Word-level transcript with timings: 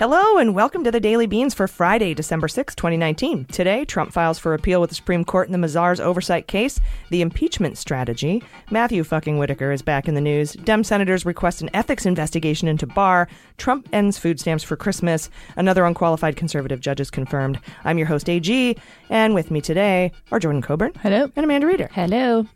Hello 0.00 0.38
and 0.38 0.54
welcome 0.54 0.82
to 0.82 0.90
the 0.90 0.98
Daily 0.98 1.26
Beans 1.26 1.52
for 1.52 1.68
Friday, 1.68 2.14
December 2.14 2.48
6, 2.48 2.74
2019. 2.74 3.44
Today, 3.44 3.84
Trump 3.84 4.14
files 4.14 4.38
for 4.38 4.54
appeal 4.54 4.80
with 4.80 4.88
the 4.88 4.96
Supreme 4.96 5.26
Court 5.26 5.46
in 5.46 5.52
the 5.52 5.58
Mazars 5.58 6.00
oversight 6.00 6.46
case, 6.46 6.80
the 7.10 7.20
impeachment 7.20 7.76
strategy. 7.76 8.42
Matthew 8.70 9.04
fucking 9.04 9.36
Whitaker 9.36 9.72
is 9.72 9.82
back 9.82 10.08
in 10.08 10.14
the 10.14 10.20
news. 10.22 10.54
Dem 10.54 10.84
senators 10.84 11.26
request 11.26 11.60
an 11.60 11.68
ethics 11.74 12.06
investigation 12.06 12.66
into 12.66 12.86
Barr. 12.86 13.28
Trump 13.58 13.90
ends 13.92 14.16
food 14.16 14.40
stamps 14.40 14.64
for 14.64 14.74
Christmas. 14.74 15.28
Another 15.56 15.84
unqualified 15.84 16.34
conservative 16.34 16.80
judge 16.80 17.00
is 17.00 17.10
confirmed. 17.10 17.60
I'm 17.84 17.98
your 17.98 18.06
host, 18.06 18.30
AG, 18.30 18.78
and 19.10 19.34
with 19.34 19.50
me 19.50 19.60
today 19.60 20.12
are 20.32 20.38
Jordan 20.38 20.62
Coburn. 20.62 20.94
Hello. 21.02 21.30
And 21.36 21.44
Amanda 21.44 21.66
Reeder. 21.66 21.90
Hello. 21.92 22.46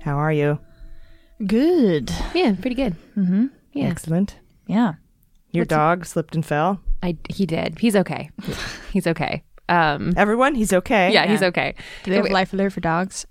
How 0.00 0.16
are 0.16 0.32
you? 0.32 0.58
Good. 1.46 2.10
Yeah, 2.32 2.54
pretty 2.58 2.76
good. 2.76 2.96
Mm-hmm. 3.14 3.48
Yeah, 3.74 3.88
Excellent. 3.88 4.39
Yeah. 4.70 4.94
Your 5.52 5.64
dog 5.64 6.06
slipped 6.06 6.34
and 6.36 6.46
fell. 6.46 6.80
I 7.02 7.16
he 7.28 7.44
did. 7.44 7.78
He's 7.80 7.96
okay. 7.96 8.30
he's 8.92 9.06
okay. 9.06 9.42
Um, 9.68 10.12
Everyone, 10.16 10.54
he's 10.56 10.72
okay. 10.72 11.12
yeah, 11.12 11.26
he's 11.26 11.42
okay. 11.44 11.74
Do 12.02 12.10
they 12.10 12.16
have 12.16 12.24
Wait. 12.24 12.32
life 12.32 12.52
alert 12.52 12.72
for 12.72 12.80
dogs? 12.80 13.24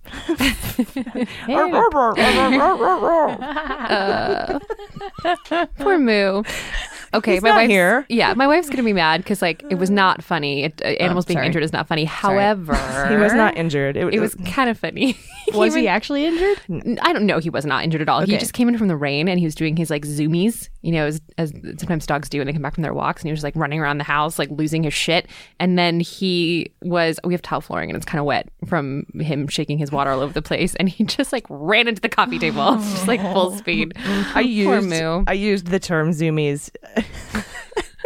Poor 5.80 5.98
Moo. 6.00 6.44
Okay, 7.12 7.34
He's 7.34 7.42
my 7.42 7.50
not 7.50 7.56
wife's 7.56 7.72
here. 7.72 8.06
Yeah, 8.08 8.36
my 8.36 8.46
wife's 8.48 8.70
gonna 8.70 8.84
be 8.84 8.94
mad 8.94 9.22
because 9.24 9.42
like 9.42 9.64
it 9.70 9.76
was 9.76 9.90
not 9.90 10.24
funny. 10.24 10.64
It, 10.66 10.82
uh, 10.84 10.90
animals 10.90 11.26
being 11.26 11.38
sorry. 11.38 11.48
injured 11.48 11.64
is 11.64 11.74
not 11.74 11.88
funny. 11.88 12.06
However, 12.06 12.76
He 13.10 13.16
was 13.16 13.34
not 13.34 13.58
injured. 13.58 13.98
It, 13.98 14.14
It 14.14 14.20
was 14.20 14.36
kind 14.46 14.70
of 14.70 14.78
funny. 14.78 15.18
Was 15.54 15.74
came 15.74 15.82
he 15.82 15.88
in- 15.88 15.94
actually 15.94 16.26
injured? 16.26 17.00
I 17.02 17.12
don't 17.12 17.26
know. 17.26 17.40
He 17.40 17.50
was 17.50 17.66
not 17.66 17.84
injured 17.84 18.02
at 18.04 18.08
all. 18.10 18.22
He 18.22 18.38
just 18.38 18.54
came 18.54 18.70
in 18.70 18.78
from 18.78 18.88
the 18.88 18.96
rain 18.96 19.28
and 19.28 19.40
he 19.40 19.46
was 19.46 19.56
doing 19.56 19.76
his 19.76 19.90
like 19.90 20.04
zoomies, 20.06 20.70
you 20.82 20.92
know, 20.92 21.06
as, 21.08 21.22
as 21.38 21.52
sometimes 21.78 22.06
dogs 22.06 22.30
do 22.30 22.40
when 22.40 22.48
they 22.48 22.54
come 22.54 22.62
back 22.62 22.74
from 22.74 22.84
their 22.84 22.94
walks. 22.94 23.22
And 23.22 23.28
he 23.28 23.32
was 23.32 23.44
like 23.44 23.56
running 23.56 23.80
around 23.80 23.98
the 23.98 24.04
house, 24.06 24.40
like 24.40 24.50
losing 24.50 24.84
his 24.84 24.94
shit. 24.94 25.28
And 25.60 25.78
then 25.78 26.00
he 26.00 26.72
was, 26.82 27.20
we 27.24 27.34
have 27.34 27.42
tile 27.42 27.62
flooring 27.62 27.90
and 27.90 27.98
it's 27.98 28.06
kind 28.06 28.20
of 28.20 28.26
wet 28.26 28.50
from 28.66 29.06
him 29.20 29.48
shaking 29.48 29.78
his 29.78 29.92
water 29.92 30.12
all 30.12 30.22
over 30.22 30.34
the 30.34 30.42
place. 30.42 30.76
And 30.76 30.88
he 30.88 31.04
just 31.06 31.34
like 31.34 31.46
ran 31.50 31.88
into 31.88 32.02
the 32.02 32.10
coffee 32.10 32.40
table, 32.40 32.76
just 32.78 33.08
like 33.08 33.22
full 33.22 33.52
speed. 33.58 33.94
I 33.98 34.42
used 34.42 34.88
Moo. 34.88 35.24
I 35.28 35.34
used 35.34 35.68
the 35.68 35.80
term 35.80 36.12
zoomies 36.12 36.70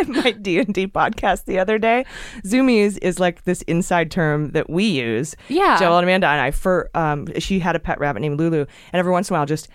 in 0.08 0.14
my 0.14 0.32
D 0.32 0.60
and 0.60 0.74
D 0.74 0.88
podcast 0.88 1.46
the 1.46 1.60
other 1.60 1.78
day. 1.78 2.06
Zoomies 2.44 2.98
is 3.02 3.20
like 3.20 3.44
this 3.44 3.62
inside 3.64 4.12
term 4.12 4.52
that 4.52 4.70
we 4.70 4.84
use. 4.86 5.36
Yeah. 5.50 5.78
Joel 5.80 5.98
and 5.98 6.04
Amanda 6.06 6.28
and 6.28 6.42
I 6.42 6.52
for 6.52 6.90
um 6.96 7.28
she 7.40 7.60
had 7.60 7.76
a 7.76 7.80
pet 7.80 8.00
rabbit 8.00 8.20
named 8.22 8.40
Lulu, 8.40 8.60
and 8.62 8.68
every 9.00 9.12
once 9.12 9.30
in 9.30 9.36
a 9.36 9.40
while 9.40 9.46
just 9.46 9.68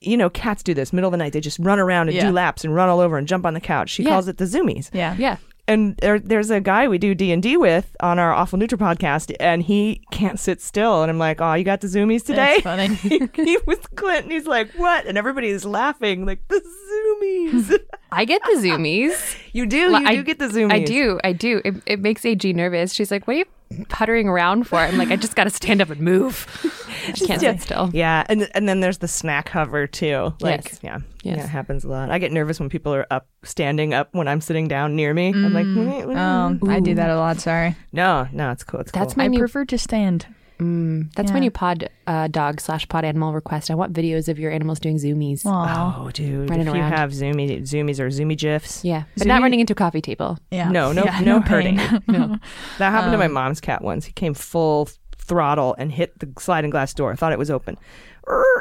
you 0.00 0.16
know 0.16 0.30
cats 0.30 0.62
do 0.62 0.72
this 0.74 0.92
middle 0.92 1.08
of 1.08 1.12
the 1.12 1.18
night 1.18 1.32
they 1.34 1.40
just 1.40 1.58
run 1.58 1.78
around 1.78 2.08
and 2.08 2.16
Yeah. 2.16 2.26
do 2.26 2.32
laps 2.32 2.64
and 2.64 2.74
run 2.74 2.88
all 2.88 3.00
over 3.00 3.18
and 3.18 3.28
jump 3.28 3.44
on 3.44 3.54
the 3.54 3.60
couch. 3.60 3.90
She 3.90 4.02
Yeah. 4.02 4.10
calls 4.10 4.28
it 4.28 4.38
the 4.38 4.44
zoomies. 4.46 4.90
Yeah. 4.92 5.14
Yeah. 5.18 5.36
And 5.66 5.96
there, 5.96 6.18
there's 6.18 6.50
a 6.50 6.60
guy 6.60 6.88
we 6.88 6.98
do 6.98 7.14
D 7.14 7.32
and 7.32 7.42
D 7.42 7.56
with 7.56 7.96
on 8.00 8.18
our 8.18 8.32
Awful 8.34 8.58
Neutral 8.58 8.78
podcast, 8.78 9.34
and 9.40 9.62
he 9.62 10.02
can't 10.10 10.38
sit 10.38 10.60
still. 10.60 11.02
And 11.02 11.10
I'm 11.10 11.18
like, 11.18 11.40
"Oh, 11.40 11.54
you 11.54 11.64
got 11.64 11.80
the 11.80 11.86
zoomies 11.86 12.22
today?" 12.24 12.60
That's 12.60 12.62
funny. 12.62 12.94
he, 13.34 13.44
he 13.44 13.58
was 13.66 13.78
Clint, 13.96 14.24
and 14.24 14.32
he's 14.32 14.46
like, 14.46 14.70
"What?" 14.72 15.06
And 15.06 15.16
everybody's 15.16 15.64
laughing, 15.64 16.26
like 16.26 16.46
the 16.48 16.60
zoomies. 16.60 17.80
I 18.12 18.24
get 18.26 18.42
the 18.42 18.58
zoomies. 18.58 19.36
you 19.52 19.64
do, 19.66 19.90
Well, 19.92 20.02
you 20.02 20.08
I- 20.08 20.14
do 20.16 20.22
get 20.22 20.38
the 20.38 20.48
zoomies. 20.48 20.72
I 20.72 20.84
do. 20.84 21.18
I 21.24 21.32
do. 21.32 21.62
It, 21.64 21.74
it 21.86 22.00
makes 22.00 22.24
AG 22.24 22.52
nervous. 22.52 22.92
She's 22.92 23.10
like, 23.10 23.26
what 23.26 23.34
are 23.34 23.38
you 23.38 23.44
puttering 23.88 24.28
around 24.28 24.64
for? 24.68 24.76
I'm 24.78 24.96
like, 24.98 25.10
I 25.10 25.16
just 25.16 25.34
got 25.36 25.44
to 25.44 25.50
stand 25.50 25.80
up 25.80 25.90
and 25.90 26.00
move. 26.00 26.46
I 27.08 27.12
can't 27.12 27.42
Yeah. 27.42 27.52
sit 27.52 27.62
still. 27.62 27.90
Yeah, 27.92 28.24
and 28.28 28.48
and 28.54 28.68
then 28.68 28.80
there's 28.80 28.98
the 28.98 29.08
snack 29.08 29.48
hover 29.48 29.86
too. 29.86 30.32
Like, 30.40 30.64
Yes. 30.64 30.80
yeah, 30.82 30.98
Yes. 31.22 31.36
yeah, 31.38 31.44
it 31.44 31.48
happens 31.50 31.84
a 31.84 31.88
lot. 31.88 32.10
I 32.10 32.18
get 32.18 32.32
nervous 32.32 32.58
when 32.60 32.68
people 32.68 32.94
are 32.94 33.06
up, 33.10 33.26
standing 33.42 33.92
up 33.94 34.08
when 34.12 34.28
I'm 34.28 34.40
sitting 34.40 34.68
down 34.68 34.96
near 34.96 35.12
me. 35.12 35.28
I'm 35.28 35.52
like, 35.52 35.66
"Wait, 35.66 36.06
wait, 36.06 36.16
Um, 36.16 36.60
I 36.68 36.80
do 36.80 36.94
that 36.94 37.10
a 37.10 37.16
lot. 37.16 37.38
Sorry. 37.40 37.74
no, 37.92 38.26
no, 38.32 38.50
it's 38.52 38.64
cool. 38.64 38.80
It's 38.80 38.92
That's 38.92 39.14
cool. 39.14 39.18
my 39.20 39.24
I 39.24 39.28
new 39.28 39.38
prefer 39.38 39.64
to 39.66 39.78
stand. 39.78 40.26
Mm, 40.60 41.12
that's 41.14 41.30
my 41.32 41.38
Yeah. 41.38 41.40
new 41.40 41.50
pod 41.50 41.88
uh, 42.06 42.28
dog 42.28 42.60
slash 42.60 42.88
pod 42.88 43.04
animal 43.04 43.32
request. 43.32 43.70
I 43.70 43.74
want 43.74 43.92
videos 43.92 44.28
of 44.28 44.38
your 44.38 44.52
animals 44.52 44.78
doing 44.78 44.96
zoomies. 44.96 45.44
Aw. 45.44 45.96
Oh, 46.04 46.10
dude! 46.10 46.48
Running 46.48 46.68
if 46.68 46.74
you 46.74 46.80
have 46.82 47.10
zoomies, 47.10 47.62
zoomies 47.62 47.98
or 47.98 48.10
zoomie 48.10 48.36
gifs, 48.36 48.84
Yeah, 48.84 49.04
but 49.16 49.26
not 49.26 49.42
running 49.42 49.60
into 49.60 49.72
a 49.72 49.76
coffee 49.76 50.00
table. 50.00 50.38
Yeah. 50.52 50.70
No, 50.70 50.92
no, 50.92 51.04
Yeah, 51.04 51.20
no, 51.20 51.40
pain. 51.40 51.76
hurting. 51.76 51.76
no. 52.08 52.38
That 52.78 52.90
happened 52.90 53.12
to 53.12 53.18
my 53.18 53.26
Um, 53.26 53.32
mom's 53.32 53.60
cat 53.60 53.82
once. 53.82 54.04
He 54.04 54.12
came 54.12 54.32
full 54.34 54.88
throttle 55.18 55.74
and 55.78 55.90
hit 55.90 56.18
the 56.20 56.30
sliding 56.38 56.70
glass 56.70 56.92
door. 56.94 57.16
Thought 57.16 57.32
it 57.32 57.38
was 57.38 57.50
open, 57.50 57.76
Err, 57.76 58.13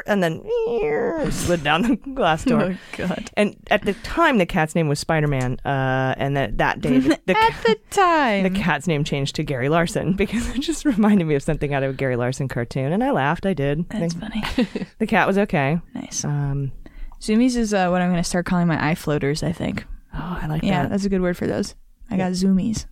and 0.05 0.21
then 0.21 0.41
slid 1.31 1.63
down 1.63 1.81
the 1.83 1.95
glass 2.15 2.43
door. 2.43 2.61
Oh 2.61 2.77
God. 2.97 3.29
And 3.37 3.55
at 3.71 3.83
the 3.85 3.93
time, 3.93 4.37
the 4.37 4.45
cat's 4.45 4.75
name 4.75 4.87
was 4.89 4.99
Spider 4.99 5.27
Man. 5.27 5.57
Uh, 5.65 6.13
and 6.17 6.35
that 6.35 6.57
that 6.57 6.81
day, 6.81 6.99
the, 6.99 7.19
the, 7.25 7.37
At 7.37 7.53
the 7.65 7.77
time. 7.91 8.43
the 8.43 8.49
cat's 8.49 8.87
name 8.87 9.03
changed 9.03 9.35
to 9.35 9.43
Gary 9.43 9.69
Larson 9.69 10.13
because 10.13 10.49
it 10.55 10.59
just 10.59 10.85
reminded 10.85 11.25
me 11.25 11.35
of 11.35 11.43
something 11.43 11.73
out 11.73 11.83
of 11.83 11.91
a 11.91 11.93
Gary 11.93 12.15
Larson 12.15 12.47
cartoon. 12.47 12.91
And 12.91 13.03
I 13.03 13.11
laughed. 13.11 13.45
I 13.45 13.53
did. 13.53 13.87
That's 13.89 14.13
the, 14.13 14.19
funny. 14.19 14.87
the 14.99 15.07
cat 15.07 15.27
was 15.27 15.37
okay. 15.37 15.79
nice. 15.93 16.23
Um, 16.25 16.71
Zoomies 17.21 17.55
is 17.55 17.73
uh, 17.73 17.87
what 17.87 18.01
I'm 18.01 18.09
going 18.11 18.21
to 18.21 18.27
start 18.27 18.45
calling 18.45 18.67
my 18.67 18.89
eye 18.89 18.95
floaters. 18.95 19.43
I 19.43 19.53
think. 19.53 19.85
oh, 20.13 20.39
I 20.41 20.47
like 20.47 20.63
Yeah, 20.63 20.83
that. 20.83 20.89
that's 20.91 21.05
a 21.05 21.09
good 21.09 21.21
word 21.21 21.37
for 21.37 21.47
those. 21.47 21.75
I 22.11 22.17
got 22.17 22.33
zoomies. 22.33 22.85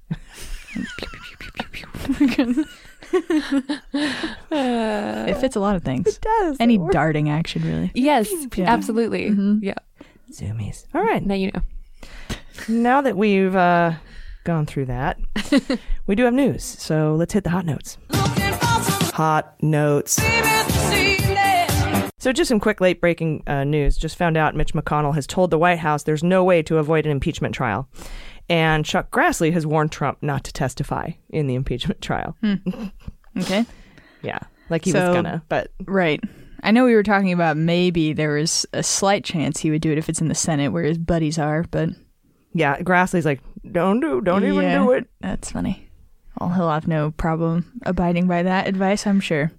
it 4.51 5.37
fits 5.37 5.55
a 5.55 5.59
lot 5.59 5.75
of 5.75 5.83
things. 5.83 6.17
does. 6.17 6.57
Any 6.59 6.75
It 6.75 6.91
darting 6.91 7.29
action, 7.29 7.63
really. 7.63 7.91
Yes, 7.93 8.31
Yeah. 8.55 8.65
absolutely. 8.71 9.29
Mhm. 9.31 9.59
Yeah. 9.61 9.75
Zoomies. 10.31 10.85
All 10.93 11.03
right. 11.03 11.25
Now 11.25 11.35
you 11.35 11.51
know. 11.51 11.61
Now 12.67 13.01
that 13.01 13.17
we've 13.17 13.55
uh, 13.55 13.93
gone 14.43 14.65
through 14.65 14.85
that, 14.85 15.17
we 16.07 16.15
do 16.15 16.23
have 16.25 16.33
news. 16.33 16.63
So 16.63 17.15
let's 17.15 17.33
hit 17.33 17.43
the 17.43 17.49
hot 17.49 17.65
notes. 17.65 17.97
Hot 19.13 19.55
notes. 19.61 20.19
So, 22.17 22.31
just 22.31 22.49
some 22.49 22.59
quick 22.59 22.79
late 22.79 23.01
breaking 23.01 23.41
uh, 23.47 23.63
news. 23.63 23.97
Just 23.97 24.15
found 24.15 24.37
out 24.37 24.55
Mitch 24.55 24.73
McConnell 24.75 25.15
has 25.15 25.25
told 25.25 25.49
the 25.49 25.57
White 25.57 25.79
House 25.79 26.03
there's 26.03 26.23
no 26.23 26.43
way 26.43 26.61
to 26.61 26.77
avoid 26.77 27.07
an 27.07 27.11
impeachment 27.11 27.55
trial. 27.55 27.89
And 28.49 28.83
Chuck 28.85 29.11
Grassley 29.11 29.53
has 29.53 29.65
warned 29.65 29.91
Trump 29.91 30.17
not 30.21 30.43
to 30.45 30.53
testify 30.53 31.11
in 31.29 31.47
the 31.47 31.55
impeachment 31.55 32.01
trial. 32.01 32.35
Hmm. 32.41 32.55
Okay. 33.39 33.65
Yeah, 34.21 34.39
like 34.69 34.83
he 34.85 34.91
So- 34.91 35.07
was 35.07 35.15
gonna, 35.15 35.43
but 35.49 35.71
Right. 35.85 36.21
I 36.63 36.71
know 36.71 36.85
we 36.85 36.93
were 36.95 37.01
talking 37.03 37.31
about 37.33 37.57
maybe 37.57 38.13
there 38.13 38.33
was 38.33 38.65
a 38.73 38.83
slight 38.83 39.23
chance 39.23 39.59
he 39.59 39.71
would 39.71 39.81
do 39.81 39.91
it 39.91 39.97
if 39.97 40.09
it's 40.09 40.21
in 40.21 40.27
the 40.27 40.35
Senate 40.35 40.71
where 40.71 40.83
his 40.83 40.97
buddies 40.99 41.39
are, 41.39 41.65
but 41.71 41.89
yeah, 42.53 42.77
Grassley's 42.81 43.25
like, 43.25 43.39
don't 43.71 43.99
do, 43.99 44.21
don't 44.21 44.43
even 44.43 44.61
Yeah. 44.63 44.77
do 44.83 44.91
it. 44.91 45.07
that's 45.21 45.51
funny. 45.51 45.87
Well, 46.39 46.49
he'll 46.49 46.69
have 46.69 46.87
no 46.87 47.11
problem 47.11 47.81
abiding 47.85 48.27
by 48.27 48.43
that 48.43 48.67
advice, 48.67 49.07
I'm 49.07 49.19
sure. 49.21 49.51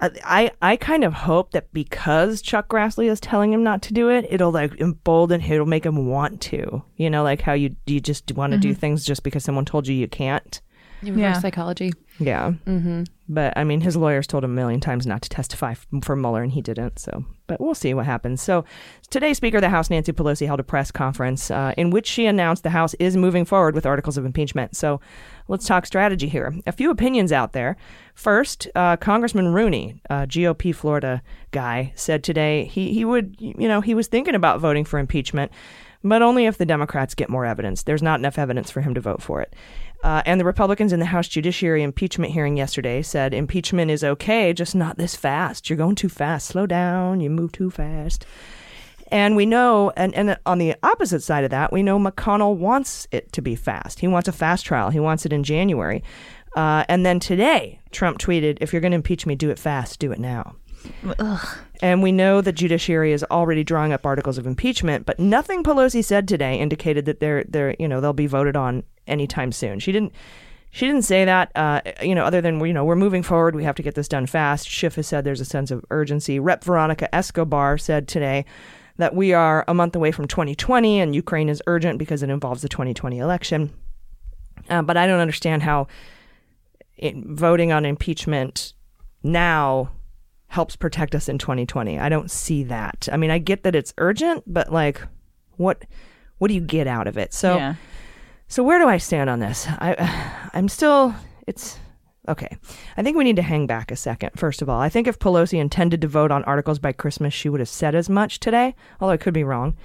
I, 0.00 0.10
I 0.24 0.50
I 0.72 0.76
kind 0.76 1.04
of 1.04 1.12
hope 1.12 1.52
that 1.52 1.72
because 1.72 2.40
Chuck 2.40 2.68
Grassley 2.68 3.10
is 3.10 3.20
telling 3.20 3.52
him 3.52 3.62
not 3.64 3.82
to 3.82 3.94
do 3.94 4.08
it, 4.10 4.26
it'll 4.30 4.52
like 4.52 4.80
embolden 4.80 5.40
him, 5.40 5.54
it'll 5.54 5.66
make 5.66 5.84
him 5.84 6.06
want 6.06 6.40
to. 6.42 6.82
You 6.96 7.10
know, 7.10 7.22
like 7.22 7.40
how 7.40 7.52
you 7.52 7.74
you 7.86 8.00
just 8.00 8.30
want 8.32 8.52
to 8.52 8.58
do 8.58 8.70
mm-hmm. 8.70 8.78
things 8.80 9.04
just 9.04 9.22
because 9.22 9.44
someone 9.44 9.64
told 9.64 9.88
you 9.88 9.94
you 9.94 10.08
can't. 10.08 10.60
Reverse 11.02 11.18
Yeah. 11.18 11.32
psychology. 11.40 11.92
Yeah, 12.20 12.52
Mm-hmm. 12.66 13.04
but 13.28 13.52
I 13.56 13.62
mean, 13.64 13.80
his 13.80 13.96
lawyers 13.96 14.26
told 14.26 14.42
him 14.42 14.50
a 14.50 14.54
million 14.54 14.80
times 14.80 15.06
not 15.06 15.22
to 15.22 15.28
testify 15.28 15.72
f- 15.72 15.86
for 16.02 16.16
Mueller, 16.16 16.42
and 16.42 16.50
he 16.50 16.60
didn't. 16.60 16.98
So, 16.98 17.24
but 17.46 17.60
we'll 17.60 17.74
see 17.76 17.94
what 17.94 18.06
happens. 18.06 18.42
So, 18.42 18.64
today, 19.10 19.34
Speaker 19.34 19.58
of 19.58 19.60
the 19.62 19.68
House 19.68 19.88
Nancy 19.88 20.12
Pelosi 20.12 20.46
held 20.46 20.58
a 20.58 20.64
press 20.64 20.90
conference 20.90 21.50
uh, 21.50 21.74
in 21.76 21.90
which 21.90 22.06
she 22.08 22.26
announced 22.26 22.64
the 22.64 22.70
House 22.70 22.94
is 22.94 23.16
moving 23.16 23.44
forward 23.44 23.74
with 23.76 23.86
articles 23.86 24.16
of 24.18 24.24
impeachment. 24.26 24.74
So, 24.76 25.00
let's 25.46 25.66
talk 25.66 25.86
strategy 25.86 26.28
here. 26.28 26.52
A 26.66 26.72
few 26.72 26.90
opinions 26.90 27.30
out 27.30 27.52
there. 27.52 27.76
First, 28.14 28.66
uh, 28.74 28.96
Congressman 28.96 29.52
Rooney, 29.54 30.00
uh, 30.10 30.26
GOP 30.26 30.74
Florida 30.74 31.22
guy, 31.52 31.92
said 31.94 32.24
today 32.24 32.64
he 32.64 32.92
he 32.92 33.04
would 33.04 33.36
you 33.38 33.68
know 33.68 33.80
he 33.80 33.94
was 33.94 34.08
thinking 34.08 34.34
about 34.34 34.58
voting 34.60 34.84
for 34.84 34.98
impeachment. 34.98 35.52
But 36.04 36.22
only 36.22 36.46
if 36.46 36.58
the 36.58 36.64
Democrats 36.64 37.16
get 37.16 37.28
more 37.28 37.44
evidence. 37.44 37.82
There's 37.82 38.04
not 38.04 38.20
enough 38.20 38.38
evidence 38.38 38.70
for 38.70 38.80
him 38.82 38.94
to 38.94 39.00
vote 39.00 39.20
for 39.20 39.40
it. 39.42 39.52
Uh, 40.02 40.22
and 40.26 40.40
the 40.40 40.44
Republicans 40.44 40.92
in 40.92 41.00
the 41.00 41.06
House 41.06 41.26
Judiciary 41.28 41.82
impeachment 41.82 42.32
hearing 42.32 42.56
yesterday 42.56 43.02
said 43.02 43.34
impeachment 43.34 43.90
is 43.90 44.04
okay, 44.04 44.52
just 44.52 44.74
not 44.74 44.96
this 44.96 45.16
fast. 45.16 45.68
You're 45.68 45.76
going 45.76 45.96
too 45.96 46.08
fast. 46.08 46.46
Slow 46.48 46.66
down. 46.66 47.20
You 47.20 47.30
move 47.30 47.52
too 47.52 47.70
fast. 47.70 48.24
And 49.10 49.36
we 49.36 49.46
know, 49.46 49.90
and, 49.96 50.14
and 50.14 50.38
on 50.44 50.58
the 50.58 50.76
opposite 50.82 51.22
side 51.22 51.42
of 51.42 51.50
that, 51.50 51.72
we 51.72 51.82
know 51.82 51.98
McConnell 51.98 52.56
wants 52.56 53.08
it 53.10 53.32
to 53.32 53.42
be 53.42 53.56
fast. 53.56 54.00
He 54.00 54.06
wants 54.06 54.28
a 54.28 54.32
fast 54.32 54.66
trial. 54.66 54.90
He 54.90 55.00
wants 55.00 55.24
it 55.26 55.32
in 55.32 55.42
January. 55.42 56.04
Uh, 56.54 56.84
and 56.88 57.04
then 57.04 57.18
today, 57.18 57.80
Trump 57.90 58.18
tweeted, 58.18 58.58
if 58.60 58.72
you're 58.72 58.80
going 58.80 58.92
to 58.92 58.96
impeach 58.96 59.26
me, 59.26 59.34
do 59.34 59.50
it 59.50 59.58
fast, 59.58 59.98
do 59.98 60.12
it 60.12 60.18
now. 60.18 60.56
Ugh. 61.18 61.58
And 61.80 62.02
we 62.02 62.12
know 62.12 62.40
the 62.40 62.52
judiciary 62.52 63.12
is 63.12 63.24
already 63.30 63.64
drawing 63.64 63.92
up 63.92 64.06
articles 64.06 64.38
of 64.38 64.46
impeachment, 64.46 65.06
but 65.06 65.18
nothing 65.18 65.62
Pelosi 65.62 66.04
said 66.04 66.28
today 66.28 66.58
indicated 66.58 67.04
that 67.06 67.20
they're 67.20 67.44
they're 67.44 67.74
you 67.78 67.88
know 67.88 68.00
they'll 68.00 68.12
be 68.12 68.26
voted 68.26 68.56
on 68.56 68.84
anytime 69.08 69.52
soon. 69.52 69.78
She 69.78 69.92
didn't 69.92 70.12
she 70.70 70.86
didn't 70.86 71.02
say 71.02 71.24
that 71.24 71.50
uh, 71.54 71.80
you 72.02 72.14
know 72.14 72.24
other 72.24 72.40
than 72.40 72.64
you 72.64 72.72
know 72.72 72.84
we're 72.84 72.96
moving 72.96 73.22
forward, 73.22 73.54
we 73.54 73.64
have 73.64 73.76
to 73.76 73.82
get 73.82 73.94
this 73.94 74.08
done 74.08 74.26
fast. 74.26 74.68
Schiff 74.68 74.96
has 74.96 75.06
said 75.06 75.24
there's 75.24 75.40
a 75.40 75.46
sense 75.46 75.70
of 75.70 75.84
urgency. 75.90 76.38
Rep 76.38 76.62
Veronica 76.64 77.12
Escobar 77.14 77.78
said 77.78 78.06
today 78.06 78.44
that 78.96 79.14
we 79.14 79.32
are 79.32 79.64
a 79.68 79.74
month 79.74 79.96
away 79.96 80.10
from 80.12 80.26
2020 80.26 81.00
and 81.00 81.14
Ukraine 81.14 81.48
is 81.48 81.62
urgent 81.66 81.98
because 81.98 82.22
it 82.22 82.30
involves 82.30 82.62
the 82.62 82.68
2020 82.68 83.18
election. 83.18 83.72
Uh, 84.68 84.82
but 84.82 84.96
I 84.96 85.06
don't 85.06 85.20
understand 85.20 85.62
how 85.62 85.86
it, 86.96 87.16
voting 87.16 87.72
on 87.72 87.84
impeachment 87.84 88.74
now 89.22 89.90
helps 90.48 90.76
protect 90.76 91.14
us 91.14 91.28
in 91.28 91.38
2020. 91.38 91.98
I 91.98 92.08
don't 92.08 92.30
see 92.30 92.64
that. 92.64 93.08
I 93.12 93.16
mean, 93.16 93.30
I 93.30 93.38
get 93.38 93.62
that 93.62 93.74
it's 93.74 93.94
urgent, 93.98 94.44
but 94.46 94.72
like 94.72 95.00
what 95.56 95.84
what 96.38 96.48
do 96.48 96.54
you 96.54 96.60
get 96.60 96.86
out 96.86 97.06
of 97.06 97.16
it? 97.18 97.32
So 97.32 97.56
yeah. 97.56 97.74
So 98.48 98.62
where 98.62 98.78
do 98.78 98.88
I 98.88 98.98
stand 98.98 99.30
on 99.30 99.38
this? 99.38 99.66
I 99.68 100.50
I'm 100.52 100.68
still 100.68 101.14
it's 101.46 101.78
okay. 102.28 102.56
I 102.96 103.02
think 103.02 103.16
we 103.16 103.24
need 103.24 103.36
to 103.36 103.42
hang 103.42 103.66
back 103.66 103.90
a 103.90 103.96
second. 103.96 104.30
First 104.36 104.62
of 104.62 104.68
all, 104.68 104.80
I 104.80 104.88
think 104.88 105.06
if 105.06 105.18
Pelosi 105.18 105.58
intended 105.58 106.00
to 106.02 106.08
vote 106.08 106.30
on 106.30 106.44
articles 106.44 106.78
by 106.78 106.92
Christmas, 106.92 107.32
she 107.32 107.48
would 107.48 107.60
have 107.60 107.68
said 107.68 107.94
as 107.94 108.08
much 108.08 108.40
today, 108.40 108.74
although 109.00 109.12
I 109.12 109.18
could 109.18 109.34
be 109.34 109.44
wrong. 109.44 109.76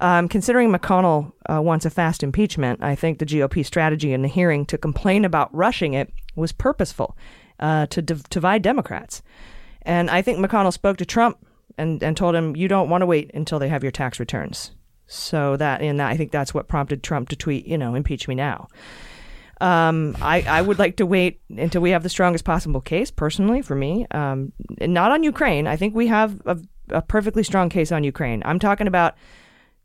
Um, 0.00 0.28
considering 0.28 0.72
McConnell 0.72 1.32
uh, 1.48 1.62
wants 1.62 1.86
a 1.86 1.90
fast 1.90 2.22
impeachment, 2.22 2.82
I 2.82 2.96
think 2.96 3.18
the 3.18 3.26
GOP 3.26 3.64
strategy 3.64 4.12
in 4.12 4.22
the 4.22 4.28
hearing 4.28 4.66
to 4.66 4.78
complain 4.78 5.24
about 5.24 5.54
rushing 5.54 5.94
it 5.94 6.12
was 6.34 6.52
purposeful 6.52 7.16
uh, 7.60 7.86
to 7.86 8.02
div- 8.02 8.28
divide 8.28 8.62
Democrats. 8.62 9.22
And 9.82 10.10
I 10.10 10.20
think 10.20 10.38
McConnell 10.38 10.72
spoke 10.72 10.96
to 10.96 11.06
Trump 11.06 11.38
and, 11.78 12.02
and 12.02 12.16
told 12.16 12.34
him, 12.34 12.56
you 12.56 12.68
don't 12.68 12.88
want 12.88 13.02
to 13.02 13.06
wait 13.06 13.30
until 13.34 13.58
they 13.58 13.68
have 13.68 13.82
your 13.82 13.92
tax 13.92 14.18
returns. 14.18 14.72
So 15.06 15.56
that, 15.56 15.82
and 15.82 16.00
I 16.00 16.16
think 16.16 16.32
that's 16.32 16.54
what 16.54 16.68
prompted 16.68 17.02
Trump 17.02 17.28
to 17.28 17.36
tweet, 17.36 17.66
you 17.66 17.78
know, 17.78 17.94
impeach 17.94 18.26
me 18.26 18.34
now. 18.34 18.68
Um, 19.60 20.16
I, 20.20 20.42
I 20.42 20.62
would 20.62 20.78
like 20.78 20.96
to 20.96 21.06
wait 21.06 21.40
until 21.50 21.80
we 21.80 21.90
have 21.90 22.02
the 22.02 22.08
strongest 22.08 22.44
possible 22.44 22.80
case, 22.80 23.10
personally, 23.10 23.62
for 23.62 23.74
me. 23.74 24.06
Um, 24.10 24.52
not 24.80 25.12
on 25.12 25.22
Ukraine. 25.22 25.66
I 25.66 25.76
think 25.76 25.94
we 25.94 26.08
have 26.08 26.40
a, 26.46 26.58
a 26.88 27.02
perfectly 27.02 27.42
strong 27.42 27.68
case 27.68 27.92
on 27.92 28.04
Ukraine. 28.04 28.42
I'm 28.44 28.58
talking 28.58 28.86
about 28.86 29.14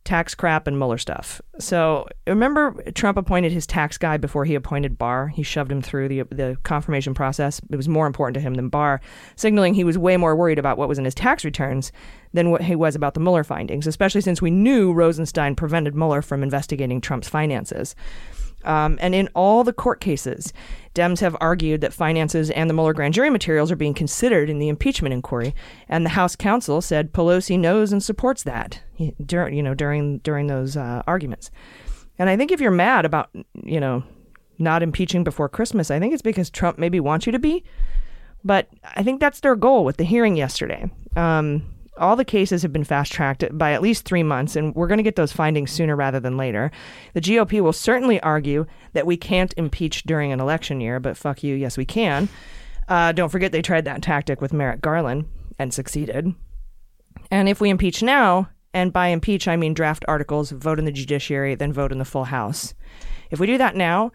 tax 0.03 0.33
crap 0.33 0.65
and 0.65 0.77
Mueller 0.77 0.97
stuff. 0.97 1.41
So 1.59 2.07
remember, 2.25 2.73
Trump 2.93 3.17
appointed 3.17 3.51
his 3.51 3.67
tax 3.67 3.97
guy 3.97 4.17
before 4.17 4.45
he 4.45 4.55
appointed 4.55 4.97
Barr. 4.97 5.27
He 5.27 5.43
shoved 5.43 5.71
him 5.71 5.81
through 5.81 6.07
the 6.07 6.23
the 6.23 6.57
confirmation 6.63 7.13
process. 7.13 7.61
It 7.69 7.75
was 7.75 7.87
more 7.87 8.07
important 8.07 8.35
to 8.35 8.41
him 8.41 8.55
than 8.55 8.69
Barr, 8.69 9.01
signaling 9.35 9.73
he 9.73 9.83
was 9.83 9.97
way 9.97 10.17
more 10.17 10.35
worried 10.35 10.59
about 10.59 10.77
what 10.77 10.89
was 10.89 10.97
in 10.97 11.05
his 11.05 11.15
tax 11.15 11.45
returns 11.45 11.91
than 12.33 12.49
what 12.51 12.61
he 12.61 12.75
was 12.75 12.95
about 12.95 13.13
the 13.13 13.19
Mueller 13.19 13.43
findings. 13.43 13.87
Especially 13.87 14.21
since 14.21 14.41
we 14.41 14.51
knew 14.51 14.93
Rosenstein 14.93 15.55
prevented 15.55 15.95
Mueller 15.95 16.21
from 16.21 16.43
investigating 16.43 17.01
Trump's 17.01 17.29
finances. 17.29 17.95
Um, 18.65 18.97
and 19.01 19.15
in 19.15 19.29
all 19.33 19.63
the 19.63 19.73
court 19.73 20.01
cases, 20.01 20.53
Dems 20.93 21.19
have 21.19 21.35
argued 21.39 21.81
that 21.81 21.93
finances 21.93 22.49
and 22.51 22.69
the 22.69 22.73
Mueller 22.73 22.93
grand 22.93 23.13
jury 23.13 23.29
materials 23.29 23.71
are 23.71 23.75
being 23.75 23.93
considered 23.93 24.49
in 24.49 24.59
the 24.59 24.69
impeachment 24.69 25.13
inquiry, 25.13 25.55
and 25.87 26.05
the 26.05 26.11
House 26.11 26.35
counsel 26.35 26.81
said 26.81 27.13
Pelosi 27.13 27.57
knows 27.57 27.91
and 27.91 28.03
supports 28.03 28.43
that 28.43 28.81
during 29.25 29.55
you 29.55 29.63
know 29.63 29.73
during 29.73 30.17
during 30.19 30.47
those 30.47 30.75
uh, 30.75 31.03
arguments. 31.07 31.51
And 32.17 32.29
I 32.29 32.35
think 32.35 32.51
if 32.51 32.59
you're 32.59 32.71
mad 32.71 33.05
about 33.05 33.29
you 33.63 33.79
know 33.79 34.03
not 34.57 34.83
impeaching 34.83 35.23
before 35.23 35.47
Christmas, 35.47 35.89
I 35.89 35.99
think 35.99 36.13
it's 36.13 36.21
because 36.21 36.49
Trump 36.49 36.77
maybe 36.77 36.99
wants 36.99 37.25
you 37.25 37.31
to 37.31 37.39
be. 37.39 37.63
But 38.43 38.67
I 38.83 39.03
think 39.03 39.19
that's 39.19 39.41
their 39.41 39.55
goal 39.55 39.83
with 39.83 39.97
the 39.97 40.03
hearing 40.05 40.35
yesterday. 40.35 40.89
Um, 41.15 41.63
all 41.99 42.15
the 42.15 42.25
cases 42.25 42.61
have 42.61 42.73
been 42.73 42.83
fast 42.83 43.11
tracked 43.11 43.45
by 43.57 43.73
at 43.73 43.81
least 43.81 44.05
three 44.05 44.23
months, 44.23 44.55
and 44.55 44.73
we're 44.75 44.87
going 44.87 44.97
to 44.97 45.03
get 45.03 45.15
those 45.15 45.31
findings 45.31 45.71
sooner 45.71 45.95
rather 45.95 46.19
than 46.19 46.37
later. 46.37 46.71
The 47.13 47.21
GOP 47.21 47.61
will 47.61 47.73
certainly 47.73 48.19
argue 48.21 48.65
that 48.93 49.05
we 49.05 49.17
can't 49.17 49.53
impeach 49.57 50.03
during 50.03 50.31
an 50.31 50.39
election 50.39 50.81
year, 50.81 50.99
but 50.99 51.17
fuck 51.17 51.43
you, 51.43 51.55
yes, 51.55 51.77
we 51.77 51.85
can. 51.85 52.29
Uh, 52.87 53.11
don't 53.11 53.29
forget 53.29 53.51
they 53.51 53.61
tried 53.61 53.85
that 53.85 54.01
tactic 54.01 54.41
with 54.41 54.53
Merrick 54.53 54.81
Garland 54.81 55.27
and 55.59 55.73
succeeded. 55.73 56.33
And 57.29 57.47
if 57.47 57.61
we 57.61 57.69
impeach 57.69 58.01
now, 58.01 58.49
and 58.73 58.93
by 58.93 59.07
impeach 59.07 59.47
I 59.47 59.55
mean 59.55 59.73
draft 59.73 60.05
articles, 60.07 60.51
vote 60.51 60.79
in 60.79 60.85
the 60.85 60.91
judiciary, 60.91 61.55
then 61.55 61.73
vote 61.73 61.91
in 61.91 61.99
the 61.99 62.05
full 62.05 62.25
House. 62.25 62.73
If 63.29 63.39
we 63.39 63.47
do 63.47 63.57
that 63.57 63.75
now, 63.75 64.11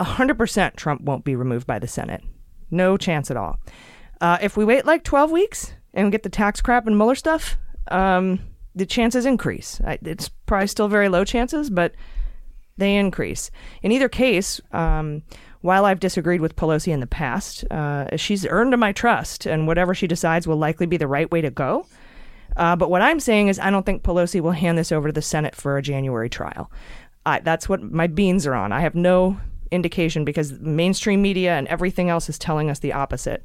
100% 0.00 0.76
Trump 0.76 1.02
won't 1.02 1.24
be 1.24 1.36
removed 1.36 1.66
by 1.66 1.78
the 1.78 1.88
Senate. 1.88 2.22
No 2.70 2.96
chance 2.96 3.30
at 3.30 3.36
all. 3.36 3.58
Uh, 4.20 4.38
if 4.40 4.56
we 4.56 4.64
wait 4.64 4.84
like 4.84 5.04
12 5.04 5.30
weeks, 5.30 5.72
and 5.94 6.12
get 6.12 6.22
the 6.22 6.28
tax 6.28 6.60
crap 6.60 6.86
and 6.86 6.96
Mueller 6.96 7.14
stuff, 7.14 7.56
um, 7.90 8.40
the 8.74 8.86
chances 8.86 9.26
increase. 9.26 9.80
It's 9.84 10.28
probably 10.46 10.66
still 10.68 10.88
very 10.88 11.08
low 11.08 11.24
chances, 11.24 11.70
but 11.70 11.94
they 12.76 12.96
increase. 12.96 13.50
In 13.82 13.92
either 13.92 14.08
case, 14.08 14.60
um, 14.72 15.22
while 15.60 15.84
I've 15.84 16.00
disagreed 16.00 16.40
with 16.40 16.54
Pelosi 16.54 16.92
in 16.92 17.00
the 17.00 17.06
past, 17.06 17.64
uh, 17.70 18.16
she's 18.16 18.46
earned 18.46 18.78
my 18.78 18.92
trust, 18.92 19.46
and 19.46 19.66
whatever 19.66 19.94
she 19.94 20.06
decides 20.06 20.46
will 20.46 20.56
likely 20.56 20.86
be 20.86 20.96
the 20.96 21.08
right 21.08 21.30
way 21.30 21.40
to 21.40 21.50
go. 21.50 21.86
Uh, 22.56 22.76
but 22.76 22.90
what 22.90 23.02
I'm 23.02 23.20
saying 23.20 23.48
is, 23.48 23.58
I 23.58 23.70
don't 23.70 23.84
think 23.84 24.02
Pelosi 24.02 24.40
will 24.40 24.52
hand 24.52 24.78
this 24.78 24.92
over 24.92 25.08
to 25.08 25.12
the 25.12 25.22
Senate 25.22 25.56
for 25.56 25.76
a 25.76 25.82
January 25.82 26.28
trial. 26.28 26.70
I, 27.26 27.40
that's 27.40 27.68
what 27.68 27.82
my 27.82 28.06
beans 28.06 28.46
are 28.46 28.54
on. 28.54 28.72
I 28.72 28.80
have 28.80 28.94
no 28.94 29.40
indication 29.70 30.24
because 30.24 30.52
mainstream 30.60 31.20
media 31.20 31.56
and 31.56 31.68
everything 31.68 32.08
else 32.08 32.28
is 32.28 32.38
telling 32.38 32.70
us 32.70 32.78
the 32.78 32.92
opposite. 32.92 33.44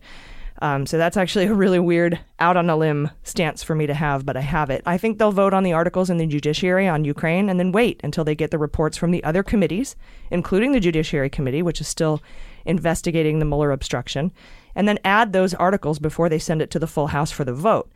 Um, 0.62 0.86
so 0.86 0.98
that's 0.98 1.18
actually 1.18 1.46
a 1.48 1.54
really 1.54 1.80
weird 1.80 2.20
out 2.40 2.58
on 2.58 2.70
a 2.70 2.78
limb 2.78 3.10
stance 3.24 3.64
for 3.64 3.76
me 3.76 3.88
to 3.88 3.94
have, 3.94 4.26
but 4.26 4.38
I 4.38 4.42
have 4.42 4.70
it. 4.70 4.82
I 4.86 4.98
think 4.98 5.18
they'll 5.18 5.32
vote 5.32 5.54
on 5.54 5.64
the 5.64 5.74
articles 5.74 6.10
in 6.10 6.18
the 6.18 6.28
judiciary 6.28 6.88
on 6.88 7.06
Ukraine 7.06 7.50
and 7.50 7.60
then 7.60 7.72
wait 7.72 8.00
until 8.04 8.24
they 8.24 8.36
get 8.36 8.52
the 8.52 8.58
reports 8.58 8.98
from 8.98 9.12
the 9.12 9.24
other 9.24 9.44
committees, 9.44 9.96
including 10.32 10.72
the 10.72 10.80
Judiciary 10.80 11.30
Committee, 11.30 11.62
which 11.62 11.82
is 11.82 11.88
still 11.88 12.22
investigating 12.66 13.40
the 13.40 13.46
Mueller 13.46 13.72
obstruction, 13.72 14.32
and 14.76 14.88
then 14.88 15.00
add 15.04 15.34
those 15.34 15.54
articles 15.54 16.00
before 16.00 16.30
they 16.30 16.40
send 16.40 16.62
it 16.62 16.72
to 16.72 16.80
the 16.80 16.88
full 16.88 17.08
House 17.08 17.32
for 17.32 17.44
the 17.44 17.54
vote. 17.54 17.92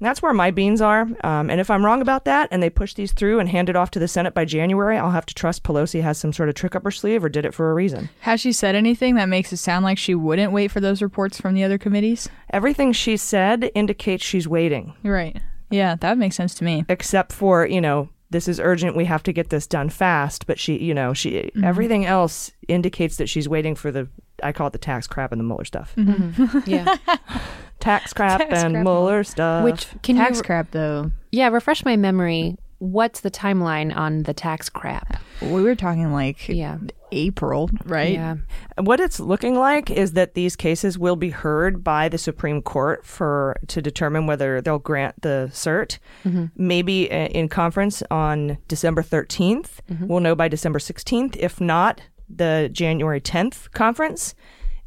And 0.00 0.06
that's 0.06 0.22
where 0.22 0.32
my 0.32 0.50
beans 0.50 0.80
are. 0.80 1.02
Um, 1.22 1.50
and 1.50 1.60
if 1.60 1.68
I'm 1.70 1.84
wrong 1.84 2.00
about 2.00 2.24
that 2.24 2.48
and 2.50 2.62
they 2.62 2.70
push 2.70 2.94
these 2.94 3.12
through 3.12 3.38
and 3.38 3.48
hand 3.50 3.68
it 3.68 3.76
off 3.76 3.90
to 3.92 3.98
the 3.98 4.08
Senate 4.08 4.32
by 4.32 4.46
January, 4.46 4.96
I'll 4.96 5.10
have 5.10 5.26
to 5.26 5.34
trust 5.34 5.62
Pelosi 5.62 6.00
has 6.02 6.16
some 6.16 6.32
sort 6.32 6.48
of 6.48 6.54
trick 6.54 6.74
up 6.74 6.84
her 6.84 6.90
sleeve 6.90 7.22
or 7.22 7.28
did 7.28 7.44
it 7.44 7.52
for 7.52 7.70
a 7.70 7.74
reason. 7.74 8.08
Has 8.20 8.40
she 8.40 8.50
said 8.52 8.74
anything 8.74 9.16
that 9.16 9.28
makes 9.28 9.52
it 9.52 9.58
sound 9.58 9.84
like 9.84 9.98
she 9.98 10.14
wouldn't 10.14 10.52
wait 10.52 10.70
for 10.70 10.80
those 10.80 11.02
reports 11.02 11.38
from 11.38 11.54
the 11.54 11.62
other 11.64 11.76
committees? 11.76 12.30
Everything 12.50 12.92
she 12.92 13.18
said 13.18 13.70
indicates 13.74 14.24
she's 14.24 14.48
waiting, 14.48 14.94
right. 15.02 15.38
Yeah, 15.68 15.96
that 15.96 16.18
makes 16.18 16.34
sense 16.34 16.54
to 16.56 16.64
me. 16.64 16.84
except 16.88 17.30
for, 17.32 17.66
you 17.66 17.80
know, 17.80 18.08
this 18.30 18.48
is 18.48 18.58
urgent. 18.58 18.96
We 18.96 19.04
have 19.04 19.22
to 19.24 19.32
get 19.32 19.50
this 19.50 19.66
done 19.66 19.88
fast. 19.90 20.46
But 20.46 20.58
she, 20.58 20.78
you 20.78 20.94
know, 20.94 21.12
she, 21.12 21.50
everything 21.62 22.06
else 22.06 22.52
indicates 22.68 23.16
that 23.18 23.28
she's 23.28 23.48
waiting 23.48 23.74
for 23.74 23.90
the, 23.90 24.08
I 24.42 24.52
call 24.52 24.66
it 24.68 24.72
the 24.72 24.78
tax 24.78 25.06
crap 25.06 25.32
and 25.32 25.38
the 25.40 25.44
Mueller 25.44 25.64
stuff. 25.64 25.94
Mm-hmm. 25.96 26.42
Mm-hmm. 26.44 26.58
Yeah. 26.70 26.96
Tax 27.80 28.12
crap 28.12 28.40
Tax 28.40 28.62
and 28.62 28.74
crap. 28.74 28.84
Mueller 28.84 29.24
stuff. 29.24 29.64
Which 29.64 29.86
can 30.02 30.16
Tax 30.16 30.38
you 30.38 30.42
crap, 30.44 30.70
though. 30.72 31.12
Yeah, 31.32 31.48
refresh 31.48 31.82
my 31.84 31.96
memory. 31.96 32.56
What's 32.78 33.20
the 33.20 33.30
timeline 33.30 33.94
on 33.94 34.22
the 34.24 34.32
tax 34.34 34.68
crap? 34.70 35.22
We 35.42 35.62
were 35.62 35.74
talking 35.74 36.12
like 36.12 36.48
Yeah. 36.48 36.78
April, 37.12 37.68
right? 37.84 38.12
Yeah. 38.14 38.36
What 38.78 39.00
it's 39.00 39.18
looking 39.20 39.54
like 39.54 39.90
is 39.90 40.12
that 40.12 40.34
these 40.34 40.56
cases 40.56 40.98
will 40.98 41.16
be 41.16 41.30
heard 41.30 41.82
by 41.84 42.08
the 42.08 42.16
Supreme 42.18 42.62
Court 42.62 43.04
for 43.04 43.56
to 43.68 43.82
determine 43.82 44.26
whether 44.26 44.60
they'll 44.60 44.78
grant 44.78 45.20
the 45.22 45.48
cert. 45.52 45.98
Mm-hmm. 46.24 46.46
Maybe 46.56 47.10
uh, 47.10 47.26
in 47.28 47.48
conference 47.48 48.02
on 48.10 48.58
December 48.68 49.02
13th. 49.02 49.80
We'll 50.00 50.20
know 50.20 50.34
by 50.34 50.48
December 50.48 50.78
16th. 50.78 51.36
If 51.36 51.60
not, 51.60 52.00
the 52.34 52.70
January 52.72 53.20
10th 53.20 53.70
conference. 53.72 54.34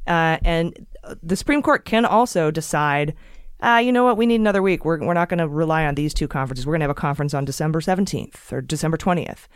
Uh, 0.07 0.38
and 0.43 0.85
the 1.21 1.35
Supreme 1.35 1.62
Court 1.62 1.85
can 1.85 2.05
also 2.05 2.51
decide. 2.51 3.13
Uh, 3.59 3.77
you 3.77 3.93
know 3.93 4.03
what? 4.03 4.17
We 4.17 4.25
need 4.25 4.41
another 4.41 4.62
week. 4.62 4.83
We're, 4.83 5.00
we're 5.00 5.13
not 5.13 5.29
going 5.29 5.38
to 5.38 5.47
rely 5.47 5.85
on 5.85 5.95
these 5.95 6.13
two 6.13 6.27
conferences. 6.27 6.65
We're 6.65 6.73
going 6.73 6.81
to 6.81 6.85
have 6.85 6.89
a 6.89 6.95
conference 6.95 7.33
on 7.33 7.45
December 7.45 7.79
17th 7.79 8.51
or 8.51 8.62
December 8.62 8.97
20th 8.97 9.47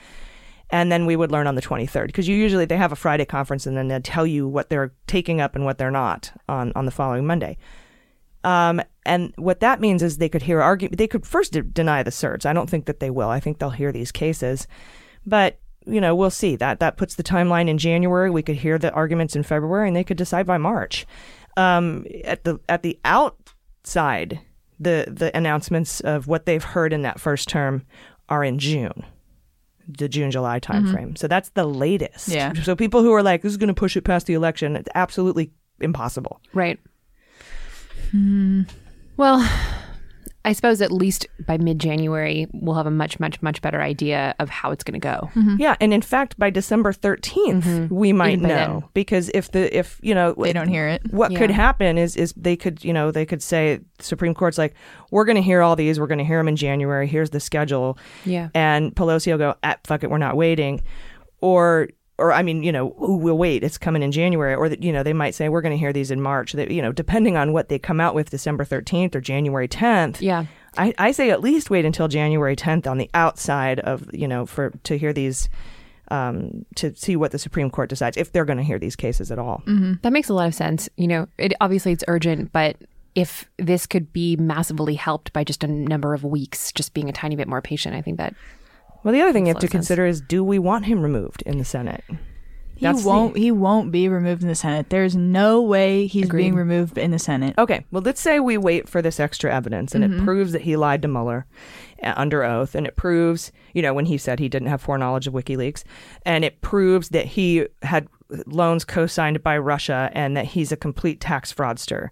and 0.69 0.91
then 0.91 1.05
we 1.05 1.15
would 1.15 1.31
learn 1.31 1.47
on 1.47 1.55
the 1.55 1.61
23rd 1.61 2.07
because 2.07 2.27
you 2.27 2.35
usually 2.35 2.65
they 2.65 2.77
have 2.77 2.91
a 2.91 2.95
friday 2.95 3.25
conference 3.25 3.65
and 3.65 3.77
then 3.77 3.87
they 3.87 3.99
tell 3.99 4.27
you 4.27 4.47
what 4.47 4.69
they're 4.69 4.93
taking 5.07 5.41
up 5.41 5.55
and 5.55 5.65
what 5.65 5.77
they're 5.77 5.91
not 5.91 6.31
on, 6.49 6.71
on 6.75 6.85
the 6.85 6.91
following 6.91 7.25
monday 7.25 7.57
um, 8.43 8.81
and 9.05 9.33
what 9.37 9.59
that 9.59 9.81
means 9.81 10.03
is 10.03 10.17
they 10.17 10.29
could 10.29 10.43
hear 10.43 10.61
argument 10.61 10.97
they 10.97 11.07
could 11.07 11.25
first 11.25 11.53
de- 11.53 11.61
deny 11.61 12.03
the 12.03 12.11
certs 12.11 12.45
i 12.45 12.53
don't 12.53 12.69
think 12.69 12.85
that 12.85 12.99
they 12.99 13.09
will 13.09 13.29
i 13.29 13.39
think 13.39 13.59
they'll 13.59 13.69
hear 13.69 13.91
these 13.91 14.11
cases 14.11 14.67
but 15.25 15.59
you 15.87 16.01
know 16.01 16.13
we'll 16.13 16.29
see 16.29 16.55
that 16.55 16.79
that 16.79 16.97
puts 16.97 17.15
the 17.15 17.23
timeline 17.23 17.67
in 17.67 17.77
january 17.77 18.29
we 18.29 18.43
could 18.43 18.57
hear 18.57 18.77
the 18.77 18.91
arguments 18.91 19.35
in 19.35 19.43
february 19.43 19.87
and 19.87 19.95
they 19.95 20.03
could 20.03 20.17
decide 20.17 20.45
by 20.45 20.57
march 20.57 21.05
um, 21.57 22.05
at 22.23 22.43
the 22.43 22.59
at 22.69 22.83
the 22.83 22.99
outside 23.03 24.39
the 24.79 25.05
the 25.07 25.35
announcements 25.35 25.99
of 26.01 26.27
what 26.27 26.45
they've 26.45 26.63
heard 26.63 26.93
in 26.93 27.01
that 27.01 27.19
first 27.19 27.49
term 27.49 27.83
are 28.29 28.43
in 28.43 28.59
June. 28.59 29.05
The 29.87 30.09
June 30.09 30.31
July 30.31 30.59
timeframe. 30.59 31.17
So 31.17 31.27
that's 31.27 31.49
the 31.51 31.65
latest. 31.65 32.27
Yeah. 32.27 32.53
So 32.63 32.75
people 32.75 33.01
who 33.01 33.13
are 33.13 33.23
like, 33.23 33.41
this 33.41 33.51
is 33.51 33.57
going 33.57 33.69
to 33.69 33.73
push 33.73 33.95
it 33.95 34.01
past 34.01 34.27
the 34.27 34.33
election, 34.33 34.75
it's 34.75 34.89
absolutely 34.95 35.51
impossible. 35.79 36.41
Right. 36.53 36.77
Well, 39.15 39.49
I 40.47 40.53
suppose 40.53 40.81
at 40.81 40.91
least 40.91 41.27
by 41.45 41.57
mid 41.57 41.77
January, 41.79 42.47
we'll 42.53 42.75
have 42.75 42.87
a 42.87 42.91
much, 42.91 43.19
much, 43.19 43.41
much 43.41 43.61
better 43.61 43.81
idea 43.81 44.33
of 44.39 44.49
how 44.49 44.71
it's 44.71 44.83
going 44.83 44.99
to 44.99 45.03
go. 45.03 45.29
Yeah, 45.57 45.75
and 45.81 45.93
in 45.93 46.01
fact, 46.01 46.39
by 46.39 46.49
December 46.49 46.93
13th, 46.93 47.89
we 47.91 48.13
might 48.13 48.33
Even 48.39 48.43
know 48.49 48.55
then. 48.79 48.83
because 48.93 49.29
if 49.33 49.51
the 49.51 49.77
if 49.77 49.99
you 50.01 50.15
know 50.15 50.33
They 50.33 50.53
don't 50.53 50.69
hear 50.69 50.87
it. 50.87 51.01
what 51.11 51.31
Yeah. 51.31 51.39
could 51.39 51.51
happen 51.51 51.97
is 51.97 52.15
is 52.15 52.33
they 52.37 52.55
could 52.55 52.83
you 52.83 52.93
know 52.93 53.11
they 53.11 53.25
could 53.25 53.43
say 53.43 53.81
Supreme 53.99 54.33
Court's 54.33 54.57
like 54.57 54.73
we're 55.11 55.25
going 55.25 55.35
to 55.35 55.41
hear 55.41 55.61
all 55.61 55.75
these 55.75 55.99
we're 55.99 56.07
going 56.07 56.17
to 56.19 56.23
hear 56.23 56.39
them 56.39 56.47
in 56.47 56.55
January 56.55 57.07
here's 57.07 57.31
the 57.31 57.39
schedule 57.39 57.97
Yeah. 58.25 58.49
and 58.55 58.95
Pelosi 58.95 59.31
will 59.31 59.37
go 59.37 59.55
ah, 59.63 59.75
fuck 59.83 60.03
it 60.03 60.09
we're 60.09 60.17
not 60.17 60.37
waiting 60.37 60.81
or 61.41 61.89
or 62.17 62.33
I 62.33 62.41
mean 62.43 62.63
you 62.63 62.71
know 62.71 62.95
ooh, 63.01 63.15
we'll 63.15 63.37
wait 63.37 63.63
it's 63.63 63.77
coming 63.77 64.03
in 64.03 64.11
January 64.11 64.55
or 64.55 64.69
that 64.69 64.83
you 64.83 64.91
know 64.91 65.03
they 65.03 65.13
might 65.13 65.35
say 65.35 65.49
we're 65.49 65.61
going 65.61 65.73
to 65.73 65.77
hear 65.77 65.93
these 65.93 66.11
in 66.11 66.21
March 66.21 66.53
that 66.53 66.71
you 66.71 66.81
know 66.81 66.91
depending 66.91 67.37
on 67.37 67.53
what 67.53 67.69
they 67.69 67.79
come 67.79 67.99
out 67.99 68.15
with 68.15 68.29
December 68.29 68.65
13th 68.65 69.15
or 69.15 69.21
January 69.21 69.67
10th 69.67 70.21
Yeah. 70.21 70.45
I, 70.77 70.93
I 70.97 71.11
say 71.11 71.31
at 71.31 71.41
least 71.41 71.69
wait 71.69 71.85
until 71.85 72.07
January 72.07 72.55
10th 72.55 72.85
on 72.85 72.97
the 72.97 73.09
outside 73.13 73.79
of 73.79 74.07
you 74.13 74.27
know 74.27 74.45
for 74.45 74.71
to 74.83 74.97
hear 74.97 75.13
these 75.13 75.49
um, 76.09 76.65
to 76.75 76.95
see 76.95 77.15
what 77.15 77.31
the 77.31 77.39
Supreme 77.39 77.69
Court 77.69 77.89
decides 77.89 78.17
if 78.17 78.31
they're 78.31 78.45
going 78.45 78.57
to 78.57 78.63
hear 78.63 78.79
these 78.79 78.95
cases 78.95 79.31
at 79.31 79.39
all. 79.39 79.61
That 80.03 80.13
makes 80.13 80.29
a 80.29 80.33
lot 80.33 80.47
of 80.47 80.55
sense. 80.55 80.87
You 80.95 81.07
know, 81.07 81.27
it 81.37 81.53
obviously 81.59 81.91
it's 81.91 82.03
urgent, 82.07 82.51
but 82.51 82.77
if 83.15 83.49
this 83.57 83.85
could 83.85 84.13
be 84.13 84.35
massively 84.37 84.95
helped 84.95 85.33
by 85.33 85.43
just 85.43 85.63
a 85.63 85.67
number 85.67 86.13
of 86.13 86.23
weeks, 86.23 86.71
just 86.71 86.93
being 86.93 87.09
a 87.09 87.11
tiny 87.11 87.35
bit 87.35 87.47
more 87.47 87.61
patient, 87.61 87.95
I 87.95 88.01
think 88.01 88.17
that 88.17 88.35
Well, 89.03 89.13
the 89.13 89.21
other 89.21 89.33
thing 89.33 89.45
you 89.45 89.53
have 89.53 89.61
to 89.61 89.67
consider 89.67 90.05
is 90.05 90.21
do 90.21 90.43
we 90.43 90.59
want 90.59 90.85
him 90.85 91.01
removed 91.01 91.41
in 91.45 91.57
the 91.57 91.65
Senate? 91.65 92.03
He 92.75 92.85
That's 92.85 93.01
the- 93.03 93.09
won't. 93.09 93.37
He 93.37 93.49
won't 93.51 93.91
be 93.91 94.07
removed 94.07 94.43
in 94.43 94.47
the 94.49 94.53
Senate. 94.55 94.91
There's 94.91 95.15
no 95.15 95.61
way 95.63 96.05
he's 96.05 96.25
Agreed. 96.25 96.43
being 96.43 96.55
removed 96.55 96.97
in 96.97 97.09
the 97.09 97.17
Senate. 97.17 97.55
Okay, 97.57 97.85
well, 97.91 98.03
let's 98.03 98.21
say 98.21 98.39
we 98.39 98.55
wait 98.57 98.87
for 98.87 99.01
this 99.01 99.19
extra 99.19 99.51
evidence 99.53 99.95
and 99.95 100.03
Mm-hmm. 100.03 100.19
it 100.19 100.23
proves 100.25 100.51
that 100.51 100.61
he 100.61 100.75
lied 100.75 101.01
to 101.01 101.07
Mueller 101.07 101.47
uh, 102.03 102.13
under 102.15 102.43
oath, 102.43 102.75
and 102.75 102.85
it 102.85 102.95
proves, 102.95 103.51
you 103.73 103.81
know, 103.81 103.95
when 103.95 104.05
he 104.05 104.17
said 104.19 104.37
he 104.39 104.47
didn't 104.47 104.67
have 104.67 104.81
foreknowledge 104.81 105.25
of 105.25 105.33
WikiLeaks, 105.33 105.83
and 106.23 106.45
it 106.45 106.61
proves 106.61 107.09
that 107.09 107.25
he 107.25 107.65
had 107.81 108.07
loans 108.45 108.85
co 108.85 109.07
signed 109.07 109.41
by 109.41 109.57
Russia 109.57 110.11
and 110.13 110.37
that 110.37 110.45
he's 110.45 110.71
a 110.71 110.77
complete 110.77 111.19
tax 111.19 111.51
fraudster. 111.51 112.09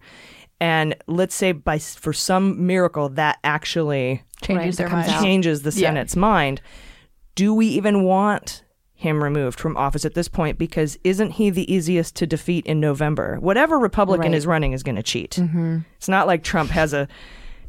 And 0.60 0.96
let's 1.06 1.36
say 1.36 1.51
by 1.51 1.77
for 1.77 2.13
some 2.13 2.65
miracle 2.65 3.10
that 3.10 3.38
actually 3.44 4.24
Changes 4.46 4.80
Right, 4.80 4.90
their 4.90 4.98
mind. 4.98 5.24
changes 5.24 5.62
the 5.64 5.70
Yeah. 5.72 5.90
Senate's 5.90 6.16
mind. 6.16 6.62
Do 7.36 7.54
we 7.54 7.68
even 7.68 8.04
want 8.04 8.64
him 8.94 9.22
removed 9.24 9.60
from 9.60 9.75
office 9.75 10.06
at 10.06 10.14
this 10.14 10.28
point? 10.28 10.58
Because 10.58 10.98
isn't 11.04 11.32
he 11.32 11.50
the 11.50 11.72
easiest 11.72 12.16
to 12.16 12.25
defeat 12.28 12.66
in 12.66 12.80
November? 12.80 13.38
Whatever 13.42 13.78
Republican 13.78 14.32
Right. 14.32 14.38
is 14.38 14.48
running 14.48 14.72
is 14.74 14.84
going 14.84 14.96
to 14.96 15.04
cheat. 15.04 15.38
It's 15.98 16.08
not 16.08 16.28
like 16.28 16.44
Trump 16.44 16.70
has 16.72 16.94
a 16.94 17.08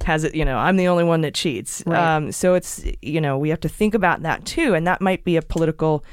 has 0.05 0.23
it. 0.25 0.35
You 0.35 0.45
know, 0.45 0.59
I'm 0.59 0.77
the 0.77 0.87
only 0.89 1.05
one 1.05 1.23
that 1.23 1.35
cheats. 1.35 1.83
Right. 1.87 1.99
Um, 2.17 2.31
so 2.31 2.55
it's 2.55 2.85
you 3.03 3.21
know 3.21 3.39
we 3.39 3.49
have 3.49 3.61
to 3.61 3.69
think 3.69 3.95
about 3.95 4.23
that 4.23 4.45
too, 4.45 4.75
and 4.75 4.87
that 4.87 5.01
might 5.01 5.25
be 5.25 5.37
a 5.37 5.43
political 5.43 6.05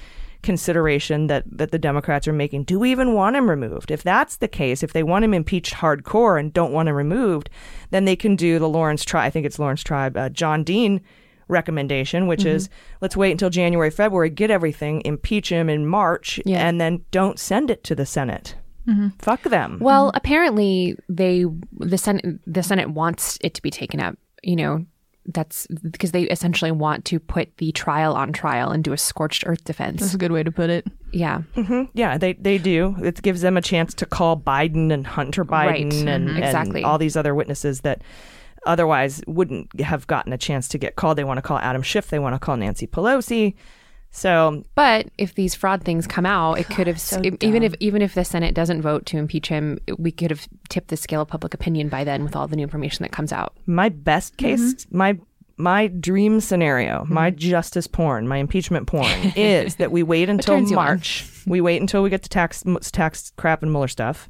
consideration 0.44 1.28
that 1.28 1.44
that 1.50 1.72
the 1.72 1.80
Democrats 1.80 2.28
are 2.28 2.34
making. 2.34 2.66
Do 2.66 2.78
we 2.80 2.92
even 2.92 3.14
want 3.14 3.36
him 3.36 3.50
removed? 3.50 3.90
If 3.90 4.04
that's 4.04 4.38
the 4.38 4.48
case, 4.48 4.84
if 4.84 4.94
they 4.94 5.02
want 5.04 5.26
him 5.26 5.34
impeached 5.34 5.74
hardcore 5.76 6.40
and 6.40 6.54
don't 6.54 6.72
want 6.74 6.90
him 6.90 6.96
removed, 6.96 7.50
then 7.90 8.06
they 8.06 8.16
can 8.16 8.36
do 8.36 8.60
the 8.60 8.70
Laurence 8.70 9.04
Tribe. 9.04 9.26
I 9.26 9.30
think 9.32 9.46
it's 9.46 9.58
Laurence 9.60 9.82
Tribe. 9.84 10.16
Uh, 10.16 10.30
John 10.30 10.64
Dean 10.64 11.02
recommendation, 11.48 12.28
which 12.28 12.46
is 12.46 12.70
let's 13.02 13.18
wait 13.18 13.32
until 13.32 13.50
January, 13.50 13.92
February, 13.92 14.30
get 14.30 14.50
everything, 14.50 15.02
impeach 15.06 15.50
him 15.50 15.70
in 15.70 15.86
March, 15.86 16.40
Yeah. 16.46 16.66
and 16.68 16.80
then 16.80 17.04
don't 17.12 17.38
send 17.40 17.70
it 17.70 17.84
to 17.86 17.96
the 17.96 18.06
Senate. 18.06 18.56
Fuck 19.20 19.44
them. 19.44 19.78
Well, 19.80 20.12
apparently 20.14 20.98
they 21.08 21.46
the 21.80 21.98
Senate 21.98 22.26
the 22.46 22.64
Senate 22.64 22.90
wants 22.90 23.38
it 23.42 23.54
to 23.54 23.62
be 23.62 23.70
taken 23.72 24.02
up. 24.02 24.18
You 24.42 24.58
know, 24.58 24.86
that's 25.26 25.68
because 25.68 26.12
they 26.12 26.24
essentially 26.24 26.72
want 26.72 27.06
to 27.06 27.20
put 27.20 27.56
the 27.58 27.72
trial 27.72 28.14
on 28.14 28.34
trial 28.34 28.72
and 28.72 28.84
do 28.84 28.92
a 28.94 28.98
scorched 28.98 29.44
earth 29.46 29.64
defense. 29.64 30.02
That's 30.02 30.14
a 30.14 30.18
good 30.18 30.32
way 30.32 30.44
to 30.44 30.52
put 30.52 30.70
it. 30.70 30.86
Yeah. 31.12 31.44
Yeah, 31.94 32.18
they 32.18 32.34
they 32.34 32.58
do. 32.58 32.96
It 33.02 33.22
gives 33.22 33.42
them 33.42 33.56
a 33.56 33.62
chance 33.62 33.94
to 33.96 34.06
call 34.06 34.36
Biden 34.38 34.92
and 34.92 35.08
Hunter 35.08 35.46
Biden 35.46 35.68
Right. 35.68 35.82
and, 35.82 35.94
Mhm. 35.94 36.08
and 36.36 36.38
Exactly. 36.44 36.84
all 36.84 36.98
these 36.98 37.16
other 37.16 37.34
witnesses 37.34 37.82
that 37.82 38.02
otherwise 38.66 39.22
wouldn't 39.28 39.80
have 39.82 40.08
gotten 40.08 40.34
a 40.34 40.38
chance 40.38 40.68
to 40.70 40.78
get 40.78 40.96
called. 40.96 41.18
They 41.18 41.24
want 41.24 41.38
to 41.38 41.42
call 41.42 41.58
Adam 41.60 41.82
Schiff. 41.82 42.10
They 42.10 42.20
want 42.20 42.36
to 42.36 42.40
call 42.40 42.58
Nancy 42.58 42.88
Pelosi. 42.88 43.54
So 44.14 44.64
But 44.76 45.08
if 45.18 45.34
these 45.34 45.56
fraud 45.56 45.84
things 45.84 46.06
come 46.06 46.26
out, 46.26 46.60
it 46.60 46.70
could 46.70 46.86
have 46.86 47.02
so 47.02 47.20
e- 47.24 47.36
even 47.42 47.64
if 47.64 47.74
even 47.80 48.02
if 48.04 48.14
the 48.14 48.24
Senate 48.24 48.54
doesn't 48.54 48.82
vote 48.82 49.08
to 49.08 49.18
impeach 49.18 49.48
him, 49.48 49.80
we 49.98 50.12
could 50.12 50.30
have 50.30 50.48
tipped 50.70 50.90
the 50.90 50.98
scale 50.98 51.22
of 51.22 51.28
public 51.28 51.56
opinion 51.56 51.90
by 51.90 52.04
then 52.04 52.24
with 52.24 52.36
all 52.36 52.48
the 52.48 52.56
new 52.56 52.62
information 52.62 53.02
that 53.04 53.12
comes 53.12 53.34
out. 53.34 53.58
my 53.66 53.90
best 53.90 54.38
mm-hmm. 54.38 54.56
case, 54.56 54.86
my 54.92 55.18
my 55.58 55.88
dream 55.88 56.40
scenario, 56.42 57.00
mm-hmm. 57.04 57.14
my 57.14 57.32
justice 57.32 57.88
porn, 57.88 58.28
my 58.28 58.38
impeachment 58.38 58.86
porn 58.86 59.10
is 59.36 59.76
that 59.78 59.92
we 59.92 60.04
wait 60.04 60.30
until 60.30 60.58
turns 60.58 60.70
you 60.70 60.78
on? 60.78 60.86
March. 60.86 61.28
We 61.48 61.60
wait 61.60 61.82
until 61.82 62.04
we 62.04 62.12
get 62.12 62.22
the 62.22 62.30
tax 62.30 62.64
tax 62.92 63.34
crap 63.36 63.64
and 63.64 63.72
Mueller 63.72 63.88
stuff. 63.88 64.30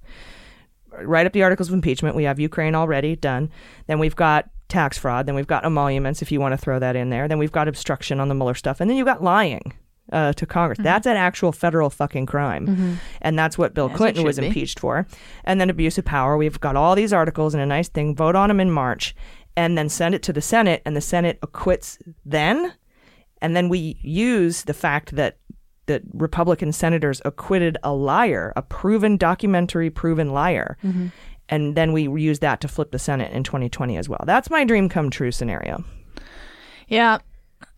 Write 1.02 1.26
up 1.26 1.34
the 1.34 1.44
articles 1.44 1.70
of 1.70 1.74
impeachment. 1.74 2.16
We 2.16 2.24
have 2.24 2.40
Ukraine 2.40 2.76
already 2.76 3.16
done. 3.16 3.50
Then 3.88 4.00
we've 4.00 4.16
got 4.16 4.50
tax 4.70 4.98
fraud. 4.98 5.26
Then 5.26 5.36
we've 5.36 5.48
got 5.48 5.66
emoluments, 5.66 6.22
if 6.22 6.32
you 6.32 6.40
want 6.40 6.54
to 6.54 6.58
throw 6.58 6.80
that 6.80 6.96
in 6.96 7.10
there. 7.10 7.28
Then 7.28 7.38
we've 7.38 7.52
got 7.52 7.68
obstruction 7.68 8.20
on 8.20 8.28
the 8.28 8.36
Mueller 8.36 8.56
stuff. 8.56 8.82
And 8.82 8.90
then 8.90 8.98
you've 8.98 9.06
got 9.06 9.24
lying 9.24 9.74
uh, 10.12 10.34
to 10.34 10.46
Congress. 10.46 10.80
That's 10.82 11.08
an 11.08 11.18
actual 11.18 11.52
federal 11.52 11.90
fucking 11.90 12.26
crime. 12.26 13.00
And 13.22 13.38
that's 13.38 13.58
what 13.58 13.74
Bill 13.74 13.88
it 13.88 13.96
Clinton 13.96 14.24
was 14.24 14.40
be. 14.40 14.48
impeached 14.48 14.80
for. 14.80 15.08
And 15.44 15.62
then 15.62 15.70
abuse 15.70 15.98
of 15.98 16.06
power. 16.06 16.38
We've 16.38 16.60
got 16.60 16.76
all 16.76 16.96
these 16.96 17.14
articles 17.14 17.54
and 17.54 17.64
a 17.64 17.66
nice 17.66 17.90
thing. 17.90 18.16
Vote 18.16 18.36
on 18.36 18.50
them 18.50 18.60
in 18.60 18.72
March 18.72 19.16
and 19.56 19.78
then 19.78 19.90
send 19.90 20.16
it 20.16 20.24
to 20.24 20.34
the 20.34 20.42
Senate. 20.42 20.82
And 20.86 20.96
the 20.96 21.02
Senate 21.02 21.40
acquits 21.42 22.00
then. 22.26 22.74
And 23.42 23.56
then 23.56 23.70
we 23.70 23.98
use 24.02 24.64
the 24.64 24.74
fact 24.74 25.16
that 25.16 25.38
that 25.88 26.02
Republican 26.14 26.72
senators 26.72 27.22
acquitted 27.26 27.78
a 27.84 27.94
liar, 27.94 28.54
a 28.56 28.62
proven 28.62 29.18
documentary 29.18 29.90
proven 29.90 30.32
liar. 30.32 30.78
Mm-hmm. 30.84 31.08
And 31.50 31.76
then 31.76 31.92
we 31.92 32.04
use 32.22 32.40
that 32.40 32.62
to 32.62 32.68
flip 32.68 32.92
the 32.92 33.00
Senate 33.00 33.34
in 33.34 33.44
2020 33.44 33.98
as 33.98 34.08
well. 34.08 34.24
That's 34.26 34.50
my 34.50 34.64
dream 34.64 34.88
come 34.88 35.10
true 35.10 35.32
scenario. 35.32 35.84
Yeah. 36.88 37.18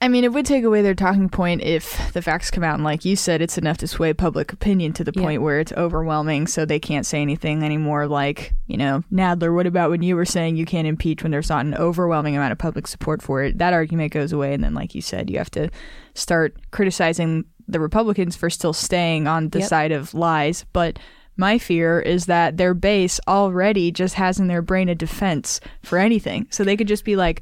I 0.02 0.08
mean, 0.08 0.24
it 0.24 0.34
would 0.34 0.46
take 0.46 0.64
away 0.64 0.82
their 0.82 0.94
talking 0.94 1.30
point 1.30 1.62
if 1.62 2.12
the 2.14 2.22
facts 2.22 2.52
come 2.52 2.64
out 2.64 2.76
and, 2.76 2.84
like 2.84 3.06
you 3.06 3.16
said, 3.16 3.42
it's 3.42 3.58
enough 3.58 3.78
to 3.78 3.88
sway 3.88 4.14
public 4.14 4.52
opinion 4.52 4.94
to 4.94 5.04
the 5.04 5.12
Yeah. 5.16 5.22
point 5.22 5.42
where 5.42 5.60
it's 5.60 5.72
overwhelming, 5.74 6.48
so 6.48 6.66
they 6.66 6.80
can't 6.80 7.06
say 7.06 7.22
anything 7.22 7.64
anymore. 7.64 8.08
Like, 8.08 8.54
you 8.68 8.78
know, 8.78 9.04
Nadler, 9.12 9.54
what 9.54 9.68
about 9.68 9.92
when 9.92 10.02
you 10.02 10.16
were 10.16 10.26
saying 10.26 10.58
you 10.58 10.66
can't 10.66 10.88
impeach 10.88 11.24
when 11.24 11.32
there's 11.32 11.50
not 11.50 11.66
an 11.66 11.76
overwhelming 11.76 12.36
amount 12.36 12.52
of 12.52 12.58
public 12.58 12.88
support 12.88 13.22
for 13.22 13.44
it? 13.44 13.58
That 13.58 13.74
argument 13.74 14.12
goes 14.12 14.32
away, 14.32 14.54
and 14.54 14.64
then, 14.64 14.74
like 14.74 14.96
you 14.96 15.02
said, 15.02 15.30
you 15.30 15.38
have 15.38 15.52
to 15.52 15.70
start 16.14 16.56
criticizing 16.72 17.46
the 17.68 17.80
Republicans 17.80 18.36
for 18.36 18.50
still 18.50 18.74
staying 18.74 19.28
on 19.28 19.50
the 19.50 19.60
Yep. 19.60 19.68
side 19.70 19.92
of 19.92 20.14
lies. 20.14 20.66
But 20.74 21.00
my 21.38 21.58
fear 21.58 22.00
is 22.00 22.28
that 22.28 22.58
their 22.58 22.74
base 22.74 23.20
already 23.28 23.92
just 23.92 24.16
has 24.16 24.40
in 24.40 24.48
their 24.48 24.62
brain 24.62 24.88
a 24.90 24.96
defense 24.96 25.60
for 25.84 25.98
anything, 25.98 26.48
so 26.50 26.64
they 26.64 26.78
could 26.78 26.88
just 26.88 27.06
be 27.06 27.16
like. 27.16 27.42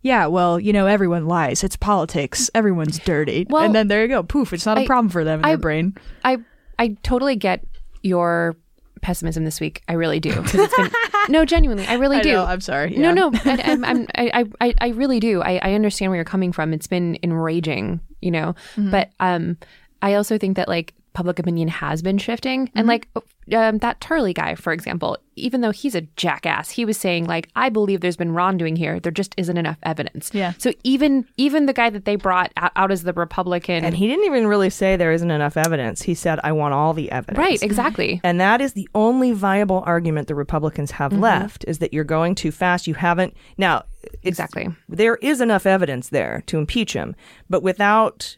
Yeah, 0.00 0.26
well, 0.26 0.60
you 0.60 0.72
know, 0.72 0.86
everyone 0.86 1.26
lies. 1.26 1.64
It's 1.64 1.74
politics. 1.74 2.48
Everyone's 2.54 3.00
dirty. 3.00 3.48
Well, 3.50 3.64
and 3.64 3.74
then 3.74 3.88
there 3.88 4.02
you 4.02 4.08
go. 4.08 4.22
Poof, 4.22 4.52
it's 4.52 4.64
not 4.64 4.78
a 4.78 4.82
I- 4.82 4.86
problem 4.86 5.08
for 5.08 5.24
them 5.24 5.40
in 5.40 5.44
I- 5.44 5.48
their 5.48 5.58
brain. 5.58 5.96
I 6.24 6.38
I 6.78 6.96
totally 7.02 7.34
get 7.34 7.64
your 8.04 8.56
pessimism 9.00 9.44
this 9.44 9.60
week. 9.60 9.82
I 9.88 9.94
really 9.94 10.20
do. 10.20 10.32
It's 10.34 10.52
been 10.76 10.90
no, 11.28 11.44
genuinely, 11.44 11.86
I 11.86 11.94
really 11.94 12.18
I 12.18 12.22
do. 12.22 12.32
know, 12.32 12.44
I'm 12.44 12.60
sorry. 12.60 12.90
No, 12.90 13.12
no, 13.12 13.30
I, 13.44 13.60
I'm, 13.64 13.84
I'm, 13.84 14.06
I, 14.14 14.44
I, 14.60 14.74
I 14.80 14.88
really 14.88 15.20
do. 15.20 15.42
I, 15.42 15.58
I 15.62 15.74
understand 15.74 16.10
where 16.10 16.16
you're 16.16 16.24
coming 16.24 16.52
from. 16.52 16.72
It's 16.72 16.86
been 16.86 17.18
enraging, 17.22 18.00
you 18.20 18.30
know. 18.30 18.54
Mm-hmm. 18.76 18.90
But 18.90 19.10
um, 19.20 19.56
I 20.02 20.14
also 20.14 20.38
think 20.38 20.56
that 20.56 20.68
like 20.68 20.94
public 21.14 21.38
opinion 21.38 21.68
has 21.68 22.02
been 22.02 22.18
shifting, 22.18 22.66
Mm-hmm. 22.68 22.78
and 22.78 22.86
like 22.88 23.08
um, 23.52 23.78
that 23.78 24.00
Turley 24.00 24.32
guy, 24.32 24.54
for 24.54 24.72
example, 24.72 25.18
even 25.36 25.60
though 25.60 25.70
he's 25.70 25.94
a 25.94 26.00
jackass, 26.16 26.70
he 26.70 26.84
was 26.84 26.96
saying 26.96 27.26
like, 27.26 27.48
I 27.54 27.68
believe 27.68 28.00
there's 28.00 28.16
been 28.16 28.32
wrongdoing 28.32 28.74
here. 28.76 28.98
There 28.98 29.12
just 29.12 29.34
isn't 29.36 29.56
enough 29.56 29.78
evidence. 29.84 30.30
Yeah. 30.34 30.52
So 30.58 30.72
even 30.84 31.26
even 31.36 31.66
the 31.66 31.72
guy 31.72 31.90
that 31.90 32.04
they 32.04 32.16
brought 32.16 32.52
out, 32.56 32.72
out 32.76 32.90
as 32.90 33.04
the 33.04 33.12
Republican, 33.12 33.84
And 33.84 33.96
he 33.96 34.06
didn't 34.08 34.24
even 34.26 34.46
really 34.46 34.70
say 34.70 34.96
there 34.96 35.12
isn't 35.12 35.30
enough 35.30 35.56
evidence. 35.56 36.02
He 36.02 36.14
said, 36.14 36.40
I 36.42 36.52
want 36.52 36.74
all 36.74 36.92
the 36.92 37.10
evidence. 37.10 37.38
right, 37.38 37.62
exactly. 37.62 38.20
And 38.24 38.40
that 38.40 38.60
is 38.60 38.72
the 38.72 38.88
only 38.94 39.32
viable 39.32 39.82
argument 39.86 40.28
the 40.28 40.34
Republicans 40.34 40.90
have 40.92 41.12
Mm-hmm. 41.12 41.22
left 41.22 41.64
is 41.68 41.78
that 41.78 41.92
you're 41.94 42.04
going 42.04 42.34
too 42.34 42.50
fast. 42.50 42.86
You 42.86 42.94
haven't. 42.94 43.34
Now, 43.56 43.84
Exactly. 44.22 44.68
There 44.88 45.16
is 45.16 45.40
enough 45.40 45.66
evidence 45.66 46.08
there 46.08 46.42
to 46.46 46.58
impeach 46.58 46.92
him, 46.94 47.14
but 47.48 47.62
without 47.62 48.36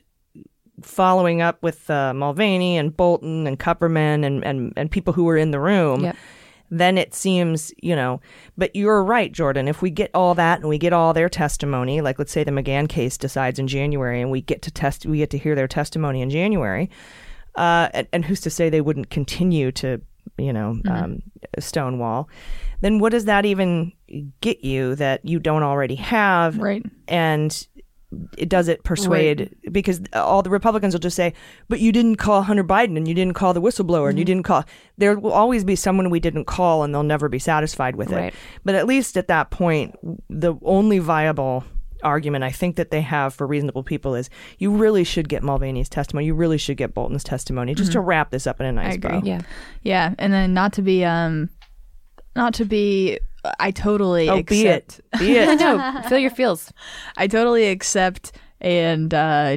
following 0.83 1.43
up 1.43 1.63
with 1.63 1.89
uh, 1.91 2.13
Mulvaney 2.15 2.77
and 2.79 2.97
Bolton 2.97 3.47
and 3.47 3.59
Kupperman 3.59 4.25
and, 4.25 4.45
and, 4.45 4.73
and 4.77 4.91
people 4.91 5.13
who 5.13 5.25
were 5.25 5.37
in 5.37 5.51
the 5.51 5.61
room, 5.61 6.05
Yep. 6.05 6.17
then 6.71 6.99
it 6.99 7.15
seems, 7.15 7.73
you 7.83 7.97
know, 7.97 8.21
but 8.57 8.75
you're 8.77 9.03
right, 9.03 9.33
Jordan. 9.33 9.69
If 9.69 9.83
we 9.83 9.91
get 9.91 10.11
all 10.15 10.35
that 10.37 10.61
and 10.61 10.69
we 10.69 10.79
get 10.79 10.93
all 10.93 11.13
their 11.13 11.29
testimony, 11.29 12.01
like 12.01 12.19
let's 12.19 12.33
say 12.33 12.45
the 12.45 12.51
McGahn 12.53 12.89
case 12.89 13.17
decides 13.19 13.59
in 13.59 13.67
January 13.67 14.21
and 14.21 14.31
we 14.31 14.41
get 14.41 14.63
to 14.63 14.71
test, 14.71 15.07
we 15.07 15.19
get 15.19 15.31
to 15.31 15.39
hear 15.39 15.55
their 15.55 15.69
testimony 15.69 16.23
in 16.23 16.31
January, 16.31 16.89
uh, 17.57 17.89
and, 17.93 18.07
and 18.13 18.25
who's 18.25 18.41
to 18.43 18.51
say 18.51 18.71
they 18.71 18.81
wouldn't 18.81 19.11
continue 19.11 19.73
to, 19.73 20.01
you 20.39 20.53
know, 20.53 20.79
um, 20.89 21.21
stonewall? 21.59 22.29
Then 22.81 22.99
what 22.99 23.11
does 23.13 23.27
that 23.27 23.45
even 23.45 23.93
get 24.41 24.65
you 24.65 24.95
that 24.95 25.25
you 25.25 25.39
don't 25.41 25.63
already 25.65 25.97
have? 25.97 26.57
Right. 26.59 26.85
And 27.09 27.67
it 28.37 28.49
does 28.49 28.67
it 28.69 28.83
persuade 28.83 29.55
because 29.71 30.01
all 30.13 30.43
the 30.43 30.51
Republicans 30.51 30.95
will 30.95 31.01
just 31.01 31.15
say, 31.17 31.33
"But 31.69 31.79
you 31.81 31.93
didn't 31.93 32.17
call 32.17 32.43
Hunter 32.43 32.65
Biden, 32.65 32.97
and 32.97 33.07
you 33.07 33.15
didn't 33.15 33.35
call 33.35 33.55
the 33.55 33.63
whistleblower, 33.63 34.09
and 34.11 34.19
you 34.19 34.25
didn't 34.25 34.43
call." 34.43 34.65
There 34.99 35.19
will 35.19 35.33
always 35.33 35.63
be 35.65 35.77
someone 35.77 36.11
we 36.11 36.21
didn't 36.21 36.47
call, 36.47 36.83
and 36.83 36.93
they'll 36.93 37.03
never 37.05 37.29
be 37.29 37.39
satisfied 37.39 37.97
with 37.97 38.11
Right. 38.11 38.25
it. 38.27 38.35
But 38.65 38.75
at 38.75 38.87
least 38.87 39.17
at 39.17 39.29
that 39.29 39.51
point, 39.51 39.97
the 40.29 40.55
only 40.63 40.99
viable 40.99 41.65
argument 42.03 42.43
I 42.43 42.51
think 42.51 42.77
that 42.77 42.91
they 42.91 43.03
have 43.03 43.35
for 43.35 43.47
reasonable 43.47 43.83
people 43.83 44.15
is 44.15 44.31
you 44.59 44.71
really 44.71 45.05
should 45.05 45.29
get 45.29 45.43
Mulvaney's 45.43 45.89
testimony. 45.91 46.25
You 46.27 46.35
really 46.35 46.57
should 46.59 46.79
get 46.79 46.95
Bolton's 46.95 47.23
testimony, 47.23 47.75
just 47.75 47.93
to 47.93 48.01
wrap 48.01 48.31
this 48.31 48.47
up 48.47 48.59
in 48.59 48.67
a 48.67 48.73
nice 48.73 48.97
Mm-hmm. 48.97 49.07
agree. 49.07 49.21
bow. 49.21 49.27
Yeah. 49.27 49.41
Yeah, 49.83 50.15
and 50.19 50.33
then 50.33 50.55
not 50.55 50.73
to 50.75 50.83
be 50.83 51.05
um, 51.05 51.51
not 52.35 52.55
to 52.55 52.65
be. 52.65 53.19
I 53.59 53.71
totally 53.71 54.29
Oh, 54.29 54.43
be 54.43 54.67
it, 54.67 55.01
accept. 55.13 55.19
be 55.19 55.37
it. 55.37 55.59
no, 55.61 56.03
feel 56.09 56.19
your 56.19 56.31
feels. 56.31 56.73
I 57.17 57.27
totally 57.27 57.69
accept 57.69 58.33
and 58.61 59.13
uh, 59.15 59.57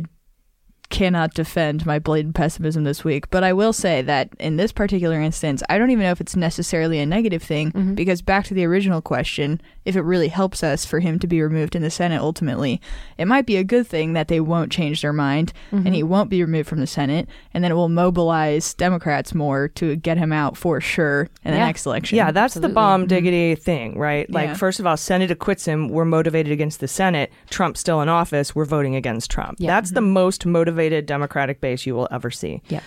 cannot 0.93 1.33
defend 1.33 1.87
my 1.87 1.97
blatant 1.97 2.35
pessimism 2.35 2.83
this 2.83 3.03
week. 3.03 3.27
But 3.31 3.43
I 3.43 3.51
will 3.51 3.73
say 3.73 4.03
that 4.03 4.29
in 4.39 4.57
this 4.57 4.71
particular 4.71 5.19
instance, 5.19 5.63
I 5.67 5.79
don't 5.79 5.89
even 5.89 6.03
know 6.03 6.11
if 6.11 6.21
it's 6.21 6.35
necessarily 6.35 6.99
a 6.99 7.05
negative 7.05 7.41
thing 7.41 7.71
mm-hmm. 7.71 7.95
because 7.95 8.21
back 8.21 8.45
to 8.45 8.53
the 8.53 8.63
original 8.63 9.01
question, 9.01 9.59
if 9.85 9.95
it 9.95 10.01
really 10.01 10.27
helps 10.27 10.63
us 10.63 10.85
for 10.85 10.99
him 10.99 11.17
to 11.17 11.25
be 11.25 11.41
removed 11.41 11.75
in 11.75 11.81
the 11.81 11.89
Senate 11.89 12.21
ultimately, 12.21 12.79
it 13.17 13.25
might 13.25 13.47
be 13.47 13.57
a 13.57 13.63
good 13.63 13.87
thing 13.87 14.13
that 14.13 14.27
they 14.27 14.39
won't 14.39 14.71
change 14.71 15.01
their 15.01 15.11
mind 15.11 15.51
and 15.71 15.83
mm-hmm. 15.85 15.93
he 15.93 16.03
won't 16.03 16.29
be 16.29 16.43
removed 16.43 16.69
from 16.69 16.79
the 16.79 16.87
Senate, 16.87 17.27
and 17.55 17.63
then 17.63 17.71
it 17.71 17.75
will 17.75 17.89
mobilize 17.89 18.75
Democrats 18.75 19.33
more 19.33 19.67
to 19.69 19.95
get 19.95 20.19
him 20.19 20.31
out 20.31 20.55
for 20.55 20.79
sure 20.79 21.27
in 21.43 21.51
the 21.51 21.57
next 21.57 21.87
election. 21.87 22.17
Yeah, 22.17 22.31
that's 22.31 22.53
the 22.53 22.69
bomb 22.69 23.07
diggity 23.07 23.55
thing, 23.55 23.97
right? 23.97 24.29
Like, 24.29 24.49
Yeah. 24.49 24.53
first 24.53 24.79
of 24.79 24.85
all, 24.85 24.95
Senate 24.95 25.31
acquits 25.31 25.65
him. 25.65 25.89
We're 25.89 26.05
motivated 26.05 26.51
against 26.51 26.79
the 26.81 26.87
Senate. 26.87 27.33
Trump's 27.49 27.79
still 27.79 27.99
in 28.01 28.09
office. 28.09 28.53
We're 28.53 28.65
voting 28.65 28.95
against 28.95 29.31
Trump. 29.31 29.57
Yeah. 29.57 29.71
That's 29.71 29.89
the 29.89 30.01
mm-hmm. 30.01 30.13
most 30.13 30.45
motivated 30.45 30.82
Democratic 30.89 31.61
base 31.61 31.85
you 31.85 31.95
will 31.95 32.07
ever 32.11 32.31
see. 32.31 32.61
Yeah. 32.69 32.81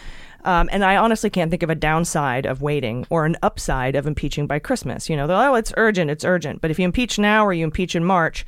Um, 0.45 0.69
and 0.71 0.85
I 0.85 0.97
honestly 0.97 1.29
can't 1.29 1.51
think 1.51 1.65
of 1.65 1.71
a 1.71 1.75
downside 1.75 2.47
of 2.47 2.63
waiting 2.63 3.05
or 3.11 3.27
an 3.27 3.37
upside 3.43 3.97
of 3.97 4.07
impeaching 4.07 4.47
by 4.47 4.61
Christmas. 4.61 5.11
You 5.11 5.17
know, 5.17 5.27
they're, 5.27 5.37
oh, 5.37 5.55
it's 5.57 5.73
urgent, 5.77 6.09
it's 6.11 6.25
urgent. 6.25 6.61
But 6.61 6.71
if 6.71 6.79
you 6.79 6.85
impeach 6.85 7.19
now 7.19 7.45
or 7.45 7.53
you 7.53 7.65
impeach 7.65 7.97
in 7.97 8.05
March, 8.05 8.47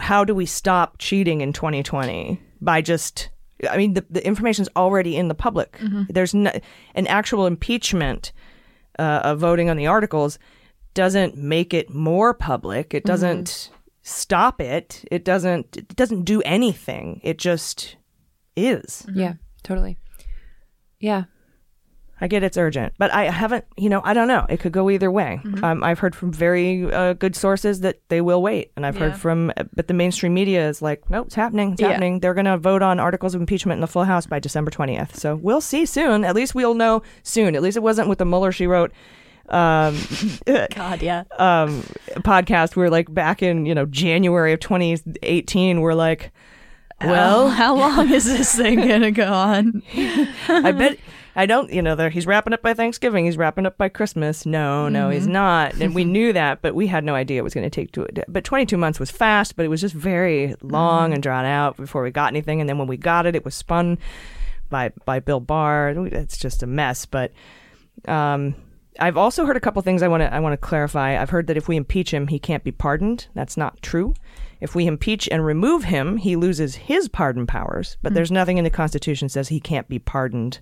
how 0.00 0.24
do 0.24 0.34
we 0.34 0.46
stop 0.46 0.96
cheating 0.98 1.40
in 1.40 1.52
2020 1.52 2.40
by 2.60 2.80
just 2.80 3.30
i 3.70 3.76
mean 3.76 3.94
the, 3.94 4.04
the 4.10 4.24
information's 4.26 4.68
already 4.76 5.16
in 5.16 5.28
the 5.28 5.34
public 5.34 5.78
there's 6.08 6.34
no, 6.34 6.50
an 6.94 7.06
actual 7.06 7.46
impeachment 7.46 8.32
uh, 8.98 9.20
of 9.24 9.38
voting 9.38 9.68
on 9.68 9.76
the 9.76 9.86
articles 9.86 10.38
doesn't 10.94 11.36
make 11.36 11.72
it 11.74 11.90
more 11.90 12.34
public 12.34 12.94
it 12.94 13.04
doesn't 13.04 13.70
stop 14.02 14.60
it 14.60 15.04
it 15.10 15.24
doesn't 15.24 15.76
it 15.76 15.96
doesn't 15.96 16.24
do 16.24 16.42
anything 16.42 17.20
it 17.22 17.38
just 17.38 17.96
is 18.56 19.06
Yeah, 19.14 19.34
totally. 19.62 19.98
Yeah. 21.00 21.24
I 22.20 22.28
get 22.28 22.44
it's 22.44 22.56
urgent, 22.56 22.92
but 22.98 23.12
I 23.12 23.24
haven't, 23.24 23.64
you 23.76 23.88
know, 23.88 24.00
I 24.04 24.14
don't 24.14 24.28
know. 24.28 24.46
It 24.48 24.60
could 24.60 24.70
go 24.70 24.88
either 24.90 25.10
way. 25.10 25.40
Um, 25.64 25.82
I've 25.82 25.98
heard 25.98 26.14
from 26.14 26.32
very 26.32 26.88
uh, 26.92 27.14
good 27.14 27.34
sources 27.34 27.80
that 27.80 27.98
they 28.10 28.20
will 28.20 28.40
wait. 28.40 28.70
And 28.76 28.86
I've 28.86 28.94
Yeah. 28.94 29.00
heard 29.08 29.16
from, 29.16 29.52
but 29.74 29.88
the 29.88 29.94
mainstream 29.94 30.32
media 30.32 30.68
is 30.68 30.80
like, 30.80 31.10
nope, 31.10 31.26
it's 31.26 31.34
happening. 31.34 31.72
It's 31.72 31.82
Yeah. 31.82 31.88
happening. 31.88 32.20
They're 32.20 32.34
going 32.34 32.44
to 32.44 32.58
vote 32.58 32.80
on 32.80 33.00
articles 33.00 33.34
of 33.34 33.40
impeachment 33.40 33.78
in 33.78 33.80
the 33.80 33.88
full 33.88 34.04
House 34.04 34.26
by 34.26 34.38
December 34.38 34.70
20th. 34.70 35.16
So 35.16 35.34
we'll 35.34 35.60
see 35.60 35.84
soon. 35.84 36.22
At 36.24 36.36
least 36.36 36.54
we'll 36.54 36.74
know 36.74 37.02
soon. 37.24 37.56
At 37.56 37.62
least 37.62 37.76
it 37.76 37.82
wasn't 37.82 38.08
with 38.08 38.18
the 38.18 38.24
Mueller, 38.24 38.52
she 38.52 38.68
wrote. 38.68 38.92
Um, 39.48 39.98
God, 40.76 41.02
yeah. 41.02 41.24
um, 41.40 41.82
podcast 42.22 42.76
where 42.76 42.88
like 42.88 43.12
back 43.12 43.42
in, 43.42 43.66
you 43.66 43.74
know, 43.74 43.84
January 43.86 44.52
of 44.52 44.60
2018, 44.60 45.80
we're 45.80 45.94
like, 45.94 46.30
Well, 47.04 47.48
how 47.48 47.76
long 47.76 48.12
is 48.12 48.24
this 48.24 48.54
thing 48.54 48.80
gonna 48.80 49.10
go 49.10 49.32
on? 49.32 49.82
I 50.48 50.72
bet 50.72 50.98
I 51.34 51.46
don't. 51.46 51.72
You 51.72 51.80
know, 51.82 51.94
there 51.94 52.10
he's 52.10 52.26
wrapping 52.26 52.52
up 52.52 52.62
by 52.62 52.74
Thanksgiving. 52.74 53.24
He's 53.24 53.36
wrapping 53.36 53.64
up 53.64 53.78
by 53.78 53.88
Christmas. 53.88 54.44
No, 54.44 54.88
no, 54.88 55.08
he's 55.08 55.26
not. 55.26 55.74
And 55.80 55.94
we 55.94 56.04
knew 56.04 56.32
that, 56.32 56.60
but 56.60 56.74
we 56.74 56.86
had 56.86 57.04
no 57.04 57.14
idea 57.14 57.38
it 57.38 57.44
was 57.44 57.54
going 57.54 57.64
to 57.64 57.70
take 57.70 57.92
to 57.92 58.02
it. 58.02 58.24
But 58.28 58.44
22 58.44 58.76
months 58.76 59.00
was 59.00 59.10
fast, 59.10 59.56
but 59.56 59.64
it 59.64 59.68
was 59.68 59.80
just 59.80 59.94
very 59.94 60.54
long 60.62 61.12
and 61.14 61.22
drawn 61.22 61.44
out 61.44 61.76
before 61.76 62.02
we 62.02 62.10
got 62.10 62.32
anything. 62.32 62.60
And 62.60 62.68
then 62.68 62.78
when 62.78 62.86
we 62.88 62.96
got 62.98 63.24
it, 63.24 63.34
it 63.34 63.44
was 63.44 63.54
spun 63.54 63.98
by 64.68 64.92
by 65.04 65.20
Bill 65.20 65.40
Barr. 65.40 65.90
It's 66.06 66.36
just 66.36 66.62
a 66.62 66.66
mess. 66.66 67.06
But 67.06 67.32
um, 68.06 68.54
I've 69.00 69.16
also 69.16 69.46
heard 69.46 69.56
a 69.56 69.60
couple 69.60 69.80
things 69.80 70.02
I 70.02 70.08
want 70.08 70.22
to 70.22 70.32
I 70.32 70.40
want 70.40 70.52
to 70.52 70.58
clarify. 70.58 71.20
I've 71.20 71.30
heard 71.30 71.46
that 71.46 71.56
if 71.56 71.66
we 71.66 71.76
impeach 71.76 72.12
him, 72.12 72.26
he 72.26 72.38
can't 72.38 72.64
be 72.64 72.72
pardoned. 72.72 73.28
That's 73.34 73.56
not 73.56 73.80
true. 73.80 74.14
If 74.62 74.76
we 74.76 74.86
impeach 74.86 75.28
and 75.28 75.44
remove 75.44 75.82
him, 75.82 76.18
he 76.18 76.36
loses 76.36 76.76
his 76.76 77.08
pardon 77.08 77.48
powers. 77.48 77.96
But 78.00 78.12
hmm. 78.12 78.14
there's 78.14 78.30
nothing 78.30 78.58
in 78.58 78.64
the 78.64 78.70
Constitution 78.70 79.28
says 79.28 79.48
he 79.48 79.58
can't 79.58 79.88
be 79.88 79.98
pardoned 79.98 80.60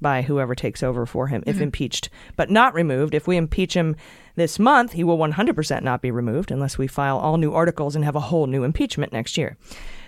by 0.00 0.22
whoever 0.22 0.54
takes 0.54 0.82
over 0.82 1.04
for 1.04 1.26
him 1.28 1.44
if 1.46 1.56
hmm. 1.56 1.64
impeached, 1.64 2.08
but 2.34 2.50
not 2.50 2.72
removed. 2.72 3.14
If 3.14 3.28
we 3.28 3.36
impeach 3.36 3.74
him 3.74 3.94
this 4.36 4.58
month, 4.58 4.92
he 4.92 5.04
will 5.04 5.18
100% 5.18 5.82
not 5.82 6.00
be 6.00 6.10
removed 6.10 6.50
unless 6.50 6.78
we 6.78 6.86
file 6.86 7.18
all 7.18 7.36
new 7.36 7.52
articles 7.52 7.94
and 7.94 8.06
have 8.06 8.16
a 8.16 8.20
whole 8.20 8.46
new 8.46 8.64
impeachment 8.64 9.12
next 9.12 9.36
year. 9.36 9.58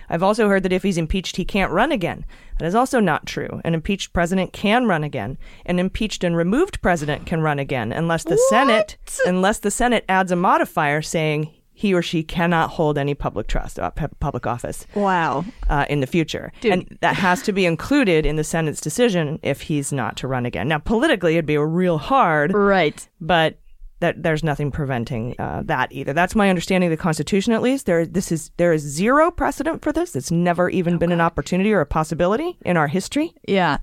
I've 0.09 0.23
also 0.23 0.49
heard 0.49 0.63
that 0.63 0.73
if 0.73 0.81
he's 0.81 0.97
impeached, 0.97 1.35
he 1.35 1.45
can't 1.45 1.71
run 1.71 1.91
again. 1.91 2.25
That 2.57 2.65
is 2.65 2.75
also 2.75 2.99
not 2.99 3.27
true. 3.27 3.61
An 3.63 3.75
impeached 3.75 4.11
president 4.11 4.53
can 4.53 4.87
run 4.87 5.03
again. 5.03 5.37
An 5.67 5.77
impeached 5.77 6.23
and 6.23 6.35
removed 6.35 6.81
president 6.81 7.27
can 7.27 7.41
run 7.41 7.59
again 7.59 7.91
unless 7.91 8.23
the 8.23 8.37
Senate 8.49 8.97
unless 9.25 9.59
the 9.59 9.71
Senate 9.71 10.05
adds 10.09 10.31
a 10.31 10.35
modifier 10.35 11.01
saying 11.01 11.49
he 11.77 11.93
or 11.93 12.01
she 12.01 12.23
cannot 12.23 12.71
hold 12.71 12.97
any 12.97 13.13
public 13.13 13.47
trust, 13.47 13.77
uh, 13.79 13.91
pu- 13.91 14.07
public 14.19 14.47
office 14.47 14.87
Wow. 14.95 15.45
uh, 15.69 15.85
in 15.89 15.99
the 15.99 16.07
future. 16.07 16.51
And 16.63 16.97
that 17.01 17.15
has 17.17 17.41
to 17.43 17.51
be 17.51 17.65
included 17.65 18.25
in 18.25 18.37
the 18.37 18.43
Senate's 18.43 18.81
decision 18.81 19.39
if 19.43 19.61
he's 19.61 19.91
not 19.91 20.15
to 20.17 20.27
run 20.27 20.45
again. 20.45 20.67
Now, 20.69 20.79
politically, 20.79 21.33
it'd 21.33 21.45
be 21.45 21.57
real 21.57 21.97
hard, 21.97 22.53
Right. 22.53 23.07
but 23.19 23.59
that 23.99 24.23
there's 24.23 24.43
nothing 24.43 24.71
preventing 24.71 25.35
uh, 25.39 25.63
that 25.65 25.91
either. 25.91 26.13
That's 26.13 26.35
my 26.35 26.49
understanding 26.49 26.91
of 26.91 26.97
the 26.97 27.01
Constitution, 27.01 27.53
at 27.53 27.61
least. 27.61 27.85
There, 27.85 28.05
this 28.05 28.31
is 28.31 28.51
there 28.57 28.73
is 28.73 28.81
zero 28.81 29.31
precedent 29.31 29.81
for 29.81 29.91
this. 29.93 30.15
It's 30.15 30.31
never 30.31 30.69
even 30.69 30.97
been 30.97 31.11
an 31.13 31.21
opportunity 31.21 31.73
or 31.73 31.79
a 31.81 31.85
possibility 31.85 32.57
in 32.65 32.75
our 32.77 32.87
history. 32.87 33.33
Yeah. 33.47 33.77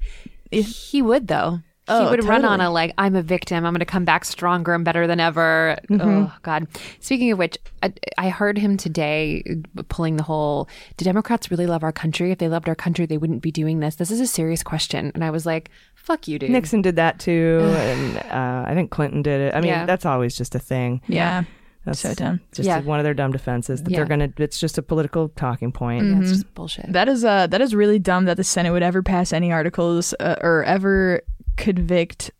He 0.50 1.00
would 1.02 1.28
though. 1.28 1.60
He 1.88 1.94
Oh, 1.94 2.10
would 2.10 2.22
run 2.24 2.44
on 2.44 2.60
a 2.60 2.70
like, 2.70 2.94
I'm 2.96 3.16
a 3.16 3.22
victim. 3.22 3.64
I'm 3.66 3.72
going 3.72 3.80
to 3.80 3.84
come 3.84 4.04
back 4.04 4.24
stronger 4.24 4.72
and 4.72 4.84
better 4.84 5.06
than 5.08 5.18
ever. 5.18 5.76
Oh 5.90 6.32
God. 6.42 6.68
Speaking 7.00 7.32
of 7.32 7.38
which, 7.38 7.58
I, 7.82 7.92
I 8.16 8.28
heard 8.28 8.56
him 8.56 8.76
today 8.76 9.42
pulling 9.88 10.16
the 10.16 10.22
whole. 10.22 10.68
Do 10.96 11.04
Democrats 11.04 11.50
really 11.50 11.66
love 11.66 11.82
our 11.82 11.90
country? 11.92 12.30
If 12.30 12.38
they 12.38 12.48
loved 12.48 12.68
our 12.68 12.76
country, 12.76 13.04
they 13.06 13.18
wouldn't 13.18 13.42
be 13.42 13.50
doing 13.50 13.80
this. 13.80 13.96
This 13.96 14.12
is 14.12 14.20
a 14.20 14.26
serious 14.28 14.62
question, 14.62 15.10
and 15.14 15.24
I 15.24 15.30
was 15.30 15.44
like, 15.44 15.70
"Fuck 15.96 16.28
you, 16.28 16.38
dude." 16.38 16.50
Nixon 16.50 16.82
did 16.82 16.94
that 16.96 17.18
too, 17.18 17.60
and 17.76 18.18
uh, 18.18 18.64
I 18.70 18.74
think 18.74 18.92
Clinton 18.92 19.22
did 19.22 19.40
it. 19.40 19.54
I 19.54 19.60
mean, 19.60 19.68
Yeah. 19.70 19.84
that's 19.84 20.06
always 20.06 20.36
just 20.36 20.54
a 20.54 20.60
thing. 20.60 21.00
Yeah. 21.08 21.42
That's 21.84 21.98
So 21.98 22.14
dumb. 22.14 22.40
Just 22.52 22.68
Yeah. 22.68 22.80
one 22.82 23.00
of 23.00 23.04
their 23.04 23.12
dumb 23.12 23.32
defenses 23.32 23.82
that 23.82 23.90
Yeah. 23.90 23.96
they're 23.98 24.06
gonna. 24.06 24.28
It's 24.38 24.60
just 24.60 24.78
a 24.78 24.82
political 24.82 25.30
talking 25.30 25.72
point. 25.72 26.06
Yeah, 26.06 26.20
it's 26.20 26.30
just 26.30 26.54
bullshit. 26.54 26.92
That 26.92 27.08
is 27.08 27.24
uh 27.24 27.48
that 27.48 27.60
is 27.60 27.74
really 27.74 27.98
dumb 27.98 28.26
that 28.26 28.36
the 28.36 28.44
Senate 28.44 28.70
would 28.70 28.84
ever 28.84 29.02
pass 29.02 29.32
any 29.32 29.50
articles 29.50 30.14
uh, 30.20 30.36
or 30.42 30.62
ever 30.62 31.22
convict 31.56 32.30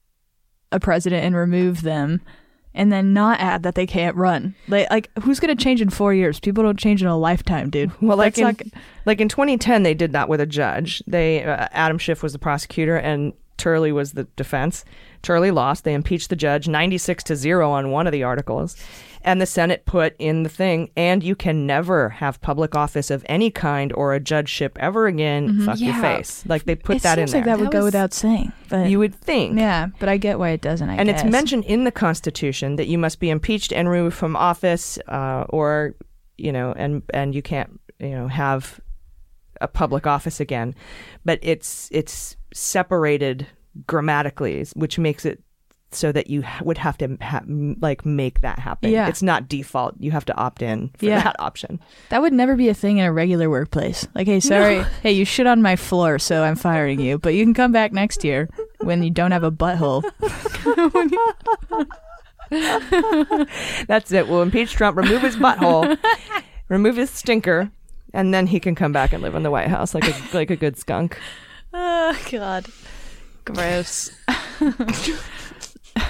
a 0.71 0.81
president 0.81 1.25
and 1.25 1.37
remove 1.37 1.83
them 1.83 2.21
and 2.75 2.91
then 2.91 3.13
not 3.13 3.39
add 3.41 3.63
that 3.65 3.75
they 3.75 3.87
can't 3.87 4.17
run. 4.17 4.55
Like 4.69 4.91
like 4.91 5.11
who's 5.23 5.39
going 5.41 5.55
to 5.55 5.63
change 5.63 5.83
in 5.83 5.91
4 5.91 6.15
years? 6.15 6.41
People 6.41 6.65
don't 6.65 6.79
change 6.79 7.03
in 7.03 7.09
a 7.09 7.17
lifetime, 7.19 7.69
dude. 7.71 7.91
Well, 8.01 8.17
like 8.17 8.35
That's 8.35 8.61
in, 8.63 8.69
not- 8.73 8.83
like 9.05 9.21
in 9.21 9.29
2010, 9.29 9.83
they 9.83 9.95
did 9.95 10.13
that 10.13 10.29
with 10.29 10.41
a 10.41 10.47
judge. 10.47 11.03
They 11.07 11.45
uh, 11.45 11.69
Adam 11.73 11.99
Schiff 11.99 12.23
was 12.23 12.33
the 12.33 12.39
prosecutor 12.39 12.97
and 12.97 13.35
Turley 13.59 13.93
was 13.93 14.13
the 14.13 14.25
defense. 14.37 14.85
Turley 15.21 15.51
lost. 15.51 15.85
They 15.85 15.95
impeached 15.95 16.31
the 16.31 16.37
judge 16.37 16.67
96 16.67 17.23
to 17.25 17.37
zero 17.37 17.71
on 17.71 17.91
one 17.91 18.07
of 18.09 18.13
the 18.13 18.25
articles, 18.25 18.77
and 19.25 19.41
the 19.41 19.47
Senate 19.47 19.85
put 19.87 20.15
in 20.19 20.43
the 20.43 20.49
thing. 20.49 20.91
And 20.97 21.23
you 21.23 21.35
can 21.35 21.67
never 21.67 22.09
have 22.11 22.41
public 22.41 22.75
office 22.75 23.11
of 23.11 23.25
any 23.29 23.51
kind 23.51 23.93
or 23.95 24.15
a 24.15 24.21
judgeship 24.21 24.77
ever 24.81 25.07
again. 25.07 25.65
Fuck 25.65 25.81
your 25.81 25.95
face. 25.95 26.45
Like 26.47 26.65
they 26.65 26.75
put 26.75 26.97
it 26.97 27.03
that 27.03 27.19
in 27.19 27.27
seems 27.29 27.33
there. 27.33 27.41
like 27.41 27.47
that 27.47 27.59
would 27.59 27.67
That 27.69 27.73
go 27.73 27.79
was- 27.79 27.85
without 27.87 28.13
saying. 28.13 28.53
But 28.69 28.89
you 28.91 28.99
would 28.99 29.15
think. 29.15 29.59
yeah, 29.59 29.89
but 29.99 30.09
I 30.09 30.17
get 30.17 30.39
why 30.39 30.51
it 30.51 30.61
doesn't. 30.61 30.89
I 30.89 30.97
and 30.97 31.09
guess. 31.09 31.23
it's 31.23 31.31
mentioned 31.31 31.65
in 31.67 31.85
the 31.85 31.93
Constitution 31.93 32.77
that 32.77 32.87
you 32.87 32.99
must 32.99 33.21
be 33.21 33.29
impeached 33.31 33.73
and 33.73 33.89
removed 33.89 34.17
from 34.17 34.35
office, 34.37 34.99
uh, 35.09 35.45
or 35.51 35.95
you 36.39 36.53
know, 36.53 36.73
and 36.77 37.03
and 37.13 37.35
you 37.35 37.43
can't 37.43 37.79
you 37.99 38.11
know 38.11 38.29
have 38.29 38.81
a 39.61 39.69
public 39.69 40.07
office 40.07 40.41
again. 40.41 40.75
But 41.25 41.39
it's 41.43 41.89
it's 41.93 42.37
separated 42.55 43.47
grammatically, 43.87 44.65
which 44.75 44.99
makes 44.99 45.25
it 45.25 45.43
so 45.95 46.13
that 46.13 46.29
you 46.29 46.45
would 46.63 46.79
have 46.79 46.97
to 46.99 47.17
ha- 47.21 47.43
like 47.81 48.05
make 48.07 48.41
that 48.41 48.59
happen. 48.59 48.91
Yeah. 48.91 49.09
It's 49.09 49.23
not 49.23 49.49
default. 49.49 49.95
You 49.99 50.11
have 50.13 50.25
to 50.27 50.37
opt 50.37 50.63
in 50.63 50.91
for 50.99 51.07
Yeah. 51.07 51.23
that 51.23 51.37
option. 51.39 51.81
That 52.11 52.23
would 52.23 52.33
never 52.33 52.57
be 52.57 52.69
a 52.69 52.75
thing 52.75 52.99
in 52.99 53.05
a 53.05 53.13
regular 53.13 53.49
workplace. 53.51 54.07
Like, 54.15 54.27
hey, 54.27 54.41
sorry, 54.41 54.85
hey, 55.03 55.13
you 55.13 55.25
shit 55.25 55.47
on 55.47 55.63
my 55.63 55.77
floor, 55.77 56.19
so 56.19 56.43
I'm 56.45 56.57
firing 56.57 57.01
you, 57.01 57.19
but 57.19 57.35
you 57.35 57.45
can 57.45 57.55
come 57.55 57.73
back 57.73 57.93
next 57.93 58.25
year 58.25 58.49
when 58.81 59.03
you 59.03 59.11
don't 59.11 59.31
have 59.33 59.45
a 59.45 59.51
butthole. 59.53 60.03
That's 63.87 64.13
it. 64.13 64.29
We'll 64.29 64.43
impeach 64.43 64.73
Trump, 64.73 64.97
remove 64.97 65.23
his 65.23 65.37
butthole, 65.37 65.97
remove 66.69 66.97
his 66.97 67.11
stinker, 67.11 67.71
and 68.13 68.33
then 68.35 68.47
he 68.47 68.61
can 68.61 68.75
come 68.75 68.93
back 68.93 69.13
and 69.13 69.23
live 69.23 69.35
in 69.35 69.43
the 69.43 69.51
White 69.51 69.69
House 69.69 69.95
like 69.95 70.05
a 70.07 70.37
like 70.37 70.51
a 70.51 70.57
good 70.57 70.77
skunk. 70.77 71.19
Oh 71.75 72.15
God, 72.31 72.67
gross. 73.47 74.11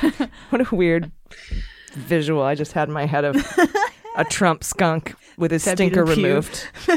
What 0.50 0.72
a 0.72 0.74
weird 0.74 1.10
visual 1.94 2.42
I 2.42 2.54
just 2.54 2.72
had 2.72 2.88
in 2.88 2.94
my 2.94 3.06
head 3.06 3.24
of 3.24 3.36
a 4.16 4.24
Trump 4.24 4.64
skunk 4.64 5.14
with 5.36 5.50
his 5.50 5.64
Pepe 5.64 5.76
stinker 5.76 6.04
Le 6.06 6.14
Pew. 6.14 6.26
removed. 6.26 6.68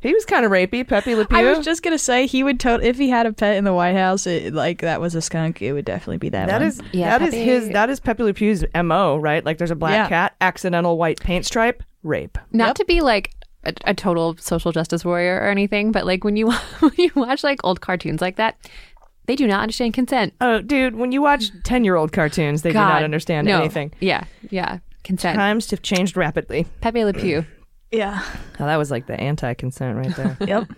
he 0.00 0.12
was 0.12 0.24
kind 0.24 0.44
of 0.44 0.50
rapey, 0.52 0.86
Pepe 0.86 1.14
Le 1.14 1.24
Pew. 1.26 1.36
I 1.38 1.44
was 1.44 1.64
just 1.64 1.82
gonna 1.82 1.98
say 1.98 2.26
he 2.26 2.42
would 2.42 2.60
tot 2.60 2.82
if 2.82 2.98
he 2.98 3.08
had 3.08 3.26
a 3.26 3.32
pet 3.32 3.56
in 3.56 3.64
the 3.64 3.72
White 3.72 3.94
House, 3.96 4.26
it, 4.26 4.52
like 4.52 4.80
that 4.80 5.00
was 5.00 5.14
a 5.14 5.22
skunk. 5.22 5.62
It 5.62 5.72
would 5.72 5.84
definitely 5.84 6.18
be 6.18 6.28
that. 6.30 6.46
That 6.46 6.60
one. 6.60 6.68
is 6.68 6.80
Yeah, 6.92 7.18
that 7.18 7.28
is 7.28 7.34
Pepe- 7.34 7.44
his 7.44 7.68
that 7.70 7.90
is 7.90 8.00
Pepe 8.00 8.22
Le 8.22 8.34
Pew's 8.34 8.64
mo, 8.74 9.16
right? 9.16 9.44
Like 9.44 9.58
there's 9.58 9.70
a 9.70 9.76
black 9.76 9.92
Yeah. 9.92 10.08
cat, 10.08 10.36
accidental 10.40 10.98
white 10.98 11.20
paint 11.20 11.46
stripe, 11.46 11.82
rape. 12.02 12.38
Not 12.52 12.68
Yep. 12.68 12.74
to 12.76 12.84
be 12.84 13.00
like 13.00 13.30
a, 13.64 13.72
a 13.86 13.94
total 13.94 14.36
social 14.38 14.72
justice 14.72 15.04
warrior 15.04 15.36
or 15.40 15.48
anything, 15.48 15.90
but 15.90 16.04
like 16.04 16.22
when 16.24 16.36
you 16.36 16.50
when 16.80 16.92
you 16.98 17.10
watch 17.14 17.42
like 17.42 17.60
old 17.64 17.80
cartoons 17.80 18.20
like 18.20 18.36
that, 18.36 18.56
they 19.26 19.36
do 19.36 19.46
not 19.46 19.60
understand 19.60 19.94
consent. 19.94 20.34
Oh, 20.40 20.60
dude, 20.60 20.96
when 20.96 21.12
you 21.12 21.22
watch 21.22 21.50
ten 21.64 21.84
year 21.84 21.96
old 21.96 22.12
cartoons, 22.12 22.62
they 22.62 22.70
do 22.70 22.78
not 22.78 23.02
understand 23.02 23.46
no. 23.46 23.60
anything. 23.60 23.92
Yeah, 24.00 24.24
yeah, 24.50 24.78
consent. 25.02 25.36
Times 25.36 25.70
have 25.70 25.82
changed 25.82 26.16
rapidly. 26.16 26.66
Pepe 26.80 27.04
Le 27.04 27.12
Pew. 27.12 27.44
yeah. 27.90 28.22
Oh, 28.60 28.66
that 28.66 28.76
was 28.76 28.90
like 28.90 29.06
the 29.06 29.18
anti-consent 29.20 29.96
right 29.96 30.16
there. 30.16 30.36
Yep. 30.46 30.68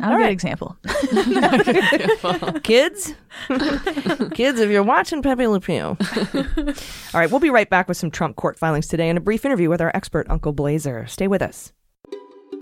Not 0.00 0.14
a 0.14 0.16
good 0.16 0.30
example. 0.30 0.78
Kids, 2.62 3.14
kids, 4.34 4.58
if 4.60 4.70
you're 4.70 4.82
watching 4.82 5.20
Pepe 5.20 5.46
Le 5.46 5.60
Pew. 5.60 5.82
All 5.84 6.74
right, 7.12 7.30
we'll 7.30 7.38
be 7.38 7.50
right 7.50 7.68
back 7.68 7.86
with 7.86 7.98
some 7.98 8.10
Trump 8.10 8.36
court 8.36 8.58
filings 8.58 8.86
today 8.86 9.10
and 9.10 9.18
a 9.18 9.20
brief 9.20 9.44
interview 9.44 9.68
with 9.68 9.82
our 9.82 9.90
expert, 9.94 10.26
Uncle 10.30 10.52
Blazer. 10.52 11.06
Stay 11.06 11.28
with 11.28 11.42
us. 11.42 11.74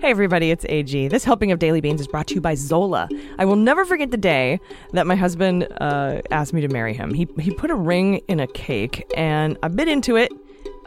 Hey 0.01 0.11
everybody, 0.11 0.53
it's 0.53 0.65
AG. 0.69 1.09
This 1.09 1.25
helping 1.25 1.51
of 1.51 1.59
Daily 1.59 1.81
Beans 1.81 2.01
is 2.01 2.07
brought 2.07 2.29
to 2.29 2.35
you 2.37 2.41
by 2.41 2.55
Zola. 2.55 3.09
I 3.37 3.45
will 3.45 3.57
never 3.57 3.85
forget 3.85 4.13
the 4.13 4.17
day 4.17 4.61
that 4.93 5.09
my 5.09 5.17
husband 5.17 5.67
uh, 5.81 6.23
asked 6.31 6.53
me 6.53 6.61
to 6.61 6.69
marry 6.69 6.95
him. 6.95 7.13
He 7.13 7.27
he 7.41 7.51
put 7.51 7.69
a 7.69 7.75
ring 7.75 8.19
in 8.29 8.39
a 8.39 8.47
cake, 8.47 9.05
and 9.17 9.59
I 9.61 9.67
bit 9.67 9.89
into 9.89 10.15
it. 10.15 10.31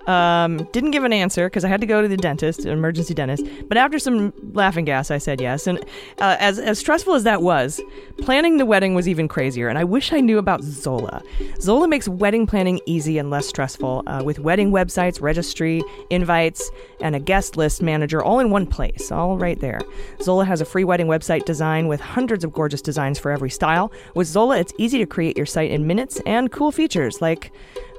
Um, 0.08 0.68
didn't 0.72 0.92
give 0.92 1.04
an 1.04 1.14
answer 1.14 1.48
because 1.48 1.64
I 1.64 1.68
had 1.68 1.82
to 1.82 1.88
go 1.88 2.02
to 2.02 2.08
the 2.08 2.18
dentist, 2.18 2.66
an 2.66 2.72
emergency 2.72 3.14
dentist. 3.14 3.46
But 3.68 3.78
after 3.78 4.00
some 4.00 4.34
laughing 4.54 4.86
gas, 4.86 5.12
I 5.12 5.18
said 5.18 5.42
yes. 5.42 5.68
And 5.68 5.80
uh, 6.20 6.38
as 6.40 6.60
as 6.60 6.80
stressful 6.80 7.14
as 7.14 7.24
that 7.24 7.42
was, 7.42 7.82
planning 8.20 8.58
the 8.58 8.66
wedding 8.66 8.96
was 8.96 9.08
even 9.08 9.28
crazier. 9.28 9.68
And 9.68 9.78
I 9.78 9.84
wish 9.84 10.14
I 10.14 10.20
knew 10.20 10.38
about 10.38 10.64
Zola. 10.64 11.22
Zola 11.60 11.88
makes 11.88 12.08
wedding 12.08 12.48
planning 12.48 12.80
easy 12.86 13.18
and 13.18 13.30
less 13.30 13.48
stressful 13.48 14.04
uh, 14.08 14.22
with 14.26 14.40
wedding 14.40 14.72
websites, 14.72 15.22
registry, 15.22 15.84
invites, 16.10 16.72
and 17.02 17.16
a 17.16 17.20
guest 17.20 17.58
list 17.58 17.82
manager 17.82 18.24
all 18.24 18.40
in 18.40 18.50
one 18.50 18.66
place, 18.66 19.12
all 19.12 19.38
right 19.38 19.60
there. 19.60 19.82
Zola 20.22 20.46
has 20.46 20.62
a 20.62 20.66
free 20.66 20.84
wedding 20.84 21.08
website 21.08 21.46
design 21.46 21.88
with 21.88 22.00
hundreds 22.00 22.44
of 22.44 22.54
gorgeous 22.54 22.82
designs 22.82 23.20
for 23.20 23.32
every 23.32 23.50
style. 23.50 23.92
With 24.16 24.28
Zola, 24.28 24.58
it's 24.58 24.74
easy 24.78 24.98
to 25.00 25.06
create 25.06 25.38
your 25.38 25.46
site 25.46 25.72
in 25.72 25.88
minutes 25.88 26.20
and 26.26 26.52
cool 26.52 26.72
features 26.72 27.22
like 27.22 27.52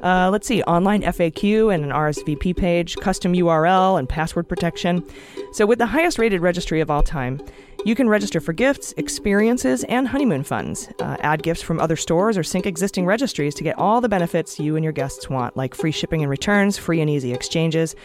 uh, 0.02 0.30
let's 0.30 0.46
see, 0.46 0.62
online 0.64 1.02
FAQ 1.02 1.74
and 1.74 1.84
an 1.84 1.90
RSVP 1.90 2.56
page, 2.56 2.96
custom 2.96 3.32
URL, 3.32 3.98
and 3.98 4.08
password 4.08 4.48
protection. 4.48 5.04
So, 5.52 5.66
with 5.66 5.78
the 5.78 5.86
highest 5.86 6.18
rated 6.18 6.40
registry 6.40 6.80
of 6.80 6.90
all 6.90 7.02
time, 7.02 7.40
you 7.84 7.94
can 7.94 8.08
register 8.08 8.40
for 8.40 8.52
gifts, 8.52 8.94
experiences, 8.96 9.82
and 9.84 10.06
honeymoon 10.06 10.44
funds. 10.44 10.88
Uh, 11.00 11.16
add 11.20 11.42
gifts 11.42 11.62
from 11.62 11.80
other 11.80 11.96
stores 11.96 12.38
or 12.38 12.44
sync 12.44 12.64
existing 12.66 13.06
registries 13.06 13.54
to 13.56 13.64
get 13.64 13.76
all 13.76 14.00
the 14.00 14.08
benefits 14.08 14.60
you 14.60 14.76
and 14.76 14.84
your 14.84 14.92
guests 14.92 15.28
want, 15.28 15.56
like 15.56 15.74
free 15.74 15.90
shipping 15.90 16.22
and 16.22 16.30
returns, 16.30 16.78
free 16.78 17.00
and 17.00 17.10
easy 17.10 17.32
exchanges. 17.32 17.96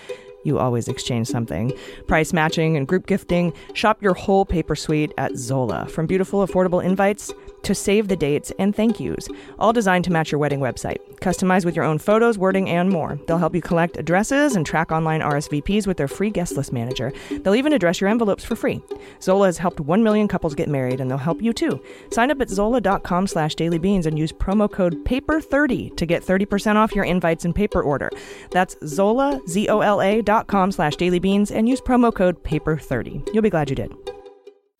You 0.43 0.59
always 0.59 0.87
exchange 0.87 1.27
something. 1.27 1.73
Price 2.07 2.31
matching 2.31 2.77
and 2.77 2.87
group 2.87 3.05
gifting. 3.05 3.53
Shop 3.73 4.01
your 4.01 4.13
whole 4.13 4.45
paper 4.45 4.75
suite 4.75 5.11
at 5.17 5.35
Zola. 5.35 5.87
From 5.87 6.05
beautiful, 6.07 6.45
affordable 6.45 6.83
invites 6.83 7.33
to 7.63 7.75
save 7.75 8.07
the 8.07 8.15
dates 8.15 8.49
and 8.59 8.73
thank 8.73 8.97
yous, 8.97 9.27
all 9.59 9.73
designed 9.73 10.05
to 10.05 10.11
match 10.11 10.31
your 10.31 10.39
wedding 10.39 10.61
website. 10.61 10.99
Customize 11.17 11.65
with 11.65 11.75
your 11.75 11.83
own 11.83 11.97
photos, 11.97 12.37
wording, 12.37 12.69
and 12.69 12.89
more. 12.89 13.19
They'll 13.27 13.39
help 13.39 13.53
you 13.53 13.61
collect 13.61 13.97
addresses 13.97 14.55
and 14.55 14.65
track 14.65 14.89
online 14.89 15.19
RSVPs 15.19 15.85
with 15.85 15.97
their 15.97 16.07
free 16.07 16.29
guest 16.29 16.55
list 16.55 16.71
manager. 16.71 17.11
They'll 17.29 17.55
even 17.55 17.73
address 17.73 17.99
your 17.99 18.09
envelopes 18.09 18.45
for 18.45 18.55
free. 18.55 18.81
Zola 19.21 19.47
has 19.47 19.57
helped 19.57 19.81
1 19.81 20.01
million 20.01 20.29
couples 20.29 20.55
get 20.55 20.69
married, 20.69 21.01
and 21.01 21.11
they'll 21.11 21.17
help 21.17 21.41
you 21.41 21.51
too. 21.51 21.83
Sign 22.11 22.31
up 22.31 22.39
at 22.39 22.49
zola.com 22.49 23.27
slash 23.27 23.55
dailybeans 23.55 24.05
and 24.05 24.17
use 24.17 24.31
promo 24.31 24.71
code 24.71 25.03
PAPER30 25.03 25.97
to 25.97 26.05
get 26.05 26.23
30% 26.23 26.75
off 26.75 26.95
your 26.95 27.03
invites 27.03 27.43
and 27.43 27.53
paper 27.53 27.81
order. 27.81 28.09
That's 28.51 28.77
Zola, 28.85 29.41
Z-O-L-A 29.45 30.21
dot 30.21 30.26
com 30.47 30.71
slash 30.71 30.95
dailybeans 30.95 31.51
and 31.51 31.69
use 31.69 31.81
promo 31.81 32.13
code 32.13 32.43
PAPER30. 32.43 33.33
You'll 33.33 33.41
be 33.41 33.49
glad 33.49 33.69
you 33.69 33.75
did. 33.75 33.93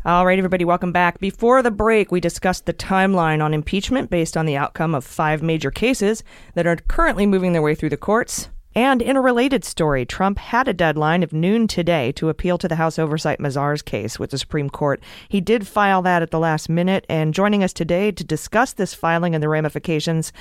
All 0.06 0.26
right, 0.26 0.38
everybody, 0.38 0.64
welcome 0.64 0.92
back. 0.92 1.20
Before 1.20 1.62
the 1.62 1.72
break, 1.72 2.12
we 2.12 2.20
discussed 2.20 2.66
the 2.66 2.74
timeline 2.74 3.44
on 3.44 3.54
impeachment 3.54 4.10
based 4.10 4.38
on 4.38 4.46
the 4.46 4.56
outcome 4.56 4.94
of 4.94 5.04
five 5.04 5.42
major 5.42 5.72
cases 5.72 6.24
that 6.54 6.68
are 6.68 6.76
currently 6.76 7.26
moving 7.26 7.54
their 7.54 7.62
way 7.62 7.76
through 7.76 7.90
the 7.90 7.98
courts. 7.98 8.50
And 8.76 9.02
in 9.02 9.16
a 9.16 9.22
related 9.22 9.66
story, 9.66 10.06
Trump 10.06 10.38
had 10.38 10.68
a 10.68 10.74
deadline 10.74 11.24
of 11.24 11.34
noon 11.34 11.68
today 11.68 12.12
to 12.12 12.30
appeal 12.30 12.58
to 12.60 12.68
the 12.68 12.76
House 12.76 13.00
Oversight 13.00 13.40
Mazars 13.40 13.84
case 13.84 14.20
with 14.20 14.30
the 14.30 14.38
Supreme 14.38 14.70
Court. 14.70 15.02
He 15.30 15.42
did 15.42 15.66
file 15.66 16.04
that 16.04 16.22
at 16.22 16.30
the 16.30 16.40
last 16.40 16.70
minute. 16.70 17.06
And 17.10 17.34
joining 17.34 17.64
us 17.64 17.74
today 17.74 18.12
to 18.12 18.24
discuss 18.24 18.74
this 18.74 18.94
filing 18.94 19.34
and 19.34 19.44
the 19.44 19.50
ramifications 19.50 20.32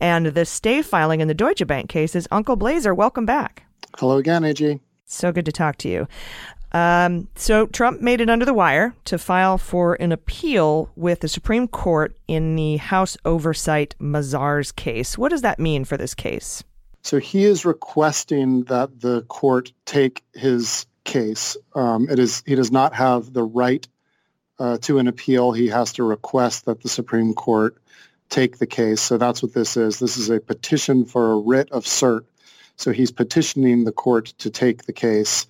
and 0.00 0.28
the 0.28 0.46
stay 0.46 0.80
filing 0.80 1.20
in 1.20 1.28
the 1.28 1.34
Deutsche 1.34 1.66
Bank 1.66 1.90
case 1.90 2.16
is 2.16 2.26
Uncle 2.30 2.56
Blazer. 2.56 2.94
Welcome 2.94 3.26
back. 3.26 3.66
Hello 3.98 4.16
again, 4.16 4.44
AG. 4.44 4.80
So 5.04 5.32
good 5.32 5.46
to 5.46 5.52
talk 5.52 5.76
to 5.78 5.88
you. 5.88 6.08
Um, 6.72 7.28
so 7.34 7.66
Trump 7.66 8.00
made 8.00 8.20
it 8.20 8.30
under 8.30 8.46
the 8.46 8.54
wire 8.54 8.94
to 9.04 9.18
file 9.18 9.58
for 9.58 9.94
an 9.94 10.10
appeal 10.10 10.90
with 10.96 11.20
the 11.20 11.28
Supreme 11.28 11.68
Court 11.68 12.16
in 12.26 12.56
the 12.56 12.78
House 12.78 13.16
Oversight 13.24 13.94
Mazars 14.00 14.74
case. 14.74 15.18
What 15.18 15.30
does 15.30 15.42
that 15.42 15.58
mean 15.58 15.84
for 15.84 15.98
this 15.98 16.14
case? 16.14 16.64
So 17.02 17.18
he 17.18 17.44
is 17.44 17.64
requesting 17.64 18.64
that 18.64 19.00
the 19.00 19.22
court 19.22 19.72
take 19.84 20.24
his 20.32 20.86
case. 21.04 21.56
Um, 21.74 22.08
it 22.08 22.18
is 22.18 22.42
he 22.46 22.54
does 22.54 22.72
not 22.72 22.94
have 22.94 23.32
the 23.32 23.42
right 23.42 23.86
uh, 24.58 24.78
to 24.82 24.98
an 24.98 25.08
appeal. 25.08 25.52
He 25.52 25.68
has 25.68 25.94
to 25.94 26.04
request 26.04 26.64
that 26.66 26.80
the 26.80 26.88
Supreme 26.88 27.34
Court 27.34 27.76
take 28.30 28.58
the 28.58 28.66
case. 28.66 29.00
So 29.00 29.18
that's 29.18 29.42
what 29.42 29.52
this 29.52 29.76
is. 29.76 29.98
This 29.98 30.16
is 30.16 30.30
a 30.30 30.40
petition 30.40 31.04
for 31.04 31.32
a 31.32 31.38
writ 31.38 31.70
of 31.70 31.84
cert. 31.84 32.24
So 32.76 32.92
he's 32.92 33.10
petitioning 33.10 33.84
the 33.84 33.92
court 33.92 34.26
to 34.38 34.50
take 34.50 34.84
the 34.84 34.92
case. 34.92 35.46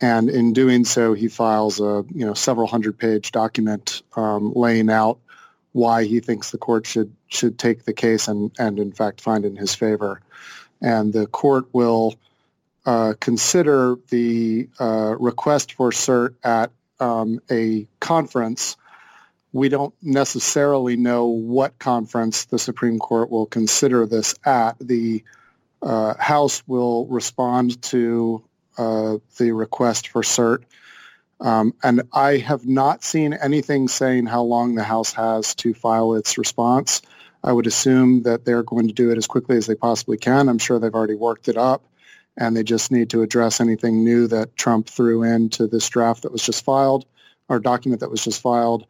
And 0.00 0.30
in 0.30 0.52
doing 0.52 0.84
so, 0.84 1.14
he 1.14 1.28
files 1.28 1.80
a 1.80 2.04
you 2.14 2.24
know 2.24 2.34
several 2.34 2.66
hundred 2.66 2.98
page 2.98 3.32
document 3.32 4.02
um, 4.14 4.52
laying 4.54 4.90
out 4.90 5.18
why 5.72 6.04
he 6.04 6.20
thinks 6.20 6.50
the 6.50 6.58
court 6.58 6.86
should 6.86 7.12
should 7.26 7.58
take 7.58 7.84
the 7.84 7.92
case 7.92 8.28
and 8.28 8.52
and 8.58 8.78
in 8.78 8.92
fact 8.92 9.20
find 9.20 9.44
in 9.44 9.56
his 9.56 9.74
favor. 9.74 10.20
And 10.80 11.12
the 11.12 11.26
court 11.26 11.66
will 11.72 12.14
uh, 12.86 13.14
consider 13.20 13.96
the 14.08 14.68
uh, 14.78 15.16
request 15.18 15.74
for 15.74 15.90
cert 15.90 16.34
at 16.44 16.70
um, 17.00 17.40
a 17.50 17.86
conference. 18.00 18.76
We 19.52 19.68
don't 19.68 19.94
necessarily 20.02 20.96
know 20.96 21.26
what 21.26 21.78
conference 21.78 22.44
the 22.46 22.58
Supreme 22.58 22.98
Court 22.98 23.30
will 23.30 23.46
consider 23.46 24.06
this 24.06 24.34
at. 24.44 24.76
The 24.78 25.24
uh, 25.82 26.14
House 26.18 26.62
will 26.66 27.06
respond 27.06 27.80
to 27.82 28.44
uh, 28.76 29.18
the 29.38 29.52
request 29.52 30.08
for 30.08 30.22
cert. 30.22 30.64
Um, 31.40 31.74
and 31.82 32.02
I 32.12 32.38
have 32.38 32.66
not 32.66 33.04
seen 33.04 33.32
anything 33.32 33.88
saying 33.88 34.26
how 34.26 34.42
long 34.42 34.74
the 34.74 34.82
House 34.82 35.12
has 35.12 35.54
to 35.56 35.74
file 35.74 36.14
its 36.14 36.36
response. 36.36 37.02
I 37.42 37.52
would 37.52 37.68
assume 37.68 38.22
that 38.22 38.44
they're 38.44 38.64
going 38.64 38.88
to 38.88 38.94
do 38.94 39.10
it 39.10 39.18
as 39.18 39.28
quickly 39.28 39.56
as 39.56 39.66
they 39.66 39.76
possibly 39.76 40.16
can. 40.18 40.48
I'm 40.48 40.58
sure 40.58 40.78
they've 40.78 40.94
already 40.94 41.14
worked 41.14 41.48
it 41.48 41.56
up, 41.56 41.84
and 42.36 42.56
they 42.56 42.64
just 42.64 42.90
need 42.90 43.10
to 43.10 43.22
address 43.22 43.60
anything 43.60 44.02
new 44.02 44.26
that 44.28 44.56
Trump 44.56 44.88
threw 44.88 45.22
into 45.22 45.68
this 45.68 45.88
draft 45.88 46.22
that 46.22 46.32
was 46.32 46.42
just 46.42 46.64
filed, 46.64 47.06
or 47.48 47.60
document 47.60 48.00
that 48.00 48.10
was 48.10 48.24
just 48.24 48.42
filed, 48.42 48.86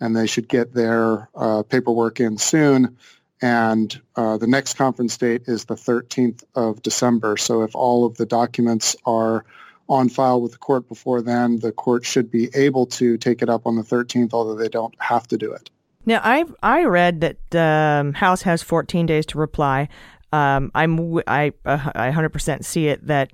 and 0.00 0.16
they 0.16 0.26
should 0.26 0.48
get 0.48 0.72
their 0.72 1.28
uh, 1.34 1.62
paperwork 1.62 2.20
in 2.20 2.38
soon. 2.38 2.96
And 3.42 4.00
uh, 4.16 4.36
the 4.38 4.46
next 4.46 4.74
conference 4.74 5.16
date 5.16 5.42
is 5.46 5.64
the 5.64 5.74
13th 5.74 6.44
of 6.54 6.82
December. 6.82 7.36
So 7.36 7.62
if 7.62 7.74
all 7.74 8.04
of 8.04 8.16
the 8.16 8.26
documents 8.26 8.96
are 9.06 9.44
on 9.88 10.08
file 10.08 10.40
with 10.40 10.52
the 10.52 10.58
court 10.58 10.88
before 10.88 11.22
then, 11.22 11.58
the 11.58 11.72
court 11.72 12.04
should 12.04 12.30
be 12.30 12.48
able 12.54 12.86
to 12.86 13.16
take 13.16 13.42
it 13.42 13.48
up 13.48 13.66
on 13.66 13.76
the 13.76 13.82
13th, 13.82 14.32
although 14.32 14.54
they 14.54 14.68
don't 14.68 14.94
have 14.98 15.26
to 15.28 15.36
do 15.36 15.52
it. 15.52 15.70
Now, 16.06 16.20
I 16.24 16.44
I 16.62 16.84
read 16.84 17.20
that 17.20 17.36
the 17.50 18.00
um, 18.00 18.14
House 18.14 18.42
has 18.42 18.62
14 18.62 19.06
days 19.06 19.26
to 19.26 19.38
reply. 19.38 19.88
Um, 20.32 20.70
I'm 20.74 21.18
I 21.26 21.52
uh, 21.64 21.90
I 21.94 22.10
100% 22.10 22.64
see 22.64 22.88
it 22.88 23.06
that 23.06 23.32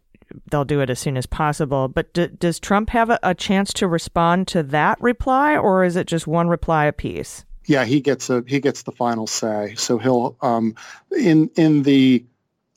they'll 0.51 0.65
do 0.65 0.81
it 0.81 0.91
as 0.91 0.99
soon 0.99 1.17
as 1.17 1.27
possible. 1.27 1.89
But 1.89 2.13
d- 2.13 2.29
does 2.39 2.59
Trump 2.59 2.91
have 2.91 3.11
a, 3.11 3.19
a 3.23 3.35
chance 3.35 3.73
to 3.75 3.87
respond 3.87 4.49
to 4.49 4.63
that 4.65 5.01
reply, 5.01 5.57
or 5.57 5.85
is 5.85 5.95
it 5.97 6.07
just 6.07 6.27
one 6.27 6.49
reply 6.49 6.87
apiece? 6.87 7.45
Yeah, 7.67 7.85
he 7.85 8.01
gets 8.01 8.31
a 8.31 8.45
he 8.47 8.61
gets 8.61 8.83
the 8.85 8.93
final 8.93 9.27
say. 9.27 9.75
So 9.77 9.99
he'll 9.99 10.37
um, 10.41 10.77
in 11.17 11.51
in 11.57 11.83
the 11.83 12.25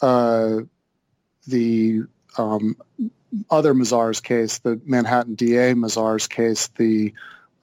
uh, 0.02 0.62
the 1.48 2.04
um, 2.38 2.76
other 3.50 3.74
Mazars 3.74 4.22
case, 4.22 4.60
the 4.60 4.80
Manhattan 4.86 5.36
DA 5.36 5.74
Mazars 5.74 6.30
case, 6.30 6.68
the 6.70 7.14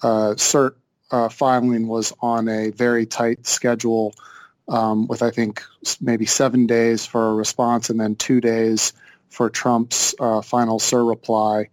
uh, 0.03 0.35
cert 0.37 0.75
uh, 1.11 1.29
filing 1.29 1.89
was 1.89 2.12
on 2.21 2.49
a 2.49 2.71
very 2.71 3.07
tight 3.07 3.47
schedule 3.47 4.15
um, 4.69 5.07
with, 5.07 5.23
I 5.23 5.31
think, 5.31 5.62
maybe 6.01 6.27
seven 6.27 6.67
days 6.67 7.07
for 7.07 7.31
a 7.31 7.35
response 7.35 7.91
and 7.91 8.01
then 8.01 8.17
two 8.17 8.41
days 8.41 8.93
for 9.29 9.51
Trump's 9.51 10.15
uh, 10.19 10.43
final 10.43 10.79
cert 10.79 11.09
reply. 11.09 11.69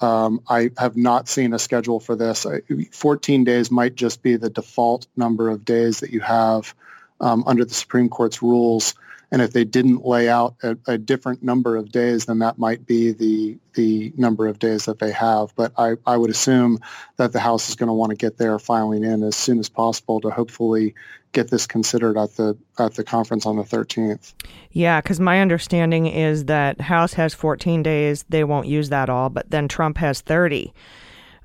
Um, 0.00 0.42
I 0.48 0.70
have 0.78 0.96
not 0.96 1.28
seen 1.28 1.52
a 1.52 1.58
schedule 1.58 2.00
for 2.00 2.14
this. 2.14 2.46
I, 2.46 2.60
14 2.92 3.44
days 3.44 3.70
might 3.70 3.94
just 3.94 4.22
be 4.22 4.36
the 4.36 4.50
default 4.50 5.06
number 5.16 5.48
of 5.48 5.64
days 5.64 6.00
that 6.00 6.10
you 6.10 6.20
have 6.20 6.74
um, 7.20 7.44
under 7.46 7.64
the 7.64 7.74
Supreme 7.74 8.08
Court's 8.08 8.42
rules. 8.42 8.94
And 9.30 9.42
if 9.42 9.52
they 9.52 9.64
didn't 9.64 10.06
lay 10.06 10.28
out 10.28 10.56
a, 10.62 10.76
a, 10.86 10.96
different 10.96 11.42
number 11.42 11.76
of 11.76 11.92
days, 11.92 12.24
then 12.24 12.38
that 12.38 12.58
might 12.58 12.86
be 12.86 13.12
the 13.12 13.58
the 13.74 14.12
number 14.16 14.46
of 14.46 14.58
days 14.58 14.86
that 14.86 14.98
they 14.98 15.12
have. 15.12 15.54
But 15.54 15.72
I, 15.76 15.96
I 16.06 16.16
would 16.16 16.30
assume 16.30 16.78
that 17.16 17.32
the 17.32 17.38
House 17.38 17.68
is 17.68 17.74
going 17.74 17.88
to 17.88 17.92
want 17.92 18.10
to 18.10 18.16
get 18.16 18.38
their 18.38 18.58
filing 18.58 19.04
in 19.04 19.22
as 19.22 19.36
soon 19.36 19.58
as 19.58 19.68
possible 19.68 20.20
to 20.22 20.30
hopefully 20.30 20.94
get 21.32 21.50
this 21.50 21.66
considered 21.66 22.16
at 22.16 22.36
the 22.36 22.56
at 22.78 22.94
the 22.94 23.04
conference 23.04 23.44
on 23.44 23.56
the 23.56 23.64
13th. 23.64 24.32
Yeah, 24.70 25.00
because 25.00 25.20
my 25.20 25.40
understanding 25.40 26.06
is 26.06 26.46
that 26.46 26.80
House 26.80 27.12
has 27.14 27.34
14 27.34 27.82
days; 27.82 28.24
they 28.30 28.44
won't 28.44 28.66
use 28.66 28.88
that 28.88 29.10
all, 29.10 29.28
but 29.28 29.50
then 29.50 29.68
Trump 29.68 29.98
has 29.98 30.22
30 30.22 30.72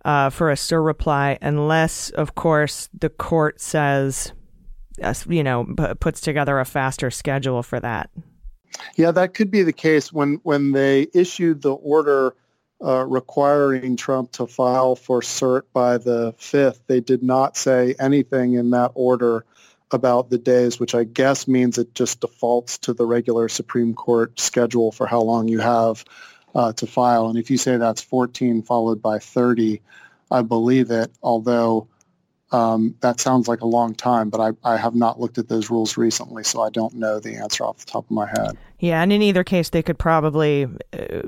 uh, 0.06 0.30
for 0.30 0.52
a 0.52 0.56
cert 0.56 0.86
reply, 0.86 1.38
unless, 1.42 2.10
of 2.12 2.36
course, 2.36 2.90
the 2.98 3.10
court 3.10 3.62
says 3.62 4.34
you 5.28 5.44
know, 5.44 5.66
puts 6.00 6.22
together 6.22 6.60
a 6.60 6.66
faster 6.66 7.12
schedule 7.12 7.64
for 7.64 7.80
that. 7.80 8.10
Yeah, 8.96 9.12
that 9.12 9.34
could 9.34 9.52
be 9.52 9.64
the 9.64 9.74
case 9.74 10.12
when 10.12 10.40
when 10.44 10.72
they 10.72 11.08
issued 11.14 11.62
the 11.62 11.74
order 11.74 12.36
uh, 12.84 13.06
requiring 13.06 13.96
Trump 13.96 14.32
to 14.34 14.48
file 14.48 14.96
for 14.96 15.22
cert 15.22 15.62
by 15.74 15.98
the 15.98 16.34
fifth. 16.38 16.82
They 16.88 17.00
did 17.00 17.24
not 17.24 17.56
say 17.56 17.96
anything 18.00 18.54
in 18.54 18.72
that 18.72 18.92
order 18.94 19.46
about 19.92 20.30
the 20.30 20.38
days, 20.38 20.80
which 20.80 20.96
I 20.96 21.04
guess 21.04 21.48
means 21.48 21.78
it 21.78 21.94
just 21.94 22.20
defaults 22.20 22.80
to 22.80 22.94
the 22.94 23.06
regular 23.06 23.48
Supreme 23.48 23.94
Court 23.94 24.40
schedule 24.40 24.92
for 24.92 25.06
how 25.06 25.22
long 25.22 25.48
you 25.48 25.60
have 25.60 26.04
uh, 26.56 26.74
to 26.74 26.88
file. 26.88 27.28
And 27.30 27.38
if 27.38 27.50
you 27.50 27.58
say 27.58 27.78
that's 27.78 28.02
14 28.02 28.64
followed 28.64 29.02
by 29.02 29.20
30, 29.20 29.82
I 30.32 30.42
believe 30.42 30.92
it. 30.92 31.12
Although 31.22 31.88
um, 32.54 32.96
that 33.02 33.20
sounds 33.20 33.48
like 33.48 33.62
a 33.62 33.66
long 33.66 33.96
time, 33.96 34.30
but 34.30 34.40
I, 34.40 34.74
I 34.74 34.78
have 34.78 34.94
not 34.94 35.20
looked 35.20 35.40
at 35.40 35.50
those 35.50 35.72
rules 35.72 35.98
recently, 35.98 36.44
so 36.44 36.62
I 36.62 36.70
don't 36.70 36.94
know 36.94 37.20
the 37.20 37.36
answer 37.36 37.64
off 37.64 37.80
the 37.80 37.86
top 37.86 38.06
of 38.06 38.12
my 38.12 38.28
head. 38.28 38.56
Yeah, 38.80 39.02
and 39.02 39.12
in 39.12 39.24
either 39.24 39.44
case, 39.44 39.70
they 39.70 39.82
could 39.82 39.98
probably 39.98 40.68
uh, 40.94 41.22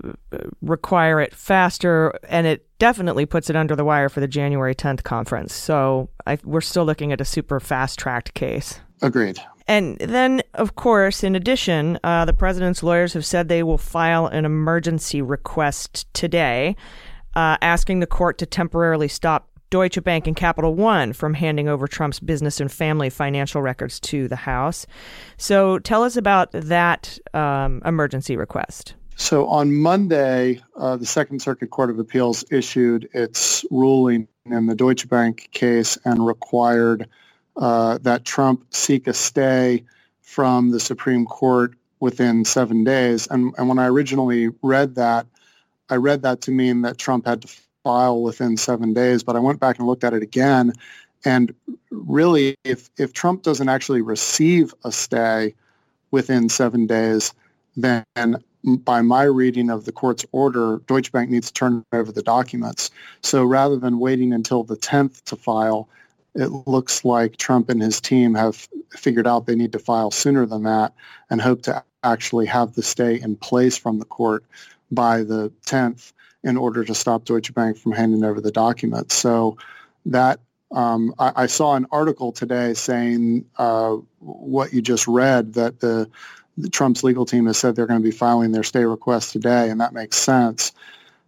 require 0.61 1.19
it 1.19 1.33
faster, 1.33 2.17
and 2.29 2.45
it 2.45 2.67
definitely 2.77 3.25
puts 3.25 3.49
it 3.49 3.55
under 3.55 3.75
the 3.75 3.83
wire 3.83 4.07
for 4.07 4.19
the 4.19 4.27
January 4.27 4.75
10th 4.75 5.01
conference. 5.01 5.53
So 5.55 6.09
I, 6.27 6.37
we're 6.43 6.61
still 6.61 6.85
looking 6.85 7.11
at 7.11 7.19
a 7.19 7.25
super 7.25 7.59
fast 7.59 7.97
tracked 7.97 8.35
case. 8.35 8.79
Agreed. 9.01 9.39
And 9.67 9.97
then, 9.97 10.43
of 10.53 10.75
course, 10.75 11.23
in 11.23 11.35
addition, 11.35 11.97
uh, 12.03 12.25
the 12.25 12.33
president's 12.33 12.83
lawyers 12.83 13.13
have 13.13 13.25
said 13.25 13.47
they 13.47 13.63
will 13.63 13.79
file 13.79 14.27
an 14.27 14.45
emergency 14.45 15.23
request 15.23 16.05
today, 16.13 16.75
uh, 17.35 17.57
asking 17.63 17.99
the 17.99 18.05
court 18.05 18.37
to 18.37 18.45
temporarily 18.45 19.07
stop 19.07 19.49
Deutsche 19.75 20.01
Bank 20.01 20.25
and 20.25 20.37
Capital 20.37 20.73
One 20.73 21.11
from 21.11 21.33
handing 21.33 21.67
over 21.67 21.85
Trump's 21.85 22.21
business 22.21 22.61
and 22.61 22.71
family 22.71 23.09
financial 23.09 23.61
records 23.61 23.99
to 23.99 24.29
the 24.29 24.37
House. 24.37 24.87
So 25.35 25.79
tell 25.79 26.01
us 26.03 26.15
about 26.15 26.49
that 26.53 27.19
um, 27.33 27.81
emergency 27.83 28.37
request. 28.37 28.95
So 29.17 29.47
on 29.47 29.75
Monday, 29.75 30.61
uh, 30.77 30.95
the 30.95 31.05
Second 31.05 31.41
Circuit 31.41 31.71
Court 31.71 31.89
of 31.89 31.99
Appeals 31.99 32.45
issued 32.49 33.09
its 33.13 33.65
ruling 33.69 34.29
in 34.45 34.67
the 34.67 34.75
Deutsche 34.75 35.09
Bank 35.09 35.49
case 35.51 35.97
and 36.05 36.25
required 36.25 37.09
uh, 37.57 37.97
that 38.03 38.23
Trump 38.23 38.73
seek 38.73 39.07
a 39.07 39.13
stay 39.13 39.83
from 40.21 40.71
the 40.71 40.79
Supreme 40.79 41.25
Court 41.25 41.73
within 41.99 42.45
seven 42.45 42.85
days. 42.85 43.27
And, 43.27 43.53
and 43.57 43.67
when 43.67 43.79
I 43.79 43.87
originally 43.87 44.51
read 44.61 44.95
that, 44.95 45.27
I 45.89 45.97
read 45.97 46.21
that 46.21 46.39
to 46.43 46.51
mean 46.51 46.83
that 46.83 46.97
Trump 46.97 47.27
had 47.27 47.41
to 47.41 47.49
file 47.85 48.21
within 48.21 48.57
seven 48.57 48.93
days. 48.93 49.23
But 49.23 49.35
I 49.35 49.39
went 49.39 49.59
back 49.59 49.77
and 49.77 49.87
looked 49.87 50.03
at 50.03 50.13
it 50.13 50.23
again. 50.23 50.73
And 51.23 51.53
really, 51.91 52.55
if, 52.63 52.89
if 52.97 53.13
Trump 53.13 53.43
doesn't 53.43 53.69
actually 53.69 54.01
receive 54.01 54.73
a 54.83 54.91
stay 54.91 55.53
within 56.11 56.49
seven 56.49 56.87
days, 56.87 57.33
then 57.77 58.03
by 58.65 59.01
my 59.03 59.23
reading 59.23 59.69
of 59.69 59.85
the 59.85 59.91
court's 59.91 60.25
order, 60.31 60.81
Deutsche 60.87 61.11
Bank 61.11 61.29
needs 61.29 61.47
to 61.47 61.53
turn 61.53 61.85
over 61.93 62.11
the 62.11 62.23
documents. 62.23 62.89
So 63.21 63.43
rather 63.43 63.77
than 63.77 63.99
waiting 63.99 64.33
until 64.33 64.63
the 64.63 64.77
10th 64.77 65.23
to 65.25 65.35
file, 65.35 65.87
it 66.33 66.47
looks 66.67 67.05
like 67.05 67.37
Trump 67.37 67.69
and 67.69 67.81
his 67.81 68.01
team 68.01 68.33
have 68.33 68.67
figured 68.91 69.27
out 69.27 69.45
they 69.45 69.55
need 69.55 69.73
to 69.73 69.79
file 69.79 70.09
sooner 70.09 70.45
than 70.47 70.63
that 70.63 70.93
and 71.29 71.39
hope 71.39 71.61
to 71.63 71.83
actually 72.03 72.47
have 72.47 72.73
the 72.73 72.83
stay 72.83 73.21
in 73.21 73.35
place 73.35 73.77
from 73.77 73.99
the 73.99 74.05
court 74.05 74.43
by 74.91 75.23
the 75.23 75.51
10th 75.67 76.11
in 76.45 76.57
order 76.57 76.85
to 76.85 76.93
stop 76.95 77.25
Deutsche 77.25 77.53
Bank 77.53 77.77
from 77.77 77.91
handing 77.91 78.23
over 78.23 78.39
the 78.39 78.51
documents. 78.51 79.15
So 79.15 79.57
that 80.05 80.39
um, 80.71 81.13
I, 81.17 81.31
I, 81.35 81.45
saw 81.47 81.75
an 81.75 81.87
article 81.91 82.31
today 82.31 82.73
saying 82.75 83.45
uh, 83.57 83.95
what 84.19 84.73
you 84.73 84.81
just 84.81 85.07
read 85.07 85.53
that 85.53 85.79
the, 85.79 86.09
the, 86.57 86.69
Trump's 86.69 87.03
legal 87.03 87.25
team 87.25 87.47
has 87.47 87.57
said 87.57 87.75
they're 87.75 87.87
going 87.87 87.99
to 87.99 88.03
be 88.03 88.15
filing 88.15 88.51
their 88.51 88.63
stay 88.63 88.85
request 88.85 89.31
today, 89.31 89.69
and 89.69 89.81
that 89.81 89.93
makes 89.93 90.17
sense. 90.17 90.71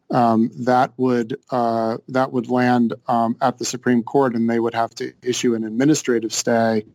Um, 0.10 0.51
that 0.60 0.93
would 0.97 1.39
uh, 1.49 1.97
that 2.10 2.32
would 2.32 2.49
land 2.49 2.93
um, 3.08 3.36
at 3.41 3.58
the 3.58 3.65
Supreme 3.65 4.03
Court, 4.03 4.36
and 4.36 4.49
they 4.49 4.60
would 4.60 4.73
have 4.73 4.93
to 4.95 5.13
issue 5.21 5.56
an 5.56 5.63
administrative 5.63 6.34
stay 6.34 6.86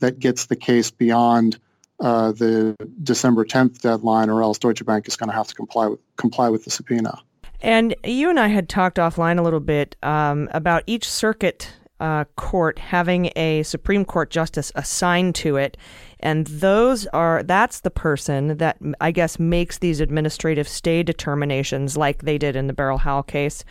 that 0.00 0.18
gets 0.18 0.46
the 0.46 0.56
case 0.56 0.90
beyond 0.90 1.58
uh, 2.00 2.32
the 2.32 2.74
December 3.02 3.44
10th 3.44 3.80
deadline, 3.80 4.30
or 4.30 4.42
else 4.42 4.58
Deutsche 4.58 4.84
Bank 4.84 5.06
is 5.06 5.16
going 5.16 5.28
to 5.28 5.36
have 5.36 5.48
to 5.48 5.54
comply 5.54 5.86
with, 5.88 6.00
comply 6.16 6.48
with 6.48 6.64
the 6.64 6.70
subpoena. 6.70 7.20
And 7.62 7.94
you 8.04 8.30
and 8.30 8.40
I 8.40 8.48
had 8.48 8.68
talked 8.68 8.96
offline 8.96 9.38
a 9.38 9.42
little 9.42 9.60
bit 9.60 9.96
um, 10.02 10.48
about 10.52 10.82
each 10.86 11.08
circuit 11.08 11.72
uh, 12.00 12.24
court 12.36 12.78
having 12.78 13.30
a 13.36 13.62
Supreme 13.62 14.06
Court 14.06 14.30
justice 14.30 14.72
assigned 14.74 15.34
to 15.36 15.56
it, 15.56 15.76
and 16.20 16.46
those 16.46 17.06
are 17.08 17.42
that's 17.42 17.80
the 17.80 17.90
person 17.90 18.56
that 18.56 18.78
I 19.00 19.10
guess 19.10 19.38
makes 19.38 19.78
these 19.78 20.00
administrative 20.00 20.66
stay 20.66 21.02
determinations, 21.02 21.98
like 21.98 22.22
they 22.22 22.38
did 22.38 22.56
in 22.56 22.66
the 22.66 22.72
Beryl 22.72 22.98
Howell 22.98 23.24
case. 23.24 23.64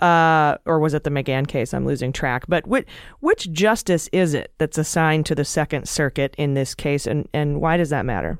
Uh, 0.00 0.58
or 0.66 0.80
was 0.80 0.92
it 0.92 1.04
the 1.04 1.10
McGahn 1.10 1.46
case? 1.48 1.72
I'm 1.72 1.86
losing 1.86 2.12
track. 2.12 2.44
But 2.46 2.66
which, 2.66 2.86
which 3.20 3.50
justice 3.52 4.08
is 4.12 4.34
it 4.34 4.52
that's 4.58 4.76
assigned 4.76 5.24
to 5.26 5.34
the 5.34 5.44
Second 5.44 5.88
Circuit 5.88 6.34
in 6.36 6.54
this 6.54 6.74
case, 6.74 7.06
and, 7.06 7.28
and 7.32 7.60
why 7.60 7.76
does 7.76 7.90
that 7.90 8.04
matter? 8.04 8.38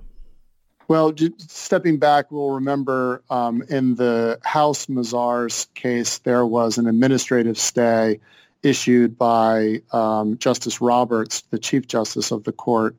Well, 0.86 1.14
stepping 1.38 1.98
back, 1.98 2.30
we'll 2.30 2.50
remember 2.50 3.22
um, 3.30 3.62
in 3.68 3.94
the 3.94 4.38
House 4.42 4.86
Mazars 4.86 5.72
case, 5.74 6.18
there 6.18 6.44
was 6.44 6.76
an 6.76 6.86
administrative 6.86 7.56
stay 7.56 8.20
issued 8.62 9.16
by 9.16 9.82
um, 9.92 10.36
Justice 10.36 10.82
Roberts, 10.82 11.42
the 11.50 11.58
Chief 11.58 11.86
Justice 11.86 12.32
of 12.32 12.44
the 12.44 12.52
court, 12.52 12.96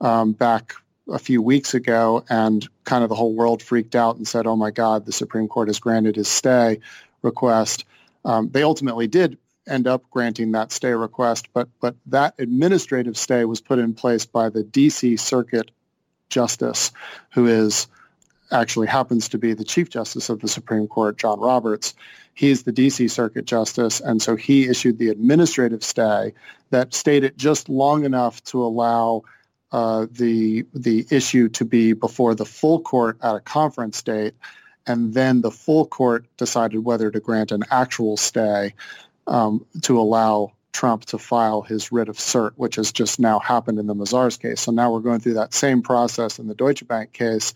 um, 0.00 0.32
back 0.32 0.74
a 1.10 1.18
few 1.18 1.42
weeks 1.42 1.74
ago, 1.74 2.24
and 2.28 2.68
kind 2.84 3.02
of 3.02 3.08
the 3.08 3.16
whole 3.16 3.34
world 3.34 3.62
freaked 3.62 3.96
out 3.96 4.16
and 4.16 4.26
said, 4.26 4.46
oh 4.46 4.56
my 4.56 4.70
God, 4.70 5.04
the 5.04 5.12
Supreme 5.12 5.48
Court 5.48 5.68
has 5.68 5.80
granted 5.80 6.16
his 6.16 6.28
stay 6.28 6.80
request. 7.22 7.84
Um, 8.24 8.48
they 8.50 8.62
ultimately 8.62 9.08
did 9.08 9.38
end 9.66 9.86
up 9.88 10.08
granting 10.10 10.52
that 10.52 10.70
stay 10.70 10.92
request, 10.92 11.48
but, 11.52 11.68
but 11.80 11.96
that 12.06 12.34
administrative 12.38 13.16
stay 13.16 13.44
was 13.44 13.60
put 13.60 13.78
in 13.78 13.94
place 13.94 14.24
by 14.24 14.50
the 14.50 14.62
D.C. 14.62 15.16
Circuit 15.16 15.70
justice 16.34 16.90
who 17.32 17.46
is 17.46 17.86
actually 18.50 18.88
happens 18.88 19.30
to 19.30 19.38
be 19.38 19.54
the 19.54 19.64
Chief 19.64 19.88
Justice 19.88 20.28
of 20.28 20.40
the 20.40 20.48
Supreme 20.48 20.86
Court, 20.86 21.16
John 21.16 21.40
Roberts. 21.40 21.94
He's 22.34 22.64
the 22.64 22.72
D.C. 22.72 23.08
Circuit 23.08 23.44
Justice, 23.46 24.00
and 24.00 24.20
so 24.20 24.36
he 24.36 24.68
issued 24.68 24.98
the 24.98 25.08
administrative 25.08 25.84
stay 25.84 26.34
that 26.70 26.92
stayed 26.92 27.24
it 27.24 27.36
just 27.36 27.68
long 27.68 28.04
enough 28.04 28.42
to 28.44 28.64
allow 28.64 29.22
uh, 29.70 30.06
the 30.10 30.66
the 30.74 31.06
issue 31.10 31.48
to 31.50 31.64
be 31.64 31.92
before 31.92 32.34
the 32.34 32.44
full 32.44 32.80
court 32.80 33.18
at 33.22 33.36
a 33.36 33.40
conference 33.40 34.02
date, 34.02 34.34
and 34.86 35.14
then 35.14 35.40
the 35.40 35.50
full 35.50 35.86
court 35.86 36.26
decided 36.36 36.78
whether 36.78 37.10
to 37.10 37.20
grant 37.20 37.52
an 37.52 37.62
actual 37.70 38.16
stay 38.16 38.74
um, 39.26 39.64
to 39.82 39.98
allow 39.98 40.52
Trump 40.74 41.04
to 41.06 41.18
file 41.18 41.62
his 41.62 41.92
writ 41.92 42.08
of 42.08 42.18
cert, 42.18 42.50
which 42.56 42.76
has 42.76 42.92
just 42.92 43.18
now 43.18 43.38
happened 43.38 43.78
in 43.78 43.86
the 43.86 43.94
Mazars 43.94 44.38
case. 44.38 44.60
So 44.60 44.72
now 44.72 44.92
we're 44.92 45.00
going 45.00 45.20
through 45.20 45.34
that 45.34 45.54
same 45.54 45.80
process 45.80 46.38
in 46.38 46.48
the 46.48 46.54
Deutsche 46.54 46.86
Bank 46.86 47.12
case, 47.12 47.54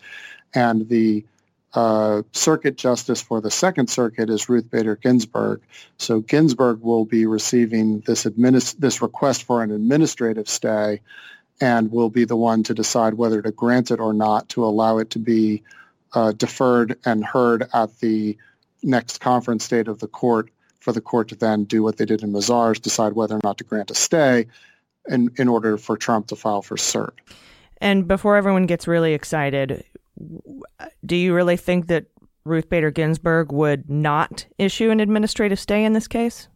and 0.55 0.87
the 0.87 1.25
uh, 1.73 2.23
circuit 2.31 2.77
justice 2.77 3.21
for 3.21 3.41
the 3.41 3.51
Second 3.51 3.89
Circuit 3.89 4.29
is 4.29 4.49
Ruth 4.49 4.71
Bader 4.71 4.95
Ginsburg. 4.95 5.61
So 5.97 6.21
Ginsburg 6.21 6.81
will 6.81 7.05
be 7.05 7.27
receiving 7.27 7.99
this 7.99 8.23
administ- 8.23 8.79
this 8.79 9.01
request 9.01 9.43
for 9.43 9.61
an 9.61 9.71
administrative 9.71 10.49
stay, 10.49 11.01
and 11.61 11.91
will 11.91 12.09
be 12.09 12.25
the 12.25 12.37
one 12.37 12.63
to 12.63 12.73
decide 12.73 13.13
whether 13.13 13.41
to 13.41 13.51
grant 13.51 13.91
it 13.91 13.99
or 13.99 14.13
not 14.13 14.49
to 14.49 14.63
allow 14.63 14.97
it 14.97 15.11
to 15.11 15.19
be 15.19 15.63
uh, 16.13 16.31
deferred 16.31 16.97
and 17.05 17.23
heard 17.23 17.67
at 17.73 17.99
the 17.99 18.37
next 18.81 19.19
conference 19.19 19.67
date 19.67 19.89
of 19.89 19.99
the 19.99 20.07
court 20.07 20.49
for 20.89 20.93
the 20.93 21.01
court 21.01 21.27
to 21.27 21.35
then 21.35 21.65
do 21.65 21.83
what 21.83 21.97
they 21.97 22.05
did 22.05 22.23
in 22.23 22.33
Mazars, 22.33 22.81
decide 22.81 23.13
whether 23.13 23.35
or 23.35 23.41
not 23.43 23.59
to 23.59 23.63
grant 23.63 23.91
a 23.91 23.93
stay 23.93 24.47
in, 25.07 25.29
in 25.37 25.47
order 25.47 25.77
for 25.77 25.95
Trump 25.95 26.25
to 26.27 26.35
file 26.35 26.63
for 26.63 26.77
cert. 26.77 27.11
And 27.79 28.07
before 28.07 28.37
everyone 28.37 28.65
gets 28.65 28.87
really 28.87 29.13
excited, 29.13 29.83
do 31.05 31.15
you 31.15 31.35
really 31.35 31.57
think 31.57 31.85
that 31.87 32.07
Ruth 32.43 32.69
Bader 32.69 32.89
Ginsburg 32.89 33.51
would 33.51 33.87
not 33.87 34.47
issue 34.57 34.89
an 34.89 34.99
administrative 34.99 35.59
stay 35.59 35.85
in 35.85 35.93
this 35.93 36.07
case? 36.07 36.47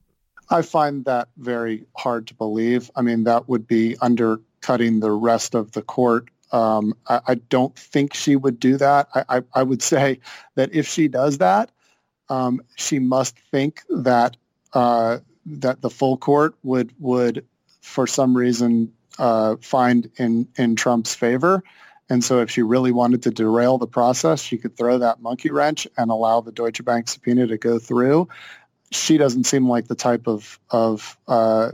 I 0.49 0.63
find 0.63 1.05
that 1.05 1.27
very 1.37 1.85
hard 1.95 2.25
to 2.27 2.33
believe. 2.33 2.89
I 2.95 3.03
mean, 3.03 3.25
that 3.25 3.47
would 3.47 3.67
be 3.67 3.97
undercutting 4.01 4.99
the 4.99 5.11
rest 5.11 5.53
of 5.53 5.73
the 5.73 5.83
court. 5.83 6.29
Um, 6.51 6.95
I, 7.07 7.21
I, 7.27 7.35
don't 7.35 7.75
think 7.75 8.15
she 8.15 8.35
would 8.35 8.59
do 8.59 8.77
that. 8.77 9.09
I, 9.13 9.25
I, 9.29 9.41
I, 9.53 9.63
would 9.63 9.81
say 9.93 10.19
that 10.55 10.73
if 10.73 10.87
she 10.87 11.07
does 11.07 11.37
that, 11.37 11.71
um, 12.33 12.61
she 12.75 12.99
must 12.99 13.37
think 13.51 13.81
that 13.89 14.37
uh, 14.73 15.19
that 15.45 15.81
the 15.81 15.89
full 15.89 16.17
court 16.17 16.55
would 16.63 16.91
would 16.99 17.45
for 17.81 18.07
some 18.07 18.35
reason 18.35 18.93
uh, 19.19 19.55
find 19.61 20.09
in 20.17 20.47
in 20.57 20.75
Trump's 20.75 21.13
favor. 21.13 21.63
And 22.09 22.23
so 22.23 22.41
if 22.41 22.51
she 22.51 22.61
really 22.61 22.91
wanted 22.91 23.23
to 23.23 23.31
derail 23.31 23.77
the 23.77 23.87
process, 23.87 24.41
she 24.41 24.57
could 24.57 24.75
throw 24.75 24.99
that 24.99 25.21
monkey 25.21 25.51
wrench 25.51 25.87
and 25.97 26.11
allow 26.11 26.41
the 26.41 26.51
Deutsche 26.51 26.83
Bank 26.83 27.07
subpoena 27.07 27.47
to 27.47 27.57
go 27.57 27.79
through. 27.79 28.27
She 28.91 29.17
doesn't 29.17 29.45
seem 29.45 29.69
like 29.69 29.87
the 29.87 29.95
type 29.95 30.27
of, 30.27 30.59
of 30.69 31.17
uh, 31.27 31.71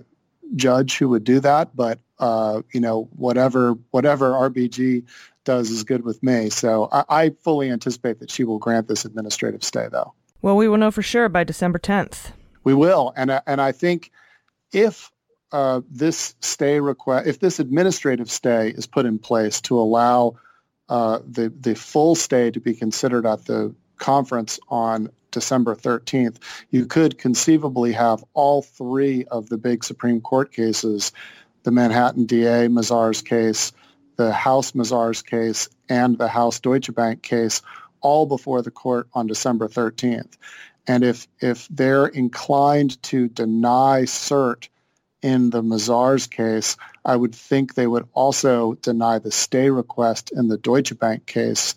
judge 0.55 0.97
who 0.97 1.09
would 1.09 1.23
do 1.23 1.39
that, 1.39 1.75
but 1.75 1.99
uh, 2.19 2.61
you 2.71 2.79
know, 2.79 3.09
whatever 3.15 3.73
whatever 3.91 4.31
RBG 4.31 5.05
does 5.45 5.71
is 5.71 5.83
good 5.83 6.03
with 6.03 6.21
me. 6.21 6.49
So 6.49 6.87
I, 6.91 7.03
I 7.09 7.29
fully 7.43 7.71
anticipate 7.71 8.19
that 8.19 8.29
she 8.29 8.43
will 8.43 8.59
grant 8.59 8.87
this 8.87 9.05
administrative 9.05 9.63
stay, 9.63 9.87
though. 9.91 10.13
Well, 10.41 10.55
we 10.55 10.67
will 10.67 10.77
know 10.77 10.91
for 10.91 11.01
sure 11.01 11.27
by 11.29 11.43
December 11.43 11.79
10th. 11.79 12.31
We 12.63 12.73
will, 12.73 13.13
and 13.15 13.41
and 13.47 13.61
I 13.61 13.71
think 13.71 14.11
if 14.71 15.11
uh, 15.51 15.81
this 15.89 16.35
stay 16.41 16.79
request, 16.79 17.27
if 17.27 17.39
this 17.39 17.59
administrative 17.59 18.29
stay 18.29 18.69
is 18.69 18.85
put 18.85 19.05
in 19.05 19.19
place 19.19 19.61
to 19.61 19.79
allow 19.79 20.35
uh, 20.87 21.19
the 21.27 21.51
the 21.59 21.75
full 21.75 22.15
stay 22.15 22.51
to 22.51 22.59
be 22.59 22.73
considered 22.73 23.25
at 23.25 23.45
the 23.45 23.73
conference 23.97 24.59
on 24.69 25.09
December 25.31 25.75
13th, 25.75 26.37
you 26.71 26.85
could 26.85 27.17
conceivably 27.17 27.91
have 27.93 28.23
all 28.33 28.61
three 28.61 29.25
of 29.25 29.49
the 29.49 29.57
big 29.57 29.83
Supreme 29.83 30.21
Court 30.21 30.51
cases, 30.51 31.11
the 31.63 31.71
Manhattan 31.71 32.25
DA 32.25 32.67
Mazars 32.67 33.23
case, 33.23 33.71
the 34.15 34.31
House 34.31 34.71
Mazars 34.71 35.25
case, 35.25 35.69
and 35.87 36.17
the 36.17 36.27
House 36.27 36.59
Deutsche 36.59 36.93
Bank 36.93 37.21
case, 37.21 37.61
all 38.01 38.25
before 38.25 38.61
the 38.61 38.71
court 38.71 39.07
on 39.13 39.27
December 39.27 39.67
13th. 39.67 40.37
And 40.87 41.03
if 41.03 41.27
if 41.39 41.67
they're 41.69 42.07
inclined 42.07 43.01
to 43.03 43.27
deny 43.27 44.03
cert 44.03 44.69
in 45.21 45.49
the 45.49 45.61
Mazars 45.61 46.29
case, 46.29 46.77
I 47.05 47.15
would 47.15 47.35
think 47.35 47.73
they 47.73 47.87
would 47.87 48.07
also 48.13 48.73
deny 48.75 49.19
the 49.19 49.31
stay 49.31 49.69
request 49.69 50.31
in 50.31 50.47
the 50.47 50.57
Deutsche 50.57 50.97
Bank 50.97 51.25
case 51.25 51.75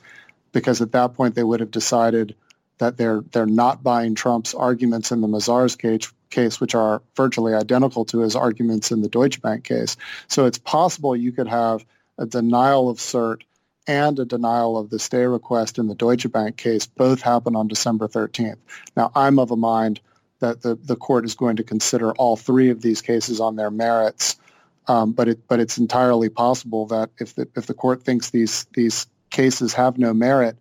because 0.53 0.81
at 0.81 0.93
that 0.93 1.15
point 1.15 1.35
they 1.35 1.43
would 1.43 1.61
have 1.61 1.71
decided 1.71 2.35
that 2.79 2.97
they're 2.97 3.23
they're 3.33 3.47
not 3.47 3.83
buying 3.83 4.15
Trump's 4.15 4.55
arguments 4.55 5.13
in 5.13 5.21
the 5.21 5.29
Mazars 5.29 5.77
case, 5.77 6.13
case, 6.31 6.61
which 6.61 6.75
are 6.75 7.03
virtually 7.17 7.55
identical 7.55 8.05
to 8.07 8.21
his 8.21 8.35
arguments 8.35 8.91
in 8.91 9.03
the 9.03 9.09
Deutsche 9.09 9.41
Bank 9.41 9.65
case. 9.65 9.97
So 10.29 10.47
it's 10.47 10.59
possible 10.59 11.15
you 11.15 11.33
could 11.33 11.49
have 11.49 11.85
a 12.19 12.27
denial 12.27 12.89
of 12.89 12.99
cert 12.99 13.43
and 13.87 14.19
a 14.19 14.25
denial 14.25 14.79
of 14.79 14.91
the 14.91 14.99
stay 14.99 15.25
request 15.27 15.79
in 15.79 15.89
the 15.89 15.95
Deutsche 15.95 16.31
Bank 16.31 16.57
case 16.57 16.87
both 16.87 17.21
happen 17.21 17.57
on 17.57 17.69
December 17.69 18.09
13th. 18.09 18.59
Now, 18.97 19.11
I'm 19.15 19.39
of 19.39 19.51
a 19.51 19.57
mind 19.57 20.01
that 20.41 20.63
the, 20.63 20.75
the 20.75 20.97
court 20.97 21.25
is 21.25 21.35
going 21.35 21.57
to 21.57 21.65
consider 21.65 22.13
all 22.13 22.37
three 22.37 22.71
of 22.71 22.83
these 22.83 23.01
cases 23.01 23.41
on 23.41 23.57
their 23.57 23.71
merits. 23.71 24.37
Um, 24.89 25.13
but 25.13 25.29
it 25.29 25.47
but 25.47 25.61
it's 25.61 25.79
entirely 25.79 26.29
possible 26.29 26.87
that 26.87 27.11
if 27.21 27.37
the 27.37 27.47
if 27.55 27.67
the 27.67 27.75
court 27.75 28.03
thinks 28.03 28.31
these 28.31 28.67
these 28.75 29.07
cases 29.31 29.75
have 29.75 29.97
no 29.97 30.13
merit, 30.13 30.57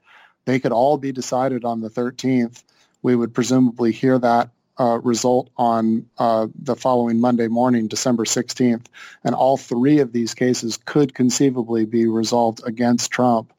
they 0.45 0.59
could 0.59 0.71
all 0.71 0.97
be 0.99 1.11
decided 1.11 1.65
on 1.65 1.81
the 1.81 1.89
13th. 1.89 2.63
We 3.01 3.15
would 3.15 3.33
presumably 3.33 3.91
hear 3.91 4.19
that 4.19 4.51
uh, 4.79 4.99
result 4.99 5.49
on 5.57 6.07
uh, 6.17 6.47
the 6.55 6.75
following 6.75 7.19
Monday 7.19 7.47
morning, 7.47 7.87
December 7.87 8.25
16th, 8.25 8.85
and 9.23 9.35
all 9.35 9.57
three 9.57 9.99
of 9.99 10.11
these 10.11 10.33
cases 10.33 10.77
could 10.85 11.13
conceivably 11.13 11.85
be 11.85 12.07
resolved 12.07 12.61
against 12.65 13.11
Trump 13.11 13.53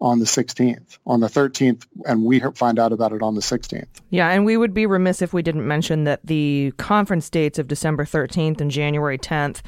on 0.00 0.18
the 0.18 0.24
16th, 0.24 0.98
on 1.06 1.20
the 1.20 1.28
13th, 1.28 1.86
and 2.06 2.24
we 2.24 2.40
find 2.54 2.78
out 2.80 2.92
about 2.92 3.12
it 3.12 3.22
on 3.22 3.36
the 3.36 3.40
16th. 3.40 3.86
Yeah, 4.10 4.30
and 4.30 4.44
we 4.44 4.56
would 4.56 4.74
be 4.74 4.84
remiss 4.84 5.22
if 5.22 5.32
we 5.32 5.42
didn't 5.42 5.66
mention 5.66 6.04
that 6.04 6.20
the 6.24 6.72
conference 6.76 7.30
dates 7.30 7.58
of 7.58 7.68
December 7.68 8.04
13th 8.04 8.60
and 8.60 8.70
January 8.70 9.16
10th 9.16 9.62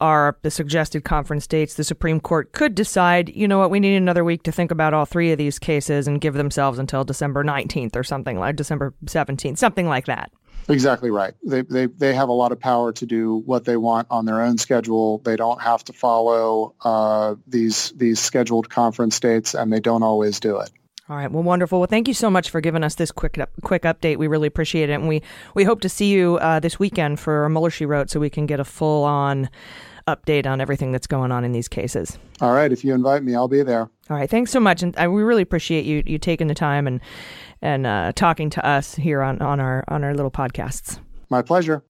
are 0.00 0.36
the 0.42 0.50
suggested 0.50 1.04
conference 1.04 1.46
dates. 1.46 1.74
The 1.74 1.84
Supreme 1.84 2.20
Court 2.20 2.52
could 2.52 2.74
decide, 2.74 3.34
you 3.34 3.48
know 3.48 3.58
what, 3.58 3.70
we 3.70 3.80
need 3.80 3.96
another 3.96 4.24
week 4.24 4.42
to 4.44 4.52
think 4.52 4.70
about 4.70 4.94
all 4.94 5.06
three 5.06 5.32
of 5.32 5.38
these 5.38 5.58
cases 5.58 6.06
and 6.06 6.20
give 6.20 6.34
themselves 6.34 6.78
until 6.78 7.04
December 7.04 7.44
19th 7.44 7.96
or 7.96 8.04
something 8.04 8.38
like 8.38 8.56
December 8.56 8.94
17th, 9.06 9.58
something 9.58 9.86
like 9.86 10.06
that. 10.06 10.30
Exactly 10.68 11.10
right. 11.10 11.34
They, 11.44 11.62
they, 11.62 11.86
they 11.86 12.14
have 12.14 12.28
a 12.28 12.32
lot 12.32 12.50
of 12.52 12.58
power 12.58 12.92
to 12.94 13.06
do 13.06 13.42
what 13.46 13.64
they 13.64 13.76
want 13.76 14.08
on 14.10 14.24
their 14.24 14.42
own 14.42 14.58
schedule. 14.58 15.18
They 15.18 15.36
don't 15.36 15.62
have 15.62 15.84
to 15.84 15.92
follow 15.92 16.74
uh, 16.80 17.36
these 17.46 17.92
these 17.96 18.18
scheduled 18.18 18.68
conference 18.68 19.20
dates, 19.20 19.54
and 19.54 19.72
they 19.72 19.78
don't 19.78 20.02
always 20.02 20.40
do 20.40 20.58
it. 20.58 20.70
All 21.08 21.16
right. 21.16 21.30
Well, 21.30 21.44
wonderful. 21.44 21.78
Well, 21.78 21.86
thank 21.86 22.08
you 22.08 22.14
so 22.14 22.28
much 22.28 22.50
for 22.50 22.60
giving 22.60 22.82
us 22.82 22.96
this 22.96 23.12
quick 23.12 23.38
quick 23.62 23.82
update. 23.82 24.16
We 24.16 24.26
really 24.26 24.48
appreciate 24.48 24.90
it, 24.90 24.94
and 24.94 25.06
we 25.06 25.22
we 25.54 25.62
hope 25.62 25.80
to 25.82 25.88
see 25.88 26.10
you 26.10 26.38
uh, 26.38 26.58
this 26.58 26.80
weekend 26.80 27.20
for 27.20 27.48
Mueller 27.48 27.70
She 27.70 27.86
Wrote, 27.86 28.10
so 28.10 28.18
we 28.18 28.30
can 28.30 28.46
get 28.46 28.58
a 28.58 28.64
full 28.64 29.04
on 29.04 29.48
update 30.08 30.46
on 30.46 30.60
everything 30.60 30.90
that's 30.92 31.06
going 31.06 31.30
on 31.30 31.44
in 31.44 31.52
these 31.52 31.68
cases. 31.68 32.18
All 32.40 32.52
right. 32.52 32.72
If 32.72 32.84
you 32.84 32.92
invite 32.92 33.22
me, 33.22 33.34
I'll 33.36 33.48
be 33.48 33.62
there. 33.62 33.82
All 34.10 34.16
right. 34.16 34.28
Thanks 34.28 34.50
so 34.50 34.58
much, 34.58 34.82
and 34.82 34.96
I, 34.96 35.06
we 35.06 35.22
really 35.22 35.42
appreciate 35.42 35.84
you 35.84 36.02
you 36.06 36.18
taking 36.18 36.48
the 36.48 36.54
time 36.54 36.88
and 36.88 37.00
and 37.62 37.86
uh, 37.86 38.12
talking 38.16 38.50
to 38.50 38.66
us 38.66 38.96
here 38.96 39.22
on, 39.22 39.40
on 39.40 39.60
our 39.60 39.84
on 39.86 40.02
our 40.02 40.14
little 40.14 40.30
podcasts. 40.32 40.98
My 41.30 41.40
pleasure. 41.40 41.84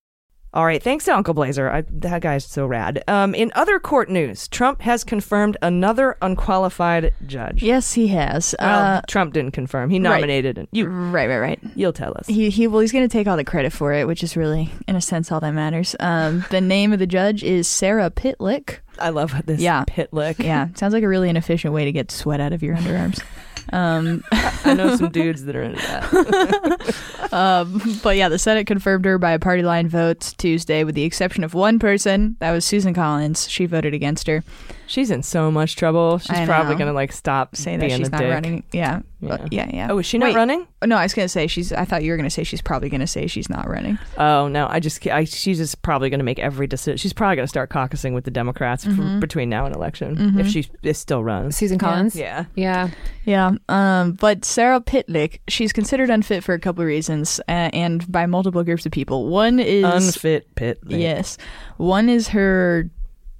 All 0.57 0.65
right, 0.65 0.83
thanks 0.83 1.05
to 1.05 1.15
Uncle 1.15 1.35
Blazer. 1.35 1.71
I, 1.71 1.83
that 1.91 2.23
guy's 2.23 2.47
so 2.47 2.65
rad. 2.65 3.05
Um, 3.09 3.35
in 3.35 3.53
other 3.55 3.79
court 3.79 4.09
news, 4.09 4.49
Trump 4.49 4.81
has 4.81 5.05
confirmed 5.05 5.59
another 5.61 6.17
unqualified 6.23 7.13
judge. 7.27 7.63
Yes, 7.63 7.93
he 7.93 8.07
has. 8.09 8.55
Well, 8.59 8.97
Uh, 8.97 9.01
Trump 9.07 9.35
didn't 9.35 9.51
confirm. 9.53 9.91
He 9.91 9.99
nominated 9.99 10.57
it. 10.57 10.71
You, 10.73 10.87
right, 10.87 11.29
right, 11.29 11.39
right. 11.41 11.61
you'll 11.75 11.93
tell 11.93 12.15
us. 12.17 12.27
He, 12.27 12.49
he 12.49 12.67
well, 12.69 12.81
he's 12.81 12.91
going 12.91 13.07
to 13.07 13.13
take 13.13 13.27
all 13.27 13.37
the 13.37 13.45
credit 13.45 13.71
for 13.71 13.93
it, 13.93 14.07
which 14.07 14.25
is 14.25 14.35
really, 14.35 14.71
in 14.89 14.97
a 14.97 15.01
sense, 15.03 15.31
all 15.31 15.41
that 15.41 15.53
matters. 15.53 15.95
Um, 16.01 16.43
the 16.51 16.63
name 16.63 16.91
of 16.95 17.01
the 17.01 17.07
judge 17.07 17.45
is 17.45 17.69
Sarah 17.69 18.11
Pitlyk. 18.11 18.79
I 18.99 19.11
love 19.11 19.35
this 19.45 19.61
Yeah. 19.61 19.85
pit 19.87 20.09
lick. 20.13 20.39
Yeah, 20.39 20.69
sounds 20.75 20.95
like 20.95 21.03
a 21.03 21.09
really 21.09 21.29
inefficient 21.29 21.75
way 21.75 21.85
to 21.85 21.93
get 21.93 22.11
sweat 22.11 22.41
out 22.41 22.55
of 22.55 22.63
your 22.63 22.77
underarms. 22.77 23.23
Um, 23.73 24.23
I 24.33 24.75
know 24.75 24.97
some 24.97 25.11
dudes 25.11 25.45
that 25.45 25.57
are 25.57 25.63
into 25.63 25.81
that. 25.83 27.33
um, 27.33 27.83
but 28.03 28.17
yeah, 28.17 28.29
the 28.29 28.39
Senate 28.39 28.67
confirmed 28.67 29.05
her 29.05 29.19
by 29.19 29.33
a 29.33 29.39
party 29.39 29.63
line 29.63 29.89
vote 29.89 30.35
Tuesday, 30.39 30.85
with 30.85 30.95
the 30.95 31.05
exception 31.05 31.45
of 31.45 31.55
one 31.55 31.79
person. 31.79 32.37
That 32.41 32.53
was 32.53 32.65
Susan 32.65 32.95
Collins. 32.95 33.49
She 33.49 33.67
voted 33.67 33.95
against 33.95 34.27
her. 34.27 34.45
She's 34.87 35.11
in 35.11 35.23
so 35.23 35.51
much 35.51 35.77
trouble. 35.77 36.19
She's 36.19 36.31
I 36.31 36.47
probably 36.47 36.75
know. 36.75 36.79
gonna 36.81 36.93
like 36.93 37.13
stop 37.13 37.57
saying 37.57 37.81
that 37.81 37.87
being 37.89 37.99
she's 37.99 38.09
a 38.09 38.11
not 38.13 38.21
dick. 38.21 38.31
running. 38.33 38.63
Yeah, 38.73 39.01
But- 39.21 39.53
yeah, 39.53 39.69
yeah. 39.73 39.89
Oh, 39.91 39.99
is 39.99 40.07
she 40.07 40.19
not 40.19 40.27
Wait, 40.27 40.37
running? 40.37 40.67
No, 40.85 40.97
I 40.97 41.03
was 41.03 41.15
gonna 41.15 41.29
say 41.29 41.47
she's. 41.49 41.73
I 41.73 41.85
thought 41.85 42.05
you 42.05 42.13
were 42.13 42.17
gonna 42.17 42.31
say 42.31 42.45
she's 42.45 42.63
probably 42.63 42.89
gonna 42.89 43.07
say 43.07 43.27
she's 43.27 43.49
not 43.51 43.69
running. 43.69 43.99
Oh 44.19 44.47
no, 44.49 44.69
I 44.71 44.79
just 44.81 45.05
I, 45.09 45.25
she's 45.25 45.59
just 45.59 45.83
probably 45.83 46.11
going 46.11 46.21
to 46.21 46.25
make 46.25 46.39
every 46.39 46.67
decision. 46.67 46.97
She's 46.99 47.13
probably 47.13 47.37
going 47.37 47.45
to 47.47 47.49
start 47.49 47.71
caucusing 47.71 48.13
with 48.15 48.25
the 48.25 48.31
Democrats 48.31 48.87
f- 48.87 48.93
Mhm. 48.93 49.21
between 49.21 49.49
now 49.49 49.67
and 49.67 49.75
election 49.75 50.17
Mhm. 50.17 50.41
if 50.41 50.47
she 50.49 50.67
is 50.83 50.97
still 50.99 51.23
runs. 51.25 51.57
Susan 51.57 51.79
Collins. 51.79 52.15
Yeah. 52.15 52.45
Yeah. 52.55 52.91
Yeah, 53.25 53.53
um, 53.69 54.13
but 54.13 54.45
Sarah 54.45 54.81
Pitlyk, 54.81 55.41
she's 55.49 55.73
considered 55.73 56.11
unfit 56.11 56.45
for 56.45 56.55
a 56.55 56.61
couple 56.61 56.83
of 56.83 56.87
reasons, 56.87 57.41
uh, 57.49 57.71
and 57.73 58.11
by 58.11 58.25
multiple 58.27 58.63
groups 58.63 58.87
of 58.87 58.93
people. 58.93 59.27
One 59.29 59.59
is 59.59 59.85
Unfit 59.85 60.55
Pitlyk. 60.55 60.77
Yes, 61.01 61.37
one 61.77 62.09
is 62.09 62.29
her 62.29 62.89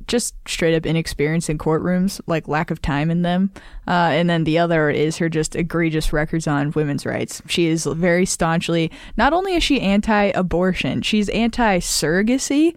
just 0.07 0.35
straight 0.47 0.75
up 0.77 0.87
inexperience 0.87 1.49
in 1.49 1.59
courtrooms, 1.59 2.21
like 2.27 2.49
lack 2.49 2.71
of 2.71 2.81
time 2.83 3.11
in 3.11 3.23
them. 3.23 3.51
Uh, 3.89 4.11
and 4.13 4.29
then 4.31 4.45
the 4.45 4.59
other 4.59 4.91
is 4.91 5.17
her 5.19 5.29
just 5.29 5.57
egregious 5.57 6.13
records 6.13 6.47
on 6.47 6.71
women's 6.73 7.05
rights. 7.07 7.43
She 7.49 7.67
is 7.67 7.85
very 7.87 8.27
staunchly, 8.27 8.91
not 9.17 9.33
only 9.33 9.55
is 9.55 9.63
she 9.63 9.81
anti 9.81 10.25
abortion, 10.27 11.03
she's 11.03 11.29
anti 11.31 11.79
surrogacy 11.81 12.75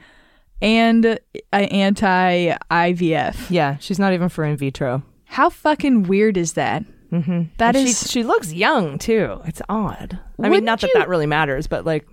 and 0.61 1.05
uh, 1.05 1.17
anti 1.55 2.55
IVF. 2.71 3.49
Yeah, 3.49 3.77
she's 3.79 3.99
not 3.99 4.13
even 4.13 4.29
for 4.29 4.43
in 4.43 4.57
vitro. 4.57 5.03
How 5.25 5.49
fucking 5.49 6.03
weird 6.03 6.37
is 6.37 6.53
that? 6.53 6.83
Mm-hmm. 7.11 7.43
That 7.57 7.75
she, 7.75 7.83
is, 7.83 8.11
she 8.11 8.23
looks 8.23 8.53
young 8.53 8.97
too. 8.99 9.41
It's 9.45 9.61
odd. 9.69 10.19
I 10.41 10.49
mean, 10.49 10.63
not 10.63 10.81
that 10.81 10.87
you- 10.87 10.93
that 10.99 11.09
really 11.09 11.25
matters, 11.25 11.65
but 11.67 11.85
like, 11.85 12.07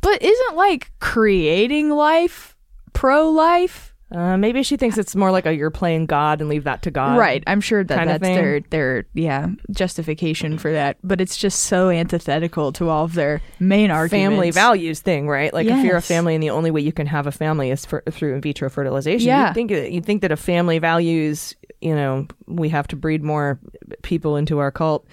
but 0.00 0.20
isn't 0.22 0.56
like 0.56 0.90
creating 1.00 1.90
life 1.90 2.56
pro 2.92 3.30
life? 3.30 3.91
Uh, 4.14 4.36
maybe 4.36 4.62
she 4.62 4.76
thinks 4.76 4.98
it's 4.98 5.16
more 5.16 5.30
like 5.30 5.46
a 5.46 5.54
you're 5.54 5.70
playing 5.70 6.06
God 6.06 6.40
and 6.40 6.48
leave 6.50 6.64
that 6.64 6.82
to 6.82 6.90
God. 6.90 7.18
right. 7.18 7.42
I'm 7.46 7.60
sure 7.60 7.82
that 7.82 8.04
that's 8.06 8.22
their 8.22 8.60
their 8.70 9.04
yeah 9.14 9.48
justification 9.70 10.58
for 10.58 10.72
that. 10.72 10.96
But 11.02 11.20
it's 11.20 11.36
just 11.36 11.60
so 11.64 11.90
antithetical 11.90 12.72
to 12.72 12.88
all 12.88 13.04
of 13.04 13.14
their 13.14 13.40
main 13.58 13.90
arguments. 13.90 14.30
Family 14.32 14.50
values 14.50 15.00
thing, 15.00 15.28
right? 15.28 15.52
Like 15.52 15.66
if 15.66 15.84
you're 15.84 15.96
a 15.96 16.02
family 16.02 16.34
and 16.34 16.42
the 16.42 16.50
only 16.50 16.70
way 16.70 16.80
you 16.80 16.92
can 16.92 17.06
have 17.06 17.26
a 17.26 17.32
family 17.32 17.70
is 17.70 17.84
for, 17.86 18.02
through 18.10 18.34
in 18.34 18.40
vitro 18.40 18.68
fertilization, 18.70 19.26
Yeah. 19.26 19.48
you'd 19.48 19.54
think 19.54 19.70
you'd 19.70 20.04
think 20.06 20.22
that 20.22 20.32
a 20.32 20.36
family 20.36 20.78
values, 20.78 21.54
you 21.80 21.94
know, 21.94 22.26
we 22.46 22.68
have 22.68 22.86
to 22.88 22.96
breed 22.96 23.22
more 23.22 23.58
people 24.02 24.36
into 24.36 24.58
our 24.58 24.70
cult, 24.70 25.06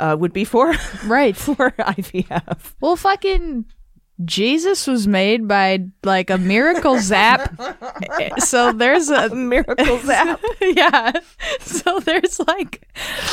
uh, 0.00 0.16
would 0.18 0.32
be 0.32 0.44
for 0.44 0.74
Right. 1.06 1.36
for 1.36 1.54
IVF. 1.78 2.74
Well, 2.80 2.96
fucking 2.96 3.64
Jesus 4.24 4.86
was 4.86 5.06
made 5.06 5.46
by 5.46 5.84
like 6.02 6.30
a 6.30 6.38
miracle 6.38 6.98
zap. 6.98 7.54
so 8.38 8.72
there's 8.72 9.10
a 9.10 9.34
Miracle 9.34 9.98
zap. 9.98 10.40
yeah. 10.60 11.12
So 11.60 12.00
there's 12.00 12.40
like 12.40 12.88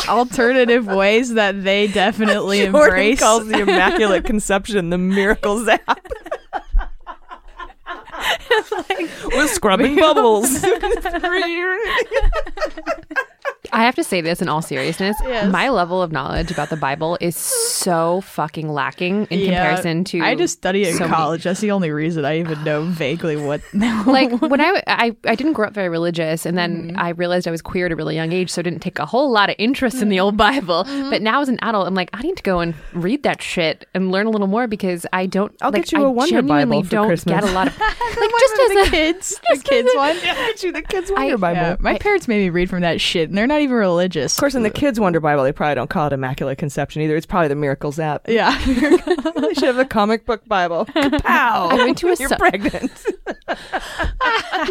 alternative 0.10 0.86
ways 0.88 1.36
that 1.36 1.64
they 1.64 1.88
definitely 1.88 2.66
Jordan 2.66 2.76
embrace. 2.84 3.20
calls 3.20 3.48
the 3.48 3.60
Immaculate 3.60 4.26
Conception 4.26 4.90
the 4.90 4.98
miracle 4.98 5.64
zap. 5.64 6.00
With 9.28 9.50
scrubbing 9.52 9.96
bubbles. 9.96 10.64
I 13.72 13.84
have 13.84 13.96
to 13.96 14.04
say 14.04 14.20
this 14.22 14.42
in 14.42 14.50
all 14.50 14.62
seriousness. 14.62 15.16
Yes. 15.24 15.52
My 15.52 15.70
level 15.70 16.02
of 16.02 16.12
knowledge 16.12 16.52
about 16.52 16.70
the 16.70 16.76
Bible 16.76 17.18
is 17.22 17.36
so 17.36 18.22
fucking 18.22 18.68
lacking 18.70 19.26
in 19.30 19.40
Yeah. 19.40 19.46
comparison 19.46 20.04
to. 20.06 20.20
I 20.22 20.36
just 20.36 20.54
study 20.58 20.84
it 20.84 20.90
in 20.90 20.94
so 20.96 21.00
many- 21.06 21.14
college. 21.14 21.44
That's 21.44 21.62
the 21.62 21.72
only 21.72 21.90
reason 21.92 22.26
I 22.26 22.40
even 22.40 22.64
know 22.64 22.84
vaguely 22.84 23.38
what. 23.38 23.62
like 23.74 24.32
when 24.42 24.60
I, 24.62 24.84
I 24.88 25.16
I 25.26 25.36
didn't 25.36 25.54
grow 25.54 25.68
up 25.68 25.74
very 25.74 25.90
religious, 25.90 26.46
and 26.46 26.58
then 26.58 26.74
Mm-hmm. 26.74 27.00
I 27.00 27.10
realized 27.10 27.48
I 27.48 27.52
was 27.52 27.62
queer 27.62 27.86
at 27.86 27.92
a 27.92 27.96
really 27.96 28.16
young 28.16 28.32
age, 28.34 28.50
so 28.50 28.60
I 28.60 28.64
didn't 28.64 28.80
take 28.82 28.98
a 29.00 29.06
whole 29.06 29.32
lot 29.32 29.50
of 29.50 29.56
interest 29.60 30.02
in 30.02 30.10
the 30.10 30.20
old 30.20 30.36
Bible. 30.38 30.84
Mm-hmm. 30.86 31.10
But 31.12 31.22
now 31.22 31.42
as 31.42 31.50
an 31.50 31.60
adult, 31.62 31.86
I'm 31.88 31.94
like, 31.94 32.10
I 32.14 32.22
need 32.22 32.36
to 32.38 32.44
go 32.44 32.60
and 32.60 32.74
read 32.94 33.24
that 33.24 33.42
shit 33.42 33.86
and 33.94 34.12
learn 34.12 34.26
a 34.26 34.30
little 34.32 34.48
more 34.48 34.68
because 34.68 35.06
I 35.14 35.26
don't. 35.28 35.56
I'll 35.62 35.72
like, 35.72 35.84
get 35.84 35.92
you 35.92 36.04
I 36.04 36.08
a 36.08 36.10
Wonder 36.12 36.42
Bible 36.42 36.84
for 36.84 36.90
don't 36.90 37.08
Christmas. 37.08 37.34
Get 37.42 37.44
a 37.50 37.54
lot 37.54 37.68
of 37.68 37.80
like 37.80 38.32
just 38.40 38.54
as 38.62 38.70
the 38.72 38.84
a 38.88 38.90
kids, 38.90 39.40
the 39.52 39.58
kids 39.64 39.90
one. 39.96 40.16
Yeah, 40.24 40.34
Get 40.48 40.64
you 40.64 40.72
the 40.72 40.82
kids 40.82 41.12
Wonder 41.12 41.34
I- 41.36 41.38
Bible. 41.38 41.62
Yeah, 41.62 41.76
my 41.80 41.98
parents 42.00 42.28
made 42.28 42.40
me 42.44 42.50
read 42.50 42.70
from 42.70 42.82
that 42.82 43.00
shit, 43.00 43.30
and 43.30 43.38
they're 43.38 43.48
not 43.48 43.53
even 43.62 43.76
religious. 43.76 44.36
Of 44.36 44.40
course, 44.40 44.56
in 44.56 44.64
the 44.64 44.70
kids' 44.70 45.00
Wonder 45.00 45.20
Bible, 45.20 45.44
they 45.44 45.52
probably 45.52 45.76
don't 45.76 45.90
call 45.90 46.08
it 46.08 46.14
Immaculate 46.14 46.58
Conception 46.58 47.02
either. 47.02 47.16
It's 47.16 47.26
probably 47.26 47.48
the 47.48 47.56
Miracles 47.56 48.00
app. 48.00 48.28
Yeah. 48.34 48.58
they 48.66 49.54
should 49.54 49.64
have 49.64 49.78
a 49.78 49.86
comic 49.86 50.26
book 50.26 50.44
Bible. 50.48 50.86
Pow! 50.86 51.68
I 51.70 51.76
went 51.76 52.00
to 52.00 52.08
a 52.08 52.16
You're 52.20 52.30
su- 52.30 52.36
pregnant. 52.38 53.06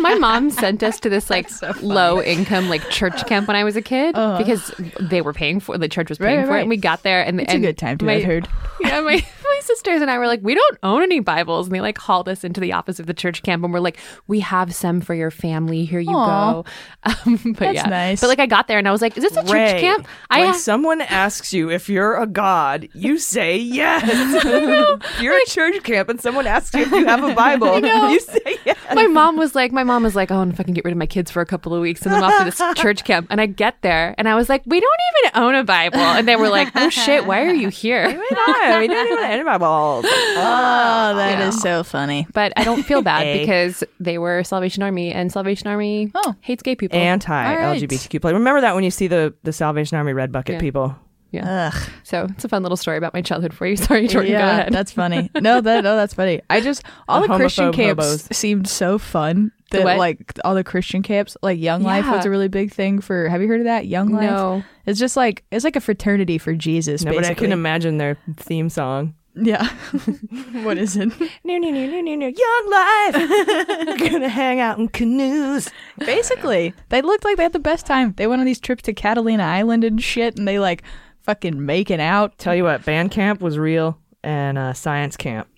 my 0.00 0.16
mom 0.16 0.50
sent 0.50 0.82
us 0.82 0.98
to 1.00 1.08
this 1.08 1.30
like 1.30 1.48
low 1.80 2.20
income 2.20 2.68
like 2.68 2.88
church 2.90 3.24
camp 3.26 3.46
when 3.46 3.56
I 3.56 3.62
was 3.62 3.76
a 3.76 3.82
kid 3.82 4.16
uh-huh. 4.16 4.38
because 4.38 4.74
they 5.00 5.20
were 5.22 5.32
paying 5.32 5.60
for 5.60 5.78
the 5.78 5.88
church 5.88 6.08
was. 6.08 6.18
Right, 6.18 6.28
paying 6.28 6.40
right, 6.40 6.46
for 6.46 6.56
it, 6.56 6.60
and 6.62 6.68
we 6.68 6.76
got 6.76 7.02
there 7.04 7.24
and 7.24 7.40
It's 7.40 7.52
and 7.52 7.64
a 7.64 7.66
good 7.68 7.78
time 7.78 7.98
to 7.98 8.04
my, 8.04 8.14
have 8.14 8.24
heard. 8.24 8.48
Yeah, 8.80 9.00
my 9.00 9.24
my 9.44 9.60
sisters 9.62 10.02
and 10.02 10.10
I 10.10 10.18
were 10.18 10.26
like, 10.26 10.40
we 10.42 10.54
don't 10.54 10.78
own 10.82 11.02
any 11.02 11.20
Bibles, 11.20 11.66
and 11.66 11.74
they 11.74 11.80
like 11.80 11.98
hauled 11.98 12.28
us 12.28 12.44
into 12.44 12.60
the 12.60 12.72
office 12.72 12.98
of 12.98 13.06
the 13.06 13.14
church 13.14 13.42
camp, 13.42 13.64
and 13.64 13.72
we're 13.72 13.80
like, 13.80 13.98
we 14.26 14.40
have 14.40 14.74
some 14.74 15.00
for 15.00 15.14
your 15.14 15.30
family. 15.30 15.84
Here 15.84 16.00
you 16.00 16.14
Aw. 16.14 16.52
go. 16.52 16.64
Um, 17.04 17.40
but 17.44 17.58
That's 17.58 17.74
yeah, 17.74 17.88
nice. 17.88 18.20
But 18.20 18.28
like, 18.28 18.38
I 18.38 18.46
got 18.46 18.68
there 18.68 18.78
and 18.78 18.86
I 18.86 18.92
was 18.92 19.02
like, 19.02 19.16
is 19.16 19.24
this 19.24 19.36
a 19.36 19.42
Ray, 19.42 19.72
church 19.72 19.80
camp? 19.80 20.06
I 20.30 20.40
when 20.40 20.48
I 20.50 20.52
someone 20.52 21.00
asks 21.00 21.52
you 21.52 21.68
if 21.68 21.88
you're 21.88 22.14
a 22.14 22.28
god, 22.28 22.88
you 22.94 23.18
say 23.18 23.58
yes. 23.58 24.06
you're 25.20 25.36
a 25.36 25.46
church 25.46 25.82
camp 25.82 26.08
and 26.08 26.20
someone 26.20 26.46
asks 26.46 26.74
you 26.76 26.82
if 26.82 26.92
you 26.92 27.04
have 27.06 27.24
a 27.24 27.34
Bible, 27.34 27.80
you 28.08 28.20
say 28.20 28.56
yes. 28.64 28.78
my 28.94 29.08
mom 29.08 29.36
was 29.36 29.56
like, 29.56 29.72
my 29.72 29.82
mom 29.82 30.04
was 30.04 30.14
like, 30.14 30.30
oh, 30.30 30.42
and 30.42 30.52
if 30.52 30.60
I 30.60 30.62
can 30.62 30.74
get 30.74 30.84
rid 30.84 30.92
of 30.92 30.98
my 30.98 31.06
kids 31.06 31.28
for 31.28 31.40
a 31.40 31.46
couple 31.46 31.74
of 31.74 31.82
weeks 31.82 32.02
and 32.02 32.14
then 32.14 32.22
off 32.22 32.38
to 32.38 32.44
this 32.44 32.80
church 32.80 33.02
camp. 33.02 33.26
And 33.30 33.40
I 33.40 33.46
get 33.46 33.82
there 33.82 34.14
and 34.16 34.28
I 34.28 34.36
was 34.36 34.48
like, 34.48 34.62
we 34.64 34.78
don't 34.78 35.00
even 35.24 35.42
own 35.42 35.54
a 35.56 35.64
Bible. 35.64 35.98
And 35.98 36.28
they 36.28 36.36
were 36.36 36.50
like, 36.50 36.70
oh 36.76 36.88
shit, 36.88 37.26
why 37.26 37.42
are 37.42 37.54
you 37.54 37.68
here? 37.68 38.06
No, 38.06 38.78
we 38.78 38.86
don't 38.86 39.06
even 39.12 39.18
have 39.32 39.40
any 39.40 39.44
Bibles. 39.58 40.04
Oh, 40.06 41.12
that 41.16 41.40
is 41.48 41.54
Yeah. 41.56 41.60
so 41.60 41.82
funny. 41.84 42.26
But 42.32 42.52
I 42.56 42.64
don't 42.64 42.82
feel 42.82 43.02
bad 43.02 43.26
A. 43.26 43.40
because 43.40 43.84
they 44.00 44.18
were 44.18 44.44
Salvation 44.44 44.82
Army 44.82 45.12
and 45.12 45.32
Salvation 45.32 45.66
Army 45.68 46.10
Oh. 46.14 46.34
hates 46.40 46.62
gay 46.62 46.74
people. 46.76 46.98
Anti 46.98 47.32
All 47.50 47.56
right. 47.56 47.80
LGBTQ 47.82 48.20
play. 48.20 48.32
Remember 48.32 48.60
that 48.60 48.74
when 48.74 48.84
you 48.84 48.90
see 48.90 49.06
the, 49.08 49.34
the 49.42 49.52
Salvation 49.52 49.96
Army 49.96 50.12
red 50.12 50.32
bucket 50.32 50.54
Yeah. 50.54 50.60
people. 50.60 50.96
yeah. 51.30 51.70
Ugh. 51.74 51.82
So 52.04 52.26
it's 52.30 52.44
a 52.44 52.48
fun 52.48 52.62
little 52.62 52.76
story 52.76 52.98
about 52.98 53.14
my 53.14 53.22
childhood 53.22 53.54
for 53.54 53.66
you. 53.66 53.76
Sorry, 53.88 54.06
Jordan. 54.06 54.32
go 54.32 54.38
yeah, 54.38 54.50
ahead. 54.60 54.72
that's 54.72 54.92
funny. 54.92 55.30
No, 55.40 55.60
that 55.60 55.82
no, 55.84 55.96
that's 55.96 56.14
funny. 56.14 56.40
I 56.50 56.60
just 56.60 56.82
all 57.08 57.22
The 57.22 57.28
the, 57.28 57.36
Christian 57.36 57.72
homophobe 57.72 57.74
camps 57.74 58.04
hobos. 58.04 58.36
seemed 58.36 58.68
so 58.68 58.98
fun. 58.98 59.50
That 59.70 59.84
what? 59.84 59.96
like 59.96 60.34
all 60.44 60.54
the 60.54 60.62
Christian 60.64 61.02
camps, 61.02 61.34
like 61.42 61.58
Young 61.58 61.82
Life 61.82 62.06
was 62.06 62.26
a 62.26 62.30
really 62.30 62.48
big 62.48 62.74
thing 62.74 63.00
for. 63.00 63.26
Have 63.30 63.40
you 63.40 63.48
heard 63.48 63.60
of 63.60 63.64
that? 63.64 63.86
Young 63.86 64.10
Life. 64.10 64.28
No. 64.28 64.62
It's 64.84 64.98
just 65.00 65.16
like 65.16 65.44
it's 65.50 65.64
like 65.64 65.76
a 65.76 65.80
fraternity 65.80 66.36
for 66.36 66.52
Jesus. 66.52 67.02
No, 67.04 67.12
but 67.12 67.18
I 67.20 67.20
basically. 67.28 67.46
can 67.46 67.52
imagine 67.52 67.96
their 67.96 68.18
theme 68.36 68.68
song. 68.68 69.14
Yeah. 69.34 69.66
what 70.62 70.76
is 70.78 70.96
it? 70.96 71.08
No, 71.44 71.56
no, 71.56 71.70
no, 71.70 71.86
no, 71.86 72.00
no, 72.00 72.14
no. 72.14 72.26
Young 72.26 72.70
life. 72.70 73.98
Gonna 74.10 74.28
hang 74.28 74.60
out 74.60 74.78
in 74.78 74.88
canoes. 74.88 75.70
Basically, 75.98 76.74
they 76.90 77.00
looked 77.02 77.24
like 77.24 77.36
they 77.36 77.42
had 77.44 77.52
the 77.52 77.58
best 77.58 77.86
time. 77.86 78.12
They 78.16 78.26
went 78.26 78.40
on 78.40 78.46
these 78.46 78.60
trips 78.60 78.82
to 78.84 78.92
Catalina 78.92 79.42
Island 79.44 79.84
and 79.84 80.02
shit, 80.02 80.36
and 80.36 80.46
they 80.46 80.58
like 80.58 80.82
fucking 81.20 81.64
making 81.64 82.00
out. 82.00 82.36
Tell 82.38 82.54
you 82.54 82.64
what, 82.64 82.84
band 82.84 83.10
camp 83.10 83.40
was 83.40 83.58
real 83.58 83.98
and 84.22 84.58
uh, 84.58 84.72
science 84.74 85.16
camp. 85.16 85.48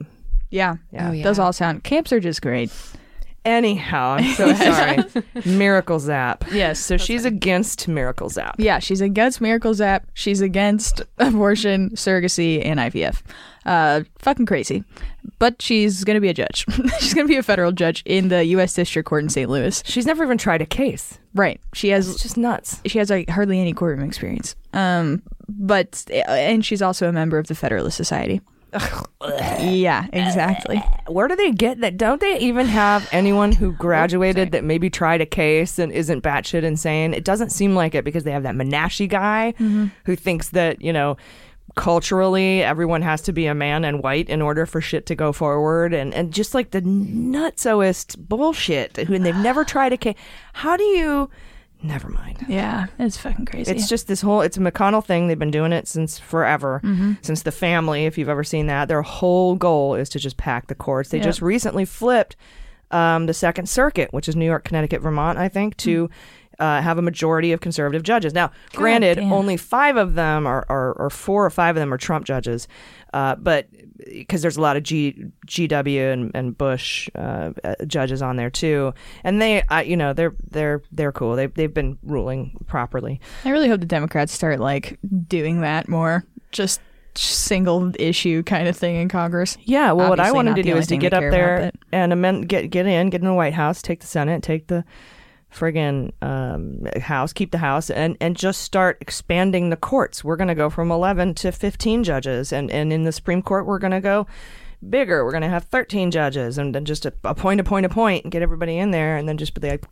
Yeah, 0.50 0.76
Yeah. 0.92 1.08
Oh, 1.08 1.12
yeah. 1.12 1.24
Those 1.24 1.40
all 1.40 1.52
sound 1.52 1.82
camps 1.82 2.12
are 2.12 2.20
just 2.20 2.40
great. 2.42 2.70
Anyhow, 3.44 4.16
I'm 4.18 4.32
so 4.34 4.54
sorry. 4.54 4.98
Miracle 5.44 5.98
Zap. 5.98 6.44
Yes. 6.50 6.78
So 6.78 6.96
she's 6.96 7.26
against 7.26 7.86
Miracle 7.88 8.30
Zap. 8.30 8.54
Yeah, 8.58 8.78
she's 8.78 9.02
against 9.02 9.40
Miracle 9.42 9.74
Zap. 9.74 10.06
She's 10.14 10.40
against 10.40 11.02
abortion, 11.18 11.90
surrogacy, 11.90 12.64
and 12.64 12.80
IVF. 12.80 13.20
Uh, 13.66 14.02
fucking 14.18 14.46
crazy. 14.46 14.84
But 15.38 15.60
she's 15.62 16.04
gonna 16.04 16.20
be 16.20 16.28
a 16.28 16.34
judge. 16.34 16.66
she's 17.00 17.14
gonna 17.14 17.28
be 17.28 17.36
a 17.36 17.42
federal 17.42 17.72
judge 17.72 18.02
in 18.04 18.28
the 18.28 18.44
U.S. 18.46 18.74
District 18.74 19.06
Court 19.08 19.22
in 19.24 19.28
St. 19.30 19.48
Louis. 19.50 19.82
She's 19.86 20.06
never 20.06 20.22
even 20.24 20.38
tried 20.38 20.60
a 20.62 20.66
case. 20.66 21.18
Right. 21.34 21.60
She 21.72 21.90
It's 21.90 22.06
has 22.06 22.16
just 22.22 22.36
nuts. 22.36 22.80
she 22.86 22.98
has 22.98 23.10
like 23.10 23.28
hardly 23.28 23.60
any 23.60 23.72
courtroom 23.72 24.06
experience. 24.06 24.54
Um, 24.72 25.22
but 25.48 26.04
and 26.10 26.64
she's 26.64 26.82
also 26.82 27.08
a 27.08 27.12
member 27.12 27.38
of 27.38 27.46
the 27.46 27.54
Federalist 27.54 27.96
Society. 27.96 28.40
yeah, 29.60 30.06
exactly. 30.12 30.82
Where 31.06 31.28
do 31.28 31.36
they 31.36 31.52
get 31.52 31.80
that? 31.80 31.96
Don't 31.96 32.20
they 32.20 32.38
even 32.40 32.66
have 32.66 33.08
anyone 33.12 33.52
who 33.52 33.72
graduated 33.72 34.50
that 34.52 34.64
maybe 34.64 34.90
tried 34.90 35.20
a 35.20 35.26
case 35.26 35.78
and 35.78 35.92
isn't 35.92 36.22
batshit 36.22 36.64
insane? 36.64 37.14
It 37.14 37.24
doesn't 37.24 37.50
seem 37.50 37.74
like 37.74 37.94
it 37.94 38.04
because 38.04 38.24
they 38.24 38.32
have 38.32 38.42
that 38.42 38.54
Menashi 38.54 39.08
guy 39.08 39.52
who 40.04 40.16
thinks 40.16 40.50
that, 40.50 40.82
you 40.82 40.92
know, 40.92 41.16
culturally 41.74 42.62
everyone 42.62 43.02
has 43.02 43.20
to 43.22 43.32
be 43.32 43.46
a 43.46 43.54
man 43.54 43.84
and 43.84 44.02
white 44.02 44.28
in 44.28 44.40
order 44.40 44.64
for 44.66 44.80
shit 44.80 45.06
to 45.06 45.14
go 45.14 45.32
forward 45.32 45.92
and, 45.92 46.14
and 46.14 46.32
just 46.32 46.54
like 46.54 46.70
the 46.70 46.80
nutsoest 46.82 48.16
bullshit 48.18 48.96
who 48.96 49.14
and 49.14 49.24
they've 49.26 49.34
never 49.36 49.64
tried 49.74 49.92
a 49.92 49.96
case. 49.96 50.14
How 50.52 50.76
do 50.76 50.84
you 50.84 51.30
never 51.82 52.08
mind. 52.08 52.44
Yeah, 52.48 52.86
it's 52.98 53.18
fucking 53.18 53.44
crazy. 53.44 53.70
It's 53.70 53.88
just 53.88 54.06
this 54.08 54.22
whole 54.22 54.40
it's 54.40 54.56
a 54.56 54.60
McConnell 54.60 55.04
thing. 55.04 55.28
They've 55.28 55.38
been 55.38 55.50
doing 55.50 55.72
it 55.72 55.86
since 55.86 56.18
forever. 56.18 56.80
Since 57.22 57.42
the 57.42 57.52
family, 57.52 58.06
if 58.06 58.16
you've 58.16 58.30
ever 58.30 58.44
seen 58.44 58.68
that, 58.68 58.88
their 58.88 59.02
whole 59.02 59.54
goal 59.56 59.94
is 59.94 60.08
to 60.10 60.18
just 60.18 60.36
pack 60.38 60.68
the 60.68 60.74
courts. 60.74 61.10
They 61.10 61.18
Yep. 61.18 61.24
just 61.26 61.42
recently 61.42 61.84
flipped 61.84 62.36
um, 62.90 63.26
the 63.26 63.34
Second 63.34 63.68
Circuit, 63.68 64.12
which 64.12 64.28
is 64.28 64.36
New 64.36 64.46
York, 64.46 64.64
Connecticut, 64.64 65.02
Vermont, 65.02 65.36
I 65.38 65.48
think, 65.48 65.76
to 65.78 66.08
uh, 66.58 66.80
have 66.80 66.98
a 66.98 67.02
majority 67.02 67.52
of 67.52 67.60
conservative 67.60 68.02
judges. 68.02 68.34
Now, 68.34 68.50
granted, 68.72 69.16
damn. 69.16 69.32
only 69.32 69.56
five 69.56 69.96
of 69.96 70.14
them 70.14 70.46
are, 70.46 70.64
are, 70.68 70.92
or 70.92 71.10
four 71.10 71.44
or 71.44 71.50
five 71.50 71.76
of 71.76 71.80
them 71.80 71.92
are 71.92 71.98
Trump 71.98 72.24
judges, 72.26 72.68
uh, 73.12 73.36
but 73.36 73.68
because 74.06 74.42
there's 74.42 74.56
a 74.56 74.60
lot 74.60 74.76
of 74.76 74.82
G, 74.82 75.26
GW 75.46 76.12
and, 76.12 76.30
and 76.34 76.56
Bush 76.56 77.08
uh, 77.14 77.52
uh, 77.62 77.74
judges 77.86 78.22
on 78.22 78.36
there 78.36 78.50
too, 78.50 78.92
and 79.22 79.40
they, 79.40 79.62
you 79.84 79.96
know, 79.96 80.12
they're 80.12 80.34
they're 80.50 80.82
they're 80.92 81.12
cool. 81.12 81.36
They 81.36 81.46
they've 81.46 81.72
been 81.72 81.98
ruling 82.02 82.56
properly. 82.66 83.20
I 83.44 83.50
really 83.50 83.68
hope 83.68 83.80
the 83.80 83.86
Democrats 83.86 84.32
start 84.32 84.60
like 84.60 84.98
doing 85.28 85.60
that 85.60 85.88
more. 85.88 86.24
Just 86.50 86.80
single 87.16 87.92
issue 87.98 88.42
kind 88.42 88.68
of 88.68 88.76
thing 88.76 88.96
in 88.96 89.08
Congress. 89.08 89.56
Yeah, 89.62 89.92
well, 89.92 90.10
what 90.10 90.18
I 90.18 90.24
Obviously 90.24 90.36
wanted 90.36 90.56
to 90.56 90.62
do 90.62 90.76
is 90.76 90.86
to 90.88 90.96
get 90.96 91.12
up 91.12 91.20
there 91.20 91.70
and 91.92 92.12
amend, 92.12 92.48
get 92.48 92.70
get 92.70 92.86
in, 92.86 93.10
get 93.10 93.20
in 93.20 93.26
the 93.26 93.34
White 93.34 93.54
House, 93.54 93.82
take 93.82 94.00
the 94.00 94.06
Senate, 94.06 94.42
take 94.42 94.66
the 94.66 94.84
friggin' 95.54 96.12
um, 96.22 96.86
house, 97.00 97.32
keep 97.32 97.50
the 97.52 97.58
house, 97.58 97.90
and, 97.90 98.16
and 98.20 98.36
just 98.36 98.60
start 98.62 98.98
expanding 99.00 99.70
the 99.70 99.76
courts. 99.76 100.24
We're 100.24 100.36
going 100.36 100.48
to 100.48 100.54
go 100.54 100.68
from 100.70 100.90
11 100.90 101.34
to 101.34 101.52
15 101.52 102.04
judges. 102.04 102.52
And, 102.52 102.70
and 102.70 102.92
in 102.92 103.04
the 103.04 103.12
Supreme 103.12 103.42
Court, 103.42 103.66
we're 103.66 103.78
going 103.78 103.92
to 103.92 104.00
go 104.00 104.26
bigger. 104.88 105.24
We're 105.24 105.30
going 105.30 105.42
to 105.42 105.48
have 105.48 105.64
13 105.64 106.10
judges 106.10 106.58
and 106.58 106.74
then 106.74 106.84
just 106.84 107.06
a, 107.06 107.12
a 107.24 107.34
point, 107.34 107.60
a 107.60 107.64
point, 107.64 107.86
a 107.86 107.88
point, 107.88 108.24
and 108.24 108.32
get 108.32 108.42
everybody 108.42 108.76
in 108.78 108.90
there 108.90 109.16
and 109.16 109.28
then 109.28 109.36
just 109.38 109.58
be 109.58 109.68
like, 109.68 109.84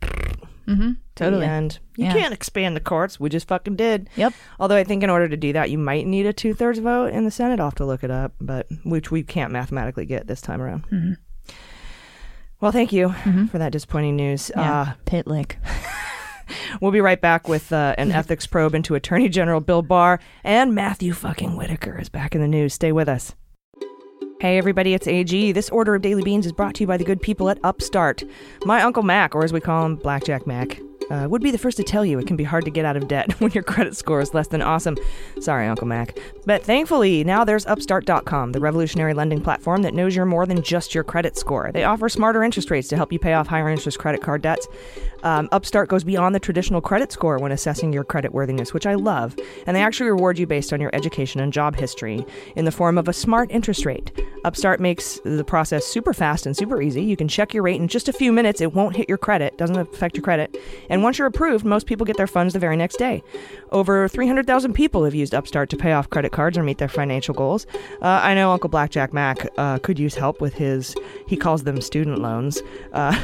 Totally. 1.15 1.45
And 1.45 1.77
you 1.97 2.05
Yeah. 2.05 2.13
can't 2.13 2.33
expand 2.33 2.75
the 2.75 2.79
courts. 2.79 3.19
We 3.19 3.29
just 3.29 3.47
fucking 3.47 3.75
did. 3.75 4.09
Yep. 4.15 4.33
Although 4.59 4.77
I 4.77 4.83
think 4.83 5.03
in 5.03 5.09
order 5.09 5.27
to 5.27 5.37
do 5.37 5.53
that, 5.53 5.69
you 5.69 5.77
might 5.77 6.07
need 6.07 6.25
a 6.25 6.33
two 6.33 6.53
thirds 6.53 6.79
vote 6.79 7.07
in 7.13 7.25
the 7.25 7.31
Senate. 7.31 7.59
I'll 7.59 7.67
have 7.67 7.75
to 7.75 7.85
look 7.85 8.03
it 8.03 8.09
up, 8.09 8.33
but 8.39 8.67
which 8.85 9.11
we 9.11 9.23
can't 9.23 9.51
mathematically 9.51 10.05
get 10.05 10.25
this 10.27 10.41
time 10.41 10.61
around. 10.61 10.85
Mm-hmm. 10.89 11.13
Well, 12.63 12.71
thank 12.71 12.93
you 12.93 13.09
for 13.51 13.57
that 13.57 13.73
disappointing 13.73 14.15
news. 14.15 14.49
Yeah. 14.55 14.81
Uh, 14.81 14.93
Pit 15.03 15.27
lick. 15.27 15.57
we'll 16.81 16.91
be 16.91 17.01
right 17.01 17.19
back 17.19 17.49
with 17.49 17.73
uh, 17.73 17.93
an 17.97 18.09
ethics 18.13 18.47
probe 18.47 18.73
into 18.73 18.95
Attorney 18.95 19.27
General 19.27 19.59
Bill 19.59 19.81
Barr 19.81 20.21
and 20.45 20.73
Matthew 20.73 21.11
fucking 21.11 21.57
Whitaker 21.57 21.99
is 21.99 22.07
back 22.07 22.35
in 22.35 22.39
the 22.39 22.47
news. 22.47 22.73
Stay 22.73 22.93
with 22.93 23.09
us. 23.09 23.35
Hey 24.39 24.57
everybody, 24.57 24.93
it's 24.93 25.07
AG. 25.07 25.51
This 25.51 25.69
order 25.71 25.95
of 25.95 26.01
Daily 26.03 26.23
Beans 26.23 26.45
is 26.45 26.53
brought 26.53 26.75
to 26.75 26.83
you 26.83 26.87
by 26.87 26.95
the 26.95 27.03
good 27.03 27.21
people 27.21 27.49
at 27.49 27.59
Upstart. 27.65 28.23
My 28.63 28.81
Uncle 28.81 29.03
Mac, 29.03 29.35
or 29.35 29.43
as 29.43 29.51
we 29.51 29.59
call 29.59 29.85
him, 29.85 29.97
Blackjack 29.97 30.47
Mac, 30.47 30.79
uh, 31.09 31.27
would 31.29 31.41
be 31.41 31.51
the 31.51 31.57
first 31.57 31.77
to 31.77 31.83
tell 31.83 32.05
you 32.05 32.19
it 32.19 32.27
can 32.27 32.35
be 32.35 32.43
hard 32.43 32.65
to 32.65 32.71
get 32.71 32.85
out 32.85 32.97
of 32.97 33.07
debt 33.07 33.31
when 33.39 33.51
your 33.51 33.63
credit 33.63 33.95
score 33.95 34.21
is 34.21 34.33
less 34.33 34.47
than 34.47 34.61
awesome. 34.61 34.97
Sorry, 35.39 35.67
Uncle 35.67 35.87
Mac. 35.87 36.17
But 36.45 36.63
thankfully, 36.63 37.23
now 37.23 37.43
there's 37.43 37.65
Upstart.com, 37.65 38.51
the 38.51 38.59
revolutionary 38.59 39.13
lending 39.13 39.41
platform 39.41 39.81
that 39.83 39.93
knows 39.93 40.15
you're 40.15 40.25
more 40.25 40.45
than 40.45 40.61
just 40.61 40.93
your 40.93 41.03
credit 41.03 41.37
score. 41.37 41.71
They 41.73 41.83
offer 41.83 42.09
smarter 42.09 42.43
interest 42.43 42.71
rates 42.71 42.87
to 42.89 42.97
help 42.97 43.11
you 43.11 43.19
pay 43.19 43.33
off 43.33 43.47
higher 43.47 43.69
interest 43.69 43.99
credit 43.99 44.21
card 44.21 44.41
debts. 44.41 44.67
Um, 45.23 45.47
Upstart 45.51 45.89
goes 45.89 46.03
beyond 46.03 46.35
the 46.35 46.39
traditional 46.39 46.81
credit 46.81 47.11
score 47.11 47.39
when 47.39 47.51
assessing 47.51 47.93
your 47.93 48.03
credit 48.03 48.33
worthiness, 48.33 48.73
which 48.73 48.85
I 48.85 48.95
love. 48.95 49.35
And 49.65 49.75
they 49.75 49.81
actually 49.81 50.09
reward 50.09 50.37
you 50.37 50.45
based 50.45 50.73
on 50.73 50.81
your 50.81 50.93
education 50.93 51.39
and 51.39 51.53
job 51.53 51.75
history 51.75 52.25
in 52.55 52.65
the 52.65 52.71
form 52.71 52.97
of 52.97 53.07
a 53.07 53.13
smart 53.13 53.49
interest 53.51 53.85
rate. 53.85 54.11
Upstart 54.43 54.81
makes 54.81 55.19
the 55.23 55.45
process 55.45 55.85
super 55.85 56.13
fast 56.13 56.45
and 56.45 56.55
super 56.55 56.81
easy. 56.81 57.01
You 57.01 57.15
can 57.15 57.29
check 57.29 57.53
your 57.53 57.63
rate 57.63 57.79
in 57.79 57.87
just 57.87 58.09
a 58.09 58.13
few 58.13 58.33
minutes. 58.33 58.59
It 58.59 58.73
won't 58.73 58.95
hit 58.95 59.07
your 59.07 59.17
credit, 59.17 59.57
doesn't 59.57 59.77
affect 59.77 60.17
your 60.17 60.23
credit. 60.23 60.57
And 60.93 61.01
once 61.01 61.17
you're 61.17 61.27
approved, 61.27 61.65
most 61.65 61.87
people 61.87 62.05
get 62.05 62.17
their 62.17 62.27
funds 62.27 62.53
the 62.53 62.59
very 62.59 62.77
next 62.77 62.97
day. 62.97 63.23
Over 63.71 64.07
300,000 64.07 64.73
people 64.73 65.05
have 65.05 65.15
used 65.15 65.33
Upstart 65.33 65.71
to 65.71 65.75
pay 65.75 65.91
off 65.91 66.07
credit 66.11 66.31
cards 66.31 66.55
or 66.55 66.61
meet 66.61 66.77
their 66.77 66.87
financial 66.87 67.33
goals. 67.33 67.65
Uh, 67.99 68.19
I 68.21 68.35
know 68.35 68.51
Uncle 68.51 68.69
Blackjack 68.69 69.11
Mac 69.11 69.47
uh, 69.57 69.79
could 69.79 69.97
use 69.97 70.13
help 70.13 70.39
with 70.39 70.53
his, 70.53 70.95
he 71.27 71.35
calls 71.35 71.63
them 71.63 71.81
student 71.81 72.19
loans. 72.19 72.61
Uh, 72.91 73.19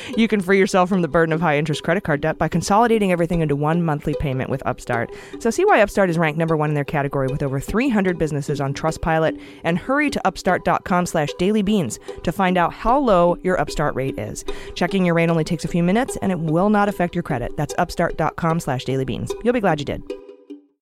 you 0.16 0.26
can 0.26 0.40
free 0.40 0.58
yourself 0.58 0.88
from 0.88 1.00
the 1.00 1.06
burden 1.06 1.32
of 1.32 1.40
high 1.40 1.56
interest 1.56 1.84
credit 1.84 2.02
card 2.02 2.22
debt 2.22 2.38
by 2.38 2.48
consolidating 2.48 3.12
everything 3.12 3.40
into 3.40 3.54
one 3.54 3.84
monthly 3.84 4.14
payment 4.18 4.50
with 4.50 4.66
Upstart. 4.66 5.14
So 5.38 5.50
see 5.50 5.64
why 5.64 5.82
Upstart 5.82 6.10
is 6.10 6.18
ranked 6.18 6.40
number 6.40 6.56
one 6.56 6.70
in 6.70 6.74
their 6.74 6.82
category 6.82 7.28
with 7.28 7.44
over 7.44 7.60
300 7.60 8.18
businesses 8.18 8.60
on 8.60 8.74
Trustpilot 8.74 9.40
and 9.62 9.78
hurry 9.78 10.10
to 10.10 10.26
upstart.com 10.26 11.06
slash 11.06 11.28
dailybeans 11.38 12.00
to 12.24 12.32
find 12.32 12.58
out 12.58 12.72
how 12.72 12.98
low 12.98 13.36
your 13.44 13.60
Upstart 13.60 13.94
rate 13.94 14.18
is. 14.18 14.44
Checking 14.74 15.06
your 15.06 15.14
rate 15.14 15.30
only 15.30 15.44
takes 15.44 15.64
a 15.64 15.68
few 15.68 15.84
minutes 15.84 16.18
and 16.20 16.32
it 16.32 16.40
will 16.40 16.68
not 16.68 16.79
affect 16.88 17.14
your 17.14 17.22
credit. 17.22 17.56
That's 17.56 17.74
upstart.com 17.78 18.60
slash 18.60 18.84
dailybeans. 18.84 19.32
You'll 19.44 19.54
be 19.54 19.60
glad 19.60 19.78
you 19.78 19.84
did. 19.84 20.02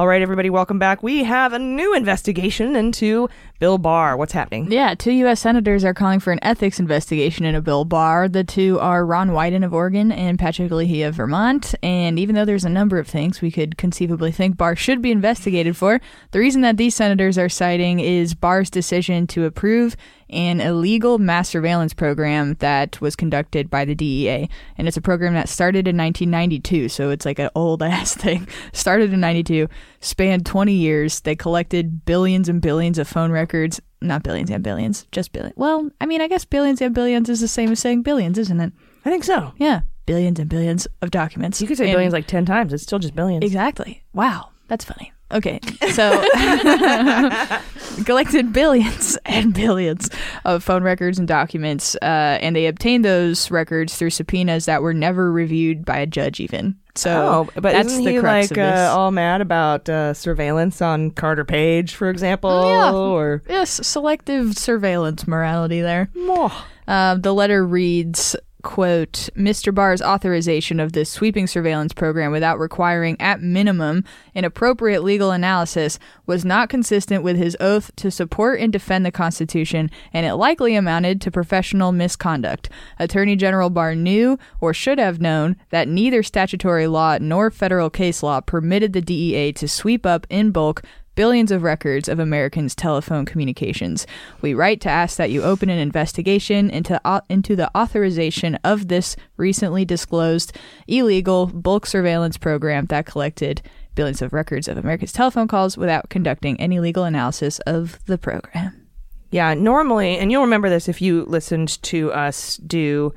All 0.01 0.07
right, 0.07 0.22
everybody, 0.22 0.49
welcome 0.49 0.78
back. 0.78 1.03
We 1.03 1.24
have 1.24 1.53
a 1.53 1.59
new 1.59 1.92
investigation 1.92 2.76
into 2.76 3.28
Bill 3.59 3.78
Barr. 3.78 4.16
What's 4.16 4.32
happening? 4.32 4.70
Yeah, 4.70 4.94
two 4.94 5.11
U.S. 5.11 5.40
senators 5.40 5.84
are 5.84 5.92
calling 5.92 6.20
for 6.20 6.32
an 6.32 6.38
ethics 6.40 6.78
investigation 6.78 7.44
into 7.44 7.61
Bill 7.61 7.84
Barr. 7.84 8.28
The 8.28 8.44
two 8.44 8.78
are 8.78 9.05
Ron 9.05 9.30
Wyden 9.30 9.64
of 9.64 9.74
Oregon 9.74 10.12
and 10.12 10.38
Patrick 10.38 10.70
Leahy 10.70 11.03
of 11.03 11.16
Vermont. 11.16 11.74
And 11.82 12.16
even 12.16 12.36
though 12.36 12.44
there's 12.44 12.64
a 12.64 12.68
number 12.68 13.01
of 13.01 13.09
things 13.09 13.42
we 13.42 13.51
could 13.51 13.76
conceivably 13.76 14.30
think 14.30 14.57
Barr 14.57 14.76
should 14.76 15.03
be 15.03 15.11
investigated 15.11 15.76
for, 15.76 16.01
the 16.30 16.38
reason 16.38 16.61
that 16.61 16.76
these 16.76 16.94
senators 16.94 17.36
are 17.36 17.49
citing 17.49 17.99
is 17.99 18.34
Barr's 18.34 18.70
decision 18.70 19.26
to 19.26 19.46
approve 19.46 19.96
an 20.31 20.61
illegal 20.61 21.18
mass 21.18 21.49
surveillance 21.49 21.95
program 21.95 22.55
that 22.61 23.01
was 23.01 23.16
conducted 23.16 23.70
by 23.70 23.85
the 23.85 23.95
DEA. 23.95 24.49
And 24.76 24.87
it's 24.89 24.97
a 24.97 25.01
program 25.01 25.35
that 25.35 25.49
started 25.49 25.89
in 25.89 25.97
1992, 25.97 26.89
so 26.89 27.11
it's 27.11 27.24
like 27.26 27.39
an 27.39 27.51
old 27.55 27.83
ass 27.85 28.14
thing. 28.14 28.47
Started 28.72 29.12
in 29.12 29.20
92, 29.20 29.68
spanned 30.01 30.45
20 30.47 30.72
years. 30.72 31.20
They 31.20 31.35
collected 31.37 32.05
billions 32.05 32.49
and 32.49 32.61
billions 32.61 32.99
of 32.99 33.09
phone 33.09 33.31
records. 33.33 33.81
Not 34.01 34.22
billions 34.22 34.51
and 34.51 34.62
billions, 34.62 35.07
just 35.11 35.33
billion. 35.33 35.53
Well, 35.57 35.91
I 36.01 36.07
mean, 36.07 36.20
I 36.20 36.29
guess 36.29 36.45
billions 36.45 36.81
and 36.81 36.95
billions 36.95 37.29
is 37.29 37.41
the 37.41 37.49
same 37.49 37.72
as 37.72 37.81
saying 37.81 38.03
billions, 38.03 38.39
isn't 38.39 38.61
it? 38.61 38.72
I 39.05 39.11
think 39.11 39.24
so. 39.24 39.53
Yeah, 39.57 39.81
billions 40.07 40.39
and 40.39 40.49
billions 40.49 40.87
of 41.03 41.11
documents. 41.11 41.61
You 41.61 41.66
could 41.66 41.79
say 41.79 41.87
And- 41.87 41.95
billions 41.95 42.12
like 42.12 42.26
10 42.29 42.45
times. 42.45 42.72
It's 42.72 42.85
still 42.85 42.99
just 43.01 43.16
billions. 43.16 43.45
Exactly. 43.45 44.05
Wow, 44.12 44.51
that's 44.68 44.85
funny. 44.85 45.12
Okay, 45.31 45.61
so 45.93 46.24
collected 48.05 48.53
billions 48.53 49.18
and 49.26 49.53
billions 49.53 50.09
of 50.45 50.62
phone 50.64 50.83
records 50.83 51.18
and 51.18 51.29
documents, 51.29 51.95
uh, 51.97 52.39
and 52.41 52.57
they 52.57 52.66
obtained 52.66 53.05
those 53.05 53.51
records 53.51 53.97
through 53.97 54.11
subpoenas 54.11 54.64
that 54.66 54.83
were 54.83 54.95
never 54.95 55.31
reviewed 55.31 55.85
by 55.85 55.99
a 55.99 56.07
judge, 56.07 56.41
even. 56.41 56.76
So, 56.95 57.11
Oh, 57.11 57.49
but 57.61 57.72
that's 57.74 57.89
isn't 57.91 58.05
the 58.05 58.11
he 58.12 58.20
like 58.20 58.57
uh, 58.59 58.91
all 58.97 59.11
mad 59.11 59.41
about 59.41 59.89
uh, 59.89 60.14
surveillance 60.14 60.83
on 60.83 61.11
Carter 61.12 61.45
Page, 61.45 61.95
for 61.95 62.09
example? 62.11 62.64
Yeah. 62.68 62.93
Or 62.93 63.43
yes, 63.49 63.87
selective 63.87 64.57
surveillance 64.59 65.26
morality 65.29 65.81
there. 65.81 66.09
oh, 66.16 66.66
Uh, 66.89 67.16
the 67.16 67.33
letter 67.35 67.64
reads, 67.66 68.35
quote, 68.63 69.29
Mr. 69.37 69.75
Barr's 69.75 70.03
authorization 70.03 70.81
of 70.81 70.93
this 70.93 71.09
sweeping 71.09 71.47
surveillance 71.47 71.93
program 71.93 72.33
without 72.33 72.59
requiring, 72.59 73.17
at 73.21 73.41
minimum, 73.41 74.05
an 74.35 74.45
appropriate 74.45 75.03
legal 75.05 75.31
analysis 75.31 75.99
was 76.27 76.45
not 76.45 76.69
consistent 76.69 77.23
with 77.23 77.37
his 77.37 77.57
oath 77.61 77.95
to 77.97 78.11
support 78.11 78.61
and 78.61 78.73
defend 78.73 79.07
the 79.07 79.13
Constitution, 79.13 79.91
and 80.13 80.27
it 80.27 80.35
likely 80.35 80.75
amounted 80.75 81.21
to 81.21 81.31
professional 81.31 81.93
misconduct. 81.93 82.69
Attorney 82.99 83.37
General 83.37 83.71
Barr 83.71 83.95
knew, 83.95 84.39
or 84.61 84.75
should 84.75 84.99
have 84.99 85.21
known, 85.21 85.57
that 85.71 85.89
neither 85.89 86.23
statutory 86.23 86.87
law 86.87 87.19
nor 87.21 87.51
federal 87.51 87.91
case 87.91 88.23
law 88.23 88.41
permitted 88.41 88.93
the 88.93 89.01
DEA 89.01 89.53
to 89.53 89.69
sweep 89.69 90.05
up 90.05 90.27
in 90.29 90.51
bulk 90.51 90.83
billions 91.19 91.51
of 91.51 91.64
records 91.64 92.09
of 92.09 92.21
Americans' 92.21 92.77
telephone 92.77 93.25
communications. 93.25 94.07
We 94.41 94.55
write 94.55 94.81
to 94.83 94.89
ask 94.89 95.16
that 95.16 95.33
you 95.33 95.43
open 95.43 95.69
an 95.69 95.79
investigation 95.81 96.71
into 96.71 97.01
au- 97.05 97.23
into 97.29 97.57
the 97.57 97.77
authorization 97.77 98.55
of 98.62 98.87
this 98.87 99.16
recently 99.37 99.85
disclosed 99.85 100.57
illegal 100.87 101.47
bulk 101.47 101.87
surveillance 101.87 102.37
program 102.37 102.87
that 102.87 103.05
collected 103.05 103.62
billions 103.97 104.23
of 104.23 104.33
records 104.33 104.69
of 104.69 104.79
Americans' 104.79 105.12
telephone 105.12 105.49
calls 105.49 105.77
without 105.77 106.09
conducting 106.09 106.61
any 106.61 106.79
legal 106.79 107.03
analysis 107.03 107.59
of 107.66 107.99
the 108.07 108.16
program. 108.16 108.87
yeah. 109.33 109.55
Normally, 109.55 110.19
and 110.19 110.31
you'll 110.31 110.43
remember 110.43 110.71
this 110.71 110.89
if 110.89 111.03
you 111.03 111.25
listened 111.25 111.83
to 111.83 112.12
us 112.12 112.59
do 112.59 113.12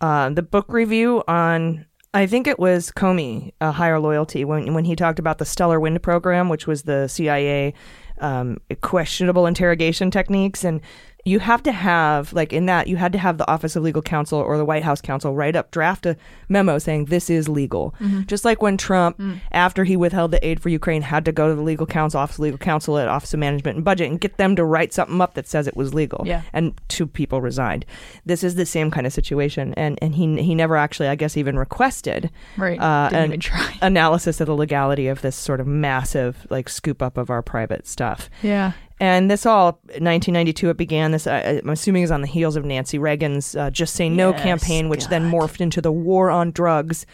uh, 0.00 0.30
the 0.30 0.42
book 0.42 0.72
review 0.72 1.22
on. 1.28 1.84
I 2.14 2.26
think 2.26 2.46
it 2.46 2.58
was 2.58 2.90
Comey, 2.90 3.52
uh, 3.60 3.72
Higher 3.72 3.98
Loyalty, 3.98 4.44
when 4.44 4.72
when 4.74 4.84
he 4.84 4.96
talked 4.96 5.18
about 5.18 5.38
the 5.38 5.44
Stellar 5.44 5.78
Wind 5.78 6.02
program, 6.02 6.48
which 6.48 6.66
was 6.66 6.82
the 6.82 7.08
CIA 7.08 7.74
um, 8.18 8.58
questionable 8.80 9.46
interrogation 9.46 10.10
techniques, 10.10 10.64
and 10.64 10.80
you 11.26 11.40
have 11.40 11.62
to 11.64 11.72
have 11.72 12.32
like 12.32 12.52
in 12.52 12.66
that 12.66 12.86
you 12.86 12.96
had 12.96 13.12
to 13.12 13.18
have 13.18 13.36
the 13.36 13.50
Office 13.50 13.74
of 13.76 13.82
Legal 13.82 14.00
Counsel 14.00 14.38
or 14.38 14.56
the 14.56 14.64
White 14.64 14.84
House 14.84 15.00
counsel 15.00 15.34
write 15.34 15.56
up 15.56 15.70
draft 15.72 16.06
a 16.06 16.16
memo 16.48 16.78
saying 16.78 17.06
this 17.06 17.28
is 17.28 17.48
legal. 17.48 17.94
Just 18.26 18.44
like 18.44 18.62
when 18.62 18.76
Trump, 18.76 19.20
after 19.52 19.84
he 19.84 19.96
withheld 19.96 20.30
the 20.30 20.46
aid 20.46 20.60
for 20.62 20.68
Ukraine, 20.68 21.02
had 21.02 21.24
to 21.24 21.32
go 21.32 21.48
to 21.48 21.54
the 21.54 21.62
legal 21.62 21.86
counsel, 21.86 22.20
Office 22.20 22.36
of 22.36 22.40
Legal 22.40 22.58
Counsel 22.58 22.96
at 22.98 23.08
Office 23.08 23.34
of 23.34 23.40
Management 23.40 23.76
and 23.76 23.84
Budget 23.84 24.08
and 24.10 24.20
get 24.20 24.36
them 24.36 24.54
to 24.56 24.64
write 24.64 24.92
something 24.94 25.20
up 25.20 25.34
that 25.34 25.46
says 25.48 25.66
it 25.66 25.76
was 25.76 25.92
legal. 25.92 26.22
Yeah. 26.24 26.42
And 26.52 26.80
two 26.88 27.06
people 27.06 27.40
resigned. 27.40 27.84
This 28.24 28.44
is 28.44 28.54
the 28.54 28.64
same 28.64 28.90
kind 28.92 29.06
of 29.06 29.12
situation, 29.12 29.74
and 29.74 29.98
and 30.00 30.14
he 30.14 30.40
he 30.40 30.54
never 30.54 30.76
actually, 30.76 31.08
I 31.08 31.16
guess, 31.16 31.36
even 31.36 31.58
requested 31.58 32.30
Right. 32.56 32.78
uh, 32.80 33.10
an 33.12 33.40
analysis 33.82 34.40
of 34.40 34.46
the 34.46 34.54
legality 34.54 35.08
of 35.08 35.22
this 35.22 35.34
sort 35.34 35.60
of 35.60 35.66
massive 35.66 36.46
like 36.50 36.68
scoop 36.68 37.02
up 37.02 37.16
of 37.18 37.30
our 37.30 37.42
private 37.42 37.86
stuff. 37.86 38.30
Yeah. 38.42 38.72
And 38.98 39.30
this 39.30 39.44
all 39.44 39.72
1992 39.88 40.70
it 40.70 40.76
began. 40.78 41.10
This 41.12 41.26
uh, 41.26 41.60
I'm 41.62 41.68
assuming 41.68 42.02
is 42.04 42.10
on 42.10 42.22
the 42.22 42.26
heels 42.26 42.56
of 42.56 42.64
Nancy 42.64 42.98
Reagan's 42.98 43.54
uh, 43.54 43.70
"Just 43.70 43.94
Say 43.94 44.08
No" 44.08 44.30
Yes, 44.30 44.42
campaign, 44.42 44.88
which 44.88 45.08
then 45.08 45.30
morphed 45.30 45.60
into 45.60 45.82
the 45.82 45.92
war 45.92 46.30
on 46.30 46.50
drugs, 46.50 47.04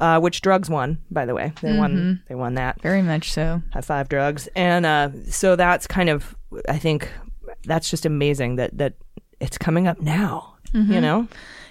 uh, 0.00 0.20
which 0.20 0.40
drugs 0.40 0.70
won. 0.70 0.98
By 1.10 1.26
the 1.26 1.34
way, 1.34 1.52
they 1.60 1.68
Mm-hmm. 1.70 1.78
won. 1.78 2.22
They 2.28 2.34
won 2.36 2.54
that. 2.54 2.80
Very 2.80 3.02
much 3.02 3.32
so. 3.32 3.60
High 3.72 3.80
five 3.80 4.08
drugs. 4.08 4.48
And 4.54 4.86
uh, 4.86 5.10
so 5.28 5.56
that's 5.56 5.86
kind 5.88 6.08
of 6.08 6.36
I 6.68 6.78
think 6.78 7.10
that's 7.64 7.90
just 7.90 8.06
amazing 8.06 8.56
that 8.56 8.78
that 8.78 8.94
it's 9.40 9.58
coming 9.58 9.88
up 9.88 10.00
now. 10.00 10.54
Mm-hmm. 10.72 10.92
You 10.92 11.00
know. 11.00 11.28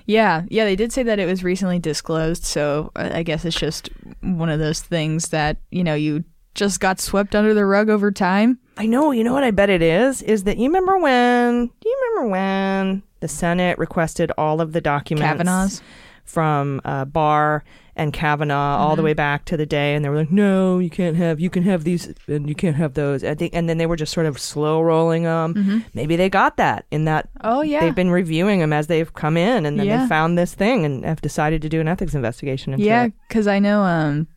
Yeah, 0.08 0.44
yeah, 0.50 0.66
they 0.66 0.76
did 0.76 0.92
say 0.92 1.04
that 1.04 1.20
it 1.20 1.28
was 1.28 1.44
recently 1.44 1.80
disclosed, 1.80 2.44
so 2.44 2.92
I 2.96 3.20
I 3.20 3.24
guess 3.24 3.46
it's 3.46 3.56
just 3.56 3.90
one 4.22 4.50
of 4.50 4.60
those 4.60 4.82
things 4.82 5.30
that, 5.30 5.58
you 5.70 5.84
know, 5.84 5.94
you 5.94 6.24
just 6.56 6.80
got 6.80 7.00
swept 7.00 7.36
under 7.36 7.54
the 7.54 7.66
rug 7.66 7.90
over 7.90 8.12
time. 8.12 8.60
I 8.78 8.86
know. 8.86 9.12
You 9.12 9.24
know 9.24 9.34
what 9.34 9.44
I 9.44 9.52
bet 9.52 9.70
it 9.70 9.82
is? 9.82 10.22
Is 10.22 10.44
that 10.46 10.58
you 10.58 10.66
remember 10.68 10.98
when? 10.98 11.68
Do 11.68 11.90
you 11.90 11.98
remember 12.16 12.32
when 12.32 13.04
the 13.20 13.28
Senate 13.28 13.78
requested 13.78 14.32
all 14.38 14.60
of 14.62 14.74
the 14.74 14.82
documents 14.82 15.28
Kavanaugh's. 15.28 15.82
from 16.24 16.82
uh, 16.86 17.06
Barr 17.06 17.64
and 17.96 18.14
Kavanaugh 18.14 18.78
all 18.78 18.96
the 18.96 19.04
way 19.04 19.14
back 19.14 19.44
to 19.46 19.58
the 19.58 19.66
day, 19.66 19.94
and 19.94 20.04
they 20.04 20.10
were 20.10 20.16
like, 20.16 20.32
"No, 20.32 20.80
you 20.80 20.90
can't 20.90 21.18
have. 21.18 21.40
You 21.40 21.50
can 21.50 21.64
have 21.64 21.84
these, 21.84 22.12
and 22.28 22.48
you 22.48 22.56
can't 22.56 22.76
have 22.78 22.94
those." 22.94 23.24
I 23.24 23.36
think, 23.36 23.54
and 23.54 23.68
then 23.70 23.78
they 23.78 23.86
were 23.86 23.98
just 23.98 24.14
sort 24.14 24.26
of 24.26 24.40
slow 24.40 24.82
rolling 24.82 25.24
them. 25.24 25.84
Maybe 25.94 26.16
they 26.16 26.30
got 26.30 26.58
that 26.58 26.86
in 26.90 27.04
that 27.06 27.30
Oh 27.42 27.62
yeah. 27.62 27.82
they've 27.82 27.94
been 27.94 28.10
reviewing 28.10 28.60
them 28.62 28.72
as 28.74 28.88
they've 28.88 29.14
come 29.14 29.36
in, 29.38 29.66
and 29.66 29.78
then 29.78 29.86
Yeah. 29.86 30.04
they 30.04 30.08
found 30.08 30.38
this 30.38 30.56
thing 30.56 30.86
and 30.86 31.06
have 31.06 31.22
decided 31.22 31.62
to 31.64 31.70
do 31.70 31.82
an 31.82 31.88
ethics 31.90 32.16
investigation 32.16 32.74
into 32.74 32.86
Yeah, 32.86 33.10
because 33.28 33.46
I 33.46 33.60
know 33.60 33.82
um, 33.84 34.28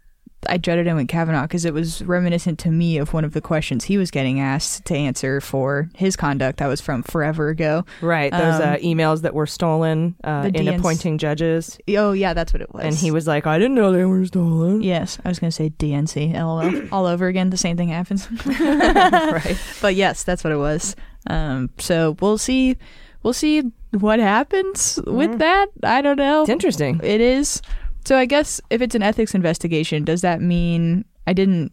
I 0.48 0.56
dreaded 0.56 0.86
him 0.86 0.96
with 0.96 1.08
Kavanaugh 1.08 1.42
because 1.42 1.64
it 1.64 1.74
was 1.74 2.02
reminiscent 2.02 2.58
to 2.60 2.70
me 2.70 2.98
of 2.98 3.12
one 3.12 3.24
of 3.24 3.32
the 3.32 3.40
questions 3.40 3.84
he 3.84 3.98
was 3.98 4.10
getting 4.10 4.40
asked 4.40 4.84
to 4.86 4.94
answer 4.94 5.40
for 5.40 5.88
his 5.94 6.16
conduct. 6.16 6.58
That 6.58 6.66
was 6.66 6.80
from 6.80 7.02
forever 7.02 7.48
ago. 7.48 7.84
Right, 8.00 8.30
those 8.32 8.60
Um, 8.60 8.62
uh, 8.62 8.76
emails 8.76 9.22
that 9.22 9.34
were 9.34 9.46
stolen 9.46 10.14
uh, 10.24 10.50
in 10.54 10.66
DNC 10.66 10.78
appointing 10.78 11.18
judges, 11.18 11.78
Oh 11.96 12.12
yeah, 12.12 12.34
that's 12.34 12.52
what 12.52 12.62
it 12.62 12.72
was. 12.74 12.84
and 12.84 12.94
he 12.94 13.10
was 13.10 13.26
like, 13.26 13.46
"I 13.46 13.58
didn't 13.58 13.74
know 13.74 13.92
they 13.92 14.04
were 14.04 14.24
stolen." 14.26 14.82
Yes, 14.82 15.18
I 15.24 15.28
was 15.28 15.38
going 15.38 15.50
to 15.50 15.54
say 15.56 15.70
DNC, 15.70 16.32
LOL, 16.34 16.88
all 16.92 17.06
over 17.06 17.26
again. 17.26 17.50
The 17.50 17.56
same 17.56 17.76
thing 17.76 17.88
happens. 17.88 18.28
right. 18.46 19.56
but 19.80 19.94
yes, 19.94 20.22
that's 20.24 20.44
what 20.44 20.52
it 20.52 20.56
was. 20.58 20.96
Um, 21.28 21.70
so 21.78 22.16
we'll 22.20 22.38
see. 22.38 22.76
We'll 23.22 23.32
see 23.32 23.62
what 23.92 24.18
happens 24.18 25.00
with 25.06 25.38
that. 25.38 25.68
I 25.82 26.02
don't 26.02 26.18
know. 26.18 26.42
It's 26.42 26.50
interesting. 26.50 27.00
It 27.02 27.20
is. 27.22 27.62
So 28.04 28.18
I 28.18 28.26
guess 28.26 28.60
if 28.70 28.82
it's 28.82 28.94
an 28.94 29.02
ethics 29.02 29.34
investigation, 29.34 30.04
does 30.04 30.20
that 30.20 30.40
mean 30.40 31.04
I 31.26 31.32
didn't 31.32 31.72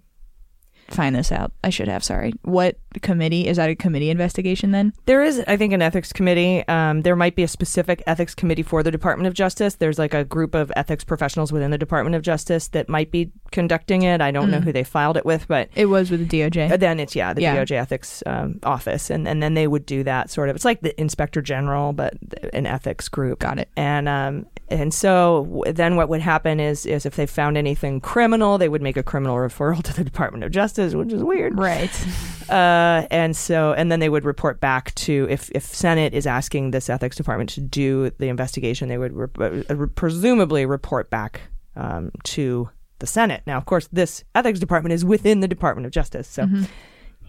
find 0.91 1.15
this 1.15 1.31
out? 1.31 1.51
I 1.63 1.69
should 1.69 1.87
have. 1.87 2.03
Sorry. 2.03 2.33
What 2.43 2.77
committee 3.01 3.47
is 3.47 3.57
that? 3.57 3.69
A 3.69 3.75
committee 3.75 4.09
investigation 4.09 4.71
then? 4.71 4.93
There 5.05 5.23
is, 5.23 5.41
I 5.47 5.57
think, 5.57 5.73
an 5.73 5.81
ethics 5.81 6.11
committee. 6.11 6.67
Um, 6.67 7.01
there 7.01 7.15
might 7.15 7.35
be 7.35 7.43
a 7.43 7.47
specific 7.47 8.03
ethics 8.07 8.35
committee 8.35 8.63
for 8.63 8.83
the 8.83 8.91
Department 8.91 9.27
of 9.27 9.33
Justice. 9.33 9.75
There's 9.75 9.97
like 9.99 10.13
a 10.13 10.23
group 10.23 10.55
of 10.55 10.71
ethics 10.75 11.03
professionals 11.03 11.51
within 11.51 11.71
the 11.71 11.77
Department 11.77 12.15
of 12.15 12.21
Justice 12.21 12.67
that 12.69 12.89
might 12.89 13.11
be 13.11 13.31
conducting 13.51 14.03
it. 14.03 14.21
I 14.21 14.31
don't 14.31 14.49
know 14.51 14.59
who 14.59 14.71
they 14.73 14.83
filed 14.83 15.17
it 15.17 15.25
with, 15.25 15.47
but 15.47 15.69
It 15.75 15.85
was 15.87 16.11
with 16.11 16.27
the 16.27 16.41
DOJ. 16.41 16.71
Uh, 16.71 16.77
then 16.77 16.99
it's 16.99 17.15
yeah 17.15 17.33
the 17.33 17.41
Yeah. 17.41 17.55
DOJ 17.57 17.71
ethics 17.77 18.23
um, 18.25 18.59
office, 18.63 19.09
and 19.09 19.27
and 19.27 19.41
then 19.41 19.53
they 19.53 19.67
would 19.67 19.85
do 19.85 20.03
that 20.03 20.29
sort 20.29 20.49
of. 20.49 20.55
It's 20.55 20.65
like 20.65 20.81
the 20.81 20.99
inspector 20.99 21.41
general, 21.41 21.93
but 21.93 22.13
an 22.53 22.65
ethics 22.65 23.07
group. 23.09 23.39
Got 23.39 23.59
it. 23.59 23.69
And 23.77 24.07
um 24.09 24.45
and 24.69 24.93
so 24.93 25.63
then 25.67 25.95
what 25.97 26.07
would 26.09 26.21
happen 26.21 26.59
is 26.59 26.85
is 26.85 27.05
if 27.05 27.15
they 27.15 27.25
found 27.25 27.57
anything 27.57 27.99
criminal, 27.99 28.57
they 28.57 28.69
would 28.69 28.81
make 28.81 28.97
a 28.97 29.03
criminal 29.03 29.35
referral 29.35 29.83
to 29.87 29.93
the 29.93 30.03
Department 30.03 30.43
of 30.43 30.51
Justice, 30.51 30.80
which 30.95 31.13
is 31.13 31.23
weird. 31.23 31.57
Right. 31.57 31.91
Uh, 32.49 33.07
and 33.11 33.33
so 33.33 33.71
and 33.71 33.89
then 33.89 34.01
they 34.01 34.09
would 34.09 34.25
report 34.25 34.59
back 34.59 34.93
to 34.95 35.25
if 35.29 35.49
if 35.51 35.63
Senate 35.63 36.13
is 36.13 36.27
asking 36.27 36.71
this 36.71 36.89
ethics 36.89 37.15
department 37.15 37.49
to 37.51 37.61
do 37.61 38.09
the 38.17 38.27
investigation, 38.27 38.89
they 38.89 38.97
would 38.97 39.13
re- 39.13 39.63
uh, 39.69 39.85
presumably 39.95 40.65
report 40.65 41.09
back 41.09 41.39
um, 41.77 42.11
to 42.23 42.69
the 42.99 43.07
Senate. 43.07 43.41
Now, 43.47 43.55
of 43.55 43.63
course, 43.63 43.87
this 43.93 44.25
ethics 44.35 44.59
department 44.59 44.91
is 44.91 45.05
within 45.05 45.39
the 45.39 45.47
Department 45.47 45.85
of 45.85 45.93
Justice, 45.93 46.27
so 46.27 46.45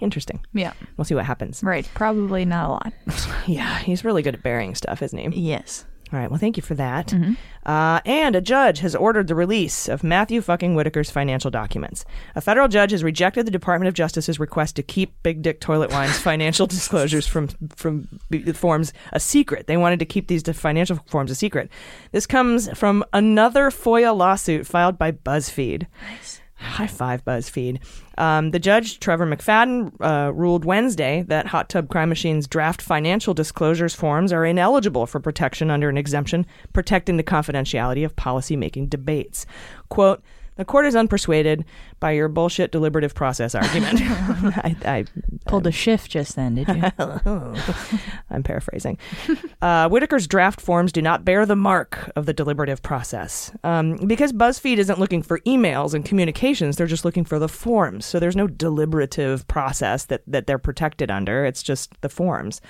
interesting. 0.00 0.40
Yeah. 0.54 0.72
We'll 0.96 1.04
see 1.04 1.14
what 1.14 1.24
happens. 1.24 1.62
Right. 1.62 1.88
Probably 1.94 2.44
not 2.44 2.66
a 2.66 2.72
lot. 2.72 2.92
Yeah, 3.46 3.78
he's 3.78 4.04
really 4.04 4.22
good 4.22 4.34
at 4.34 4.42
burying 4.42 4.74
stuff, 4.76 5.02
isn't 5.02 5.18
he? 5.18 5.40
Yes. 5.40 5.84
All 6.12 6.18
right. 6.18 6.30
Well, 6.30 6.38
thank 6.38 6.56
you 6.58 6.62
for 6.62 6.74
that. 6.74 7.10
Uh, 7.64 8.00
and 8.04 8.36
a 8.36 8.40
judge 8.40 8.80
has 8.80 8.94
ordered 8.94 9.28
the 9.28 9.34
release 9.34 9.88
of 9.88 10.04
Matthew 10.04 10.42
fucking 10.42 10.74
Whitaker's 10.74 11.10
financial 11.10 11.50
documents. 11.50 12.04
A 12.34 12.40
federal 12.40 12.68
judge 12.68 12.90
has 12.90 13.02
rejected 13.02 13.46
the 13.46 13.50
Department 13.50 13.88
of 13.88 13.94
Justice's 13.94 14.38
request 14.38 14.76
to 14.76 14.82
keep 14.82 15.14
Big 15.22 15.40
Dick 15.40 15.60
Toilet 15.60 15.90
Wine's 15.90 16.18
financial 16.30 16.66
disclosures 16.66 17.26
from 17.26 17.48
from 17.74 18.08
forms 18.54 18.92
a 19.12 19.20
secret. 19.20 19.68
They 19.68 19.76
wanted 19.76 20.00
to 20.00 20.04
keep 20.04 20.26
these 20.26 20.42
financial 20.42 20.98
forms 21.06 21.30
a 21.30 21.34
secret. 21.34 21.70
This 22.10 22.26
comes 22.26 22.68
from 22.76 23.04
another 23.12 23.70
FOIA 23.70 24.14
lawsuit 24.14 24.66
filed 24.66 24.98
by 24.98 25.12
BuzzFeed. 25.12 25.86
High 26.62 26.86
five, 26.86 27.24
BuzzFeed. 27.24 27.80
Um, 28.18 28.50
the 28.50 28.58
judge, 28.58 29.00
Trevor 29.00 29.26
McFadden, 29.26 29.92
uh, 30.00 30.32
ruled 30.32 30.64
Wednesday 30.64 31.24
that 31.28 31.46
Hot 31.48 31.68
Tub 31.68 31.88
Crime 31.88 32.08
Machine's 32.08 32.46
draft 32.46 32.80
financial 32.80 33.34
disclosures 33.34 33.94
forms 33.94 34.32
are 34.32 34.44
ineligible 34.44 35.06
for 35.06 35.20
protection 35.20 35.70
under 35.70 35.88
an 35.88 35.98
exemption 35.98 36.46
protecting 36.72 37.16
the 37.16 37.22
confidentiality 37.22 38.04
of 38.04 38.16
policymaking 38.16 38.88
debates. 38.88 39.44
Quote, 39.88 40.22
the 40.56 40.64
court 40.64 40.86
is 40.86 40.94
unpersuaded 40.94 41.64
by 42.00 42.12
your 42.12 42.28
bullshit 42.28 42.72
deliberative 42.72 43.14
process 43.14 43.54
argument. 43.54 44.00
I, 44.02 44.76
I, 44.84 45.04
Pulled 45.46 45.66
a 45.66 45.72
shift 45.72 46.10
just 46.10 46.36
then, 46.36 46.54
did 46.54 46.68
you? 46.68 46.82
I'm 48.30 48.42
paraphrasing. 48.42 48.98
Uh, 49.60 49.88
Whitaker's 49.88 50.26
draft 50.26 50.60
forms 50.60 50.92
do 50.92 51.02
not 51.02 51.24
bear 51.24 51.44
the 51.46 51.56
mark 51.56 52.10
of 52.14 52.26
the 52.26 52.32
deliberative 52.32 52.82
process. 52.82 53.50
Um, 53.64 53.96
because 54.06 54.32
BuzzFeed 54.32 54.78
isn't 54.78 55.00
looking 55.00 55.22
for 55.22 55.40
emails 55.40 55.94
and 55.94 56.04
communications, 56.04 56.76
they're 56.76 56.86
just 56.86 57.04
looking 57.04 57.24
for 57.24 57.38
the 57.38 57.48
forms. 57.48 58.06
So 58.06 58.20
there's 58.20 58.36
no 58.36 58.46
deliberative 58.46 59.46
process 59.48 60.04
that, 60.06 60.22
that 60.26 60.46
they're 60.46 60.58
protected 60.58 61.10
under. 61.10 61.44
It's 61.44 61.62
just 61.62 62.00
the 62.02 62.08
forms. 62.08 62.60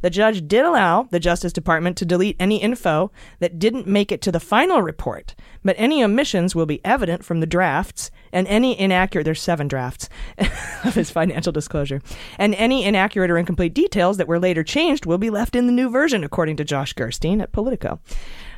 The 0.00 0.10
judge 0.10 0.48
did 0.48 0.64
allow 0.64 1.04
the 1.04 1.20
Justice 1.20 1.52
Department 1.52 1.96
to 1.98 2.06
delete 2.06 2.36
any 2.40 2.62
info 2.62 3.12
that 3.40 3.58
didn't 3.58 3.86
make 3.86 4.10
it 4.10 4.22
to 4.22 4.32
the 4.32 4.40
final 4.40 4.80
report, 4.80 5.34
but 5.62 5.76
any 5.78 6.02
omissions 6.02 6.54
will 6.54 6.66
be 6.66 6.82
evident 6.84 7.24
from 7.24 7.40
the 7.42 7.46
drafts, 7.46 8.10
and 8.32 8.46
any 8.46 8.78
inaccurate, 8.78 9.24
there's 9.24 9.42
seven 9.42 9.66
drafts 9.68 10.08
of 10.84 10.94
his 10.94 11.10
financial 11.10 11.52
disclosure, 11.52 12.00
and 12.38 12.54
any 12.54 12.84
inaccurate 12.84 13.30
or 13.30 13.36
incomplete 13.36 13.74
details 13.74 14.16
that 14.16 14.28
were 14.28 14.38
later 14.38 14.62
changed 14.62 15.04
will 15.04 15.18
be 15.18 15.28
left 15.28 15.56
in 15.56 15.66
the 15.66 15.72
new 15.72 15.90
version, 15.90 16.22
according 16.22 16.56
to 16.56 16.64
Josh 16.64 16.92
Gerstein 16.92 17.40
at 17.40 17.52
Politico. 17.52 18.00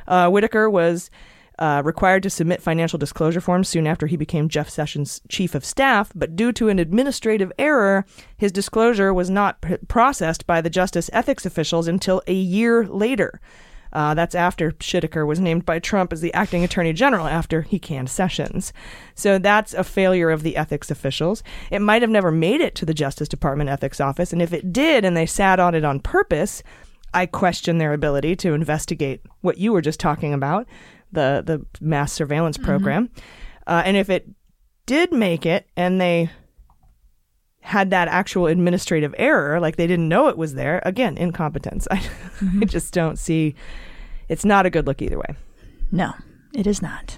Uh, 0.07 0.29
Whitaker 0.29 0.69
was 0.69 1.09
uh, 1.57 1.81
required 1.83 2.21
to 2.23 2.29
submit 2.29 2.61
financial 2.61 2.99
disclosure 2.99 3.41
forms 3.41 3.67
soon 3.67 3.87
after 3.87 4.07
he 4.07 4.17
became 4.17 4.49
Jeff 4.49 4.69
Sessions' 4.69 5.21
chief 5.29 5.55
of 5.55 5.65
staff, 5.65 6.11
but 6.13 6.35
due 6.35 6.51
to 6.51 6.69
an 6.69 6.79
administrative 6.79 7.51
error, 7.57 8.05
his 8.37 8.51
disclosure 8.51 9.13
was 9.13 9.29
not 9.29 9.61
pr- 9.61 9.75
processed 9.87 10.45
by 10.45 10.61
the 10.61 10.69
justice 10.69 11.09
ethics 11.11 11.45
officials 11.45 11.87
until 11.87 12.21
a 12.27 12.33
year 12.33 12.85
later. 12.85 13.39
Uh, 13.95 14.13
that's 14.13 14.35
after 14.35 14.71
Whitaker 14.71 15.25
was 15.25 15.39
named 15.39 15.65
by 15.65 15.79
Trump 15.79 16.11
as 16.11 16.19
the 16.19 16.33
acting 16.33 16.65
attorney 16.65 16.91
general 16.91 17.27
after 17.27 17.61
he 17.61 17.79
canned 17.79 18.09
Sessions. 18.09 18.73
So 19.15 19.39
that's 19.39 19.73
a 19.73 19.85
failure 19.85 20.29
of 20.31 20.43
the 20.43 20.57
ethics 20.57 20.91
officials. 20.91 21.41
It 21.71 21.81
might 21.81 22.01
have 22.01 22.11
never 22.11 22.29
made 22.29 22.59
it 22.59 22.75
to 22.75 22.85
the 22.85 22.93
Justice 22.93 23.29
Department 23.29 23.69
ethics 23.69 24.01
office, 24.01 24.33
and 24.33 24.41
if 24.41 24.51
it 24.51 24.73
did 24.73 25.05
and 25.05 25.15
they 25.15 25.25
sat 25.25 25.61
on 25.61 25.73
it 25.73 25.85
on 25.85 26.01
purpose, 26.01 26.61
I 27.13 27.25
question 27.25 27.77
their 27.77 27.93
ability 27.93 28.35
to 28.35 28.53
investigate 28.53 29.21
what 29.39 29.57
you 29.57 29.71
were 29.71 29.81
just 29.81 30.01
talking 30.01 30.33
about 30.33 30.67
the, 31.13 31.41
the 31.45 31.65
mass 31.79 32.11
surveillance 32.11 32.57
program. 32.57 33.09
Uh, 33.65 33.81
and 33.85 33.95
if 33.95 34.09
it 34.09 34.29
did 34.85 35.13
make 35.13 35.45
it 35.45 35.69
and 35.77 36.01
they 36.01 36.29
had 37.65 37.89
that 37.89 38.07
actual 38.07 38.45
administrative 38.45 39.15
error, 39.17 39.59
like 39.59 39.75
they 39.75 39.87
didn't 39.87 40.07
know 40.07 40.27
it 40.27 40.37
was 40.37 40.53
there, 40.53 40.83
again, 40.85 41.17
incompetence. 41.17 41.87
I, 41.91 41.99
I 42.61 42.65
just 42.65 42.93
don't 42.93 43.17
see. 43.17 43.55
It's 44.29 44.45
not 44.45 44.67
a 44.67 44.69
good 44.69 44.85
look 44.85 45.01
either 45.01 45.17
way. 45.17 45.35
No, 45.91 46.13
it 46.53 46.67
is 46.67 46.81
not. 46.81 47.17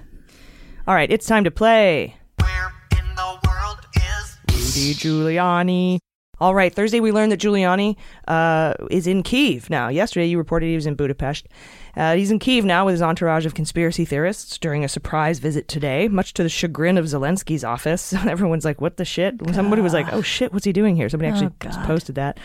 All 0.88 0.96
right, 0.96 1.12
it's 1.12 1.26
time 1.26 1.44
to 1.44 1.52
play. 1.52 2.16
Where 2.40 2.72
in 2.98 3.16
the 3.16 3.40
world 3.46 3.80
is 3.96 4.38
Rudy 4.50 4.94
Giuliani. 4.94 6.00
All 6.40 6.56
right, 6.56 6.74
Thursday 6.74 7.02
we 7.02 7.12
learned 7.12 7.34
that 7.34 7.42
Giuliani 7.42 7.98
uh, 8.28 8.74
is 8.90 9.06
in 9.06 9.24
Kiev 9.24 9.70
now. 9.70 9.90
Yesterday 9.90 10.28
you 10.28 10.38
reported 10.38 10.68
he 10.68 10.76
was 10.76 10.86
in 10.86 10.96
Budapest. 10.96 11.48
Uh, 11.98 12.16
he's 12.16 12.30
in 12.30 12.38
Kiev 12.38 12.64
now 12.64 12.86
with 12.86 12.94
his 12.94 13.02
entourage 13.02 13.48
of 13.48 13.56
conspiracy 13.56 14.06
theorists 14.06 14.60
during 14.60 14.86
a 14.86 14.88
surprise 14.88 15.40
visit 15.40 15.68
today, 15.68 16.08
much 16.08 16.34
to 16.36 16.44
the 16.44 16.50
chagrin 16.50 16.96
of 16.98 17.06
Zelensky's 17.06 17.64
office. 17.64 18.14
Everyone's 18.28 18.64
like, 18.64 18.80
"What 18.80 18.98
the 18.98 19.06
shit?" 19.06 19.36
Somebody 19.54 19.82
was 19.82 19.94
like, 19.94 20.14
"Oh 20.14 20.22
shit, 20.22 20.54
what's 20.54 20.66
he 20.66 20.72
doing 20.72 20.96
here?" 20.96 21.10
Somebody 21.10 21.32
actually 21.32 21.52
God. 21.58 21.86
posted 21.88 22.16
that. 22.16 22.40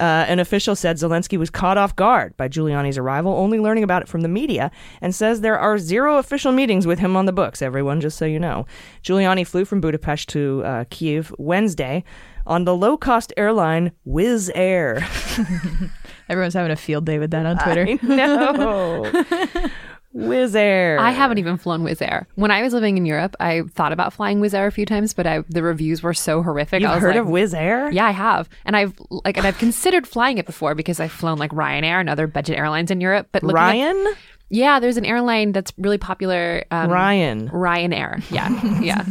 Uh, 0.00 0.24
an 0.26 0.38
official 0.38 0.74
said 0.74 0.96
Zelensky 0.96 1.38
was 1.38 1.50
caught 1.50 1.76
off 1.76 1.94
guard 1.96 2.34
by 2.38 2.48
Giuliani's 2.48 2.96
arrival, 2.96 3.32
only 3.34 3.60
learning 3.60 3.84
about 3.84 4.00
it 4.00 4.08
from 4.08 4.22
the 4.22 4.28
media, 4.28 4.70
and 5.02 5.14
says 5.14 5.42
there 5.42 5.58
are 5.58 5.78
zero 5.78 6.16
official 6.16 6.52
meetings 6.52 6.86
with 6.86 6.98
him 6.98 7.14
on 7.14 7.26
the 7.26 7.32
books. 7.32 7.60
Everyone, 7.60 8.00
just 8.00 8.16
so 8.16 8.24
you 8.24 8.40
know, 8.40 8.66
Giuliani 9.02 9.46
flew 9.46 9.66
from 9.66 9.82
Budapest 9.82 10.30
to 10.30 10.62
uh, 10.64 10.84
Kiev 10.88 11.34
Wednesday 11.36 12.04
on 12.46 12.64
the 12.64 12.74
low-cost 12.74 13.34
airline 13.36 13.92
Wizz 14.06 14.50
Air. 14.54 15.06
Everyone's 16.28 16.54
having 16.54 16.70
a 16.72 16.76
field 16.76 17.04
day 17.06 17.18
with 17.18 17.30
that 17.30 17.46
on 17.46 17.58
Twitter. 17.58 17.86
I 17.88 17.98
know. 18.06 19.70
Wizz 20.14 20.54
Air. 20.54 20.98
I 20.98 21.10
haven't 21.10 21.38
even 21.38 21.58
flown 21.58 21.82
Wizz 21.84 22.00
Air. 22.00 22.26
When 22.34 22.50
I 22.50 22.62
was 22.62 22.72
living 22.72 22.96
in 22.96 23.04
Europe, 23.04 23.36
I 23.40 23.62
thought 23.74 23.92
about 23.92 24.12
flying 24.12 24.40
Wizz 24.40 24.54
Air 24.54 24.66
a 24.66 24.72
few 24.72 24.86
times, 24.86 25.12
but 25.12 25.26
I, 25.26 25.40
the 25.48 25.62
reviews 25.62 26.02
were 26.02 26.14
so 26.14 26.42
horrific. 26.42 26.80
You've 26.80 26.90
I 26.90 26.94
was 26.94 27.02
heard 27.02 27.14
like, 27.14 27.24
of 27.24 27.28
Wizz 27.28 27.54
Air? 27.54 27.90
Yeah, 27.90 28.06
I 28.06 28.10
have, 28.12 28.48
and 28.64 28.74
I've 28.74 28.94
like, 29.10 29.36
and 29.36 29.46
I've 29.46 29.58
considered 29.58 30.06
flying 30.08 30.38
it 30.38 30.46
before 30.46 30.74
because 30.74 30.98
I've 30.98 31.12
flown 31.12 31.38
like 31.38 31.50
Ryanair 31.50 32.00
and 32.00 32.08
other 32.08 32.26
budget 32.26 32.58
airlines 32.58 32.90
in 32.90 33.00
Europe. 33.00 33.28
But 33.32 33.42
looking 33.42 33.58
at- 33.58 33.62
Ryan? 33.62 34.14
Yeah, 34.50 34.80
there's 34.80 34.96
an 34.96 35.04
airline 35.04 35.52
that's 35.52 35.72
really 35.76 35.98
popular. 35.98 36.64
Um, 36.70 36.90
Ryan. 36.90 37.50
Ryanair. 37.50 38.22
Yeah, 38.30 38.48
yeah. 38.80 39.04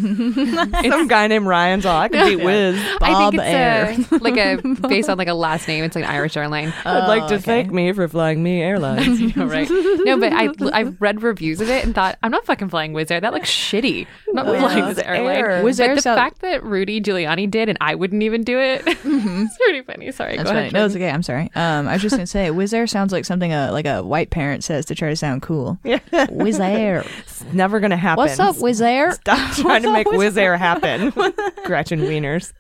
Some 0.90 1.08
guy 1.08 1.28
named 1.28 1.46
Ryan's 1.46 1.86
all 1.86 2.00
I 2.00 2.08
could 2.10 2.26
beat 2.26 2.36
Wiz. 2.44 2.76
I 3.02 3.12
Bob 3.12 3.36
think 3.36 3.44
it's 3.44 4.12
a, 4.12 4.18
like 4.22 4.38
a 4.38 4.88
based 4.88 5.10
on 5.10 5.18
like 5.20 5.28
a 5.28 5.36
last 5.36 5.68
name. 5.68 5.84
It's 5.84 5.96
like 5.96 6.06
an 6.06 6.10
Irish 6.10 6.36
airline. 6.38 6.74
I'd 6.84 7.08
like 7.08 7.28
to 7.28 7.36
okay. 7.36 7.44
thank 7.44 7.72
me 7.72 7.92
for 7.92 8.08
flying 8.08 8.42
me 8.42 8.62
airlines. 8.64 9.22
You 9.22 9.32
know, 9.36 9.46
right? 9.46 9.70
No, 9.70 10.20
but 10.20 10.34
I 10.34 10.50
I 10.74 10.84
read 11.00 11.22
reviews 11.22 11.62
of 11.62 11.70
it 11.70 11.86
and 11.86 11.94
thought 11.94 12.18
I'm 12.24 12.32
not 12.32 12.46
fucking 12.46 12.70
flying 12.70 12.94
Wizz 12.94 13.12
Air. 13.12 13.22
That 13.22 13.34
looks 13.34 13.50
shitty. 13.50 14.08
I'm 14.30 14.36
not 14.36 14.46
flying 14.48 14.86
this 14.86 14.98
airline. 15.00 15.36
Air. 15.36 15.64
Wizz 15.64 15.78
but 15.78 15.84
Air 15.90 15.96
the 15.96 16.02
sound- 16.02 16.18
fact 16.18 16.40
that 16.42 16.64
Rudy 16.64 17.00
Giuliani 17.00 17.50
did 17.50 17.70
and 17.70 17.78
I 17.80 17.94
wouldn't 17.94 18.24
even 18.24 18.44
do 18.44 18.58
it, 18.58 18.82
it's 18.88 19.58
pretty 19.58 19.82
funny. 19.84 20.12
Sorry, 20.12 20.38
That's 20.38 20.50
go 20.50 20.50
funny. 20.50 20.60
ahead. 20.62 20.74
No, 20.74 20.86
it's 20.86 20.96
okay. 20.96 21.12
I'm 21.12 21.22
sorry. 21.24 21.52
Um, 21.54 21.88
I 21.88 21.94
was 21.94 22.02
just 22.02 22.16
gonna 22.16 22.26
say, 22.26 22.48
Wizz 22.48 22.74
Air 22.74 22.88
sounds 22.88 23.12
like 23.14 23.26
something 23.26 23.54
a 23.54 23.72
like 23.72 23.86
a 23.86 24.02
white 24.02 24.32
parent 24.32 24.64
says 24.64 24.86
to 24.86 24.96
try 24.96 25.10
to 25.10 25.16
sound 25.16 25.27
cool. 25.42 25.78
Yeah. 25.84 26.00
Wizz 26.12 26.60
Air. 26.60 27.04
It's 27.20 27.44
never 27.54 27.80
gonna 27.80 27.96
happen. 27.98 28.24
What's 28.24 28.40
up, 28.40 28.56
Wizz 28.58 28.82
Air? 28.82 29.12
Stop 29.22 29.56
trying 29.56 29.84
to 29.84 29.92
make 29.94 30.08
Wizz 30.08 30.38
Air 30.38 30.58
happen. 30.58 31.10
Gretchen 31.66 32.02
Wieners. 32.02 32.54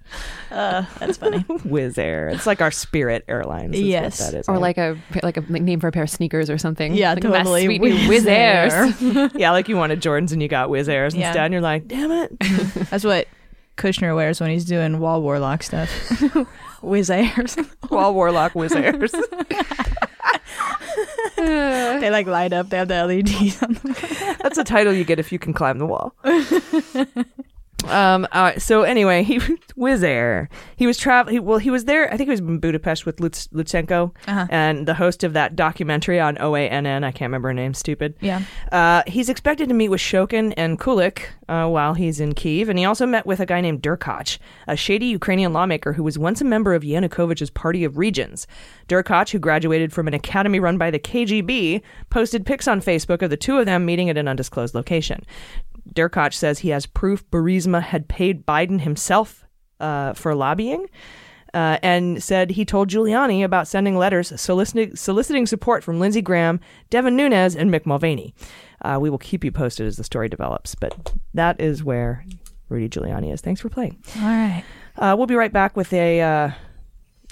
Uh, 0.51 0.85
that's 0.99 1.17
funny. 1.17 1.39
Wizz 1.39 1.97
Air. 1.97 2.29
It's 2.29 2.45
like 2.45 2.61
our 2.61 2.71
Spirit 2.71 3.23
Airlines. 3.27 3.75
is 3.75 3.81
what 3.81 3.87
Yes. 3.87 4.17
that 4.19 4.33
is. 4.39 4.47
or 4.47 4.53
right? 4.53 4.61
like 4.61 4.77
a 4.77 4.97
like 5.23 5.37
a 5.37 5.41
name 5.41 5.79
for 5.79 5.87
a 5.87 5.91
pair 5.91 6.03
of 6.03 6.09
sneakers 6.09 6.49
or 6.49 6.57
something. 6.57 6.93
Yeah, 6.93 7.13
like 7.13 7.23
totally. 7.23 7.65
sweet 7.65 7.81
new 7.81 7.95
Wizz 8.07 8.25
Airs. 8.27 9.31
yeah, 9.35 9.51
like 9.51 9.67
you 9.67 9.75
wanted 9.77 10.01
Jordans 10.01 10.31
and 10.31 10.41
you 10.41 10.47
got 10.47 10.69
Wizz 10.69 10.87
Airs 10.89 11.15
Yeah. 11.15 11.27
instead. 11.29 11.45
And 11.45 11.53
you're 11.53 11.61
like, 11.61 11.87
damn 11.87 12.11
it. 12.11 12.39
That's 12.89 13.03
what 13.03 13.27
Kushner 13.77 14.15
wears 14.15 14.39
when 14.39 14.49
he's 14.49 14.65
doing 14.65 14.99
wall 14.99 15.21
warlock 15.21 15.63
stuff. 15.63 15.89
Wizz 16.81 17.09
Airs. 17.09 17.57
Wall 17.89 18.13
Warlock 18.13 18.53
Wizz 18.53 18.75
Airs. 18.75 19.13
they 21.35 22.09
like 22.09 22.27
light 22.27 22.53
up. 22.53 22.69
They 22.69 22.77
have 22.77 22.87
the 22.87 23.05
LEDs 23.05 23.61
on 23.61 23.73
them. 23.73 23.95
That's 24.41 24.57
a 24.57 24.63
title 24.63 24.93
you 24.93 25.03
get 25.03 25.19
if 25.19 25.31
you 25.31 25.39
can 25.39 25.53
climb 25.53 25.77
the 25.77 25.85
wall. 25.85 26.15
um. 27.89 28.27
All 28.31 28.43
right. 28.43 28.61
So 28.61 28.83
anyway, 28.83 29.23
he 29.23 29.39
Wizz 29.77 30.03
Air. 30.03 30.49
He 30.75 30.87
was 30.87 30.97
traveling. 30.97 31.43
Well, 31.43 31.57
he 31.59 31.69
was 31.69 31.85
there. 31.85 32.05
I 32.13 32.17
think 32.17 32.27
he 32.27 32.31
was 32.31 32.39
in 32.39 32.59
Budapest 32.59 33.05
with 33.05 33.19
Lutz, 33.19 33.47
Lutsenko 33.47 34.11
Uh-huh. 34.27 34.47
and 34.49 34.87
the 34.87 34.93
host 34.93 35.23
of 35.23 35.33
that 35.33 35.55
documentary 35.55 36.19
on 36.19 36.35
OANN. 36.37 37.03
I 37.03 37.11
can't 37.11 37.29
remember 37.29 37.49
her 37.49 37.53
name. 37.53 37.73
Stupid. 37.73 38.15
Yeah. 38.21 38.41
Uh, 38.71 39.03
he's 39.07 39.29
expected 39.29 39.69
to 39.69 39.75
meet 39.75 39.89
with 39.89 40.01
Shokin 40.01 40.53
and 40.57 40.79
Kulik 40.79 41.23
uh, 41.49 41.67
while 41.67 41.93
he's 41.93 42.19
in 42.19 42.33
Kiev, 42.33 42.69
and 42.69 42.77
he 42.79 42.85
also 42.85 43.05
met 43.05 43.25
with 43.25 43.39
a 43.39 43.45
guy 43.45 43.61
named 43.61 43.81
Derkach, 43.81 44.37
a 44.67 44.75
shady 44.75 45.05
Ukrainian 45.07 45.53
lawmaker 45.53 45.93
who 45.93 46.03
was 46.03 46.17
once 46.19 46.41
a 46.41 46.45
member 46.45 46.73
of 46.73 46.83
Yanukovych's 46.83 47.49
Party 47.49 47.83
of 47.83 47.97
Regions. 47.97 48.47
Derkach, 48.87 49.31
who 49.31 49.39
graduated 49.39 49.91
from 49.93 50.07
an 50.07 50.13
academy 50.13 50.59
run 50.59 50.77
by 50.77 50.91
the 50.91 50.99
KGB, 50.99 51.81
posted 52.09 52.45
pics 52.45 52.67
on 52.67 52.81
Facebook 52.81 53.21
of 53.21 53.29
the 53.29 53.37
two 53.37 53.57
of 53.57 53.65
them 53.65 53.85
meeting 53.85 54.09
at 54.09 54.17
an 54.17 54.27
undisclosed 54.27 54.73
location. 54.75 55.23
Derkach 55.93 56.33
says 56.33 56.59
he 56.59 56.69
has 56.69 56.85
proof 56.85 57.29
Burisma 57.29 57.81
had 57.81 58.07
paid 58.07 58.45
Biden 58.45 58.81
himself 58.81 59.45
uh, 59.79 60.13
for 60.13 60.35
lobbying. 60.35 60.87
Uh, 61.53 61.77
and 61.81 62.21
said 62.21 62.51
he 62.51 62.65
told 62.65 62.89
Giuliani 62.89 63.43
about 63.43 63.67
sending 63.67 63.97
letters 63.97 64.39
soliciting, 64.39 64.95
soliciting 64.95 65.47
support 65.47 65.83
from 65.83 65.99
Lindsey 65.99 66.21
Graham, 66.21 66.59
Devin 66.89 67.15
Nunes, 67.15 67.55
and 67.55 67.71
Mick 67.71 67.85
Mulvaney. 67.85 68.35
Uh, 68.83 68.97
we 69.01 69.09
will 69.09 69.17
keep 69.17 69.43
you 69.43 69.51
posted 69.51 69.87
as 69.87 69.95
the 69.95 70.03
story 70.03 70.29
develops, 70.29 70.75
but 70.75 71.13
that 71.33 71.59
is 71.59 71.83
where 71.83 72.23
Rudy 72.69 72.89
Giuliani 72.89 73.33
is. 73.33 73.41
Thanks 73.41 73.61
for 73.61 73.69
playing. 73.69 73.97
All 74.17 74.23
right. 74.23 74.63
Uh, 74.97 75.15
we'll 75.17 75.25
be 75.25 75.35
right 75.35 75.53
back 75.53 75.75
with 75.77 75.91
a 75.93 76.21
uh, 76.21 76.51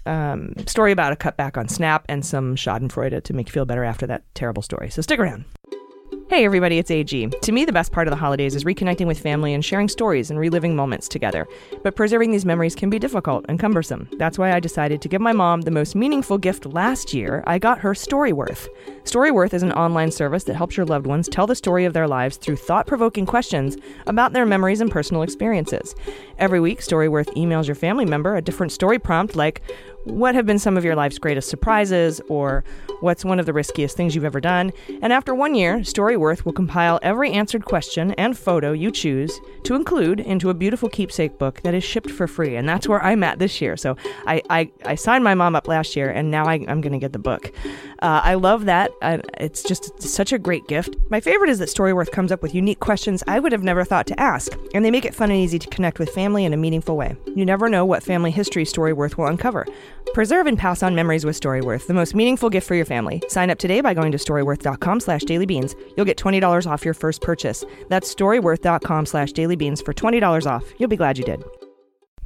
um, 0.06 0.54
story 0.66 0.92
about 0.92 1.14
a 1.14 1.16
cutback 1.16 1.58
on 1.58 1.68
Snap 1.68 2.06
and 2.08 2.26
some 2.26 2.56
Schadenfreude 2.56 3.24
to 3.24 3.34
make 3.34 3.48
you 3.48 3.52
feel 3.52 3.66
better 3.66 3.84
after 3.84 4.08
that 4.08 4.24
terrible 4.34 4.62
story. 4.62 4.90
So 4.90 5.02
stick 5.02 5.20
around. 5.20 5.46
Hey 6.30 6.44
everybody, 6.44 6.78
it's 6.78 6.92
AG. 6.92 7.28
To 7.30 7.52
me, 7.52 7.66
the 7.66 7.72
best 7.72 7.92
part 7.92 8.08
of 8.08 8.12
the 8.12 8.18
holidays 8.18 8.56
is 8.56 8.64
reconnecting 8.64 9.08
with 9.08 9.20
family 9.20 9.54
and 9.54 9.64
sharing 9.64 9.88
stories 9.88 10.30
and 10.30 10.40
reliving 10.40 10.76
moments 10.76 11.08
together. 11.08 11.48
But 11.82 11.96
preserving 11.96 12.32
these 12.32 12.46
memories 12.46 12.76
can 12.76 12.90
be 12.90 13.00
difficult 13.00 13.46
and 13.48 13.60
cumbersome. 13.60 14.10
That's 14.18 14.38
why 14.38 14.52
I 14.52 14.60
decided 14.60 15.02
to 15.02 15.08
give 15.08 15.22
my 15.22 15.34
mom 15.34 15.62
the 15.62 15.72
most 15.72 15.96
meaningful 15.96 16.38
gift 16.38 16.66
last 16.66 17.14
year. 17.14 17.44
I 17.48 17.58
got 17.58 17.80
her 17.80 17.94
Storyworth. 17.94 18.68
Storyworth 19.04 19.54
is 19.54 19.64
an 19.64 19.72
online 19.72 20.12
service 20.12 20.44
that 20.44 20.56
helps 20.56 20.76
your 20.76 20.86
loved 20.86 21.08
ones 21.08 21.30
tell 21.30 21.48
the 21.48 21.56
story 21.56 21.86
of 21.86 21.94
their 21.94 22.08
lives 22.08 22.38
through 22.38 22.58
thought 22.58 22.88
provoking 22.88 23.26
questions 23.26 23.78
about 24.06 24.34
their 24.34 24.46
memories 24.46 24.82
and 24.82 24.92
personal 24.92 25.24
experiences. 25.24 25.96
Every 26.38 26.60
week, 26.60 26.82
Storyworth 26.82 27.34
emails 27.36 27.68
your 27.68 27.76
family 27.76 28.06
member 28.06 28.36
a 28.36 28.42
different 28.42 28.72
story 28.72 29.00
prompt 29.00 29.36
like, 29.36 29.62
what 30.06 30.36
have 30.36 30.46
been 30.46 30.60
some 30.60 30.78
of 30.78 30.86
your 30.86 30.96
life's 30.96 31.18
greatest 31.18 31.50
surprises, 31.50 32.22
or 32.30 32.64
what's 33.02 33.26
one 33.26 33.40
of 33.40 33.46
the 33.46 33.54
riskiest 33.54 33.98
things 33.98 34.16
you've 34.16 34.24
ever 34.24 34.40
done? 34.40 34.72
And 35.02 35.12
after 35.12 35.36
one 35.36 35.56
year, 35.56 35.80
Storyworth 35.80 36.46
will 36.46 36.54
compile 36.54 37.00
every 37.02 37.32
answered 37.32 37.66
question 37.66 38.12
and 38.12 38.38
photo 38.38 38.72
you 38.72 38.92
choose 38.92 39.40
to 39.64 39.76
include 39.76 40.20
into 40.20 40.50
a 40.50 40.54
beautiful 40.54 40.90
keepsake 40.90 41.38
book 41.38 41.62
that 41.62 41.74
is 41.74 41.84
shipped 41.84 42.12
for 42.12 42.28
free. 42.28 42.56
And 42.56 42.68
that's 42.70 42.88
where 42.88 43.04
I'm 43.04 43.24
at 43.24 43.40
this 43.40 43.60
year. 43.62 43.76
So 43.76 43.98
I, 44.26 44.42
I, 44.50 44.72
I 44.86 44.96
signed 44.96 45.24
my 45.24 45.34
mom 45.34 45.56
up 45.56 45.68
last 45.68 45.96
year, 45.96 46.10
and 46.10 46.32
now 46.32 46.46
I, 46.46 46.64
I'm 46.68 46.82
going 46.82 46.94
to 46.94 47.00
get 47.00 47.14
the 47.14 47.20
book. 47.20 47.52
Uh, 48.00 48.22
I 48.24 48.36
love 48.36 48.66
that. 48.66 48.92
Uh, 49.02 49.18
it's 49.40 49.64
just 49.64 50.02
such 50.02 50.32
a 50.32 50.40
great 50.40 50.68
gift. 50.68 50.96
My 51.10 51.20
favorite 51.20 51.50
is 51.50 51.60
that 51.60 51.70
Storyworth 51.70 52.12
comes 52.12 52.32
up 52.32 52.42
with 52.42 52.54
unique 52.54 52.80
questions 52.80 53.24
I 53.28 53.40
would 53.40 53.52
have 53.52 53.64
never 53.64 53.84
thought 53.84 54.08
to 54.08 54.20
ask, 54.20 54.56
and 54.74 54.86
they 54.86 54.92
make 54.92 55.06
it 55.06 55.16
fun 55.16 55.32
and 55.32 55.40
easy 55.40 55.60
to 55.60 55.68
connect 55.70 56.00
with 56.00 56.10
family 56.10 56.46
in 56.46 56.54
a 56.54 56.58
meaningful 56.58 56.96
way. 56.96 57.16
You 57.36 57.46
never 57.46 57.70
know 57.70 57.86
what 57.86 58.04
family 58.04 58.32
history 58.32 58.66
Storyworth 58.66 59.18
will 59.18 59.28
uncover. 59.28 59.66
Preserve 60.14 60.48
and 60.48 60.58
pass 60.58 60.84
on 60.84 60.96
memories 60.96 61.26
with 61.26 61.40
Storyworth, 61.40 61.88
the 61.88 61.94
most 61.94 62.16
meaningful 62.16 62.50
gift 62.50 62.68
for 62.68 62.76
your 62.76 62.86
family. 62.86 63.22
Sign 63.28 63.50
up 63.50 63.58
today 63.60 63.82
by 63.82 63.94
going 63.94 64.12
to 64.12 64.18
storyworth.com 64.18 65.00
slash 65.00 65.22
dailybeans. 65.24 65.76
You'll 65.98 66.06
get 66.06 66.18
$20 66.18 66.70
off 66.70 66.86
your 66.86 66.94
first 66.94 67.22
purchase. 67.22 67.66
That's 67.90 68.14
storyworth.com 68.14 69.06
slash 69.06 69.34
dailybeans 69.34 69.84
for 69.84 69.94
$20 69.94 70.50
off. 70.50 70.64
You'll 70.78 70.90
be 70.90 70.96
glad 70.96 71.18
you 71.18 71.26
did. 71.26 71.44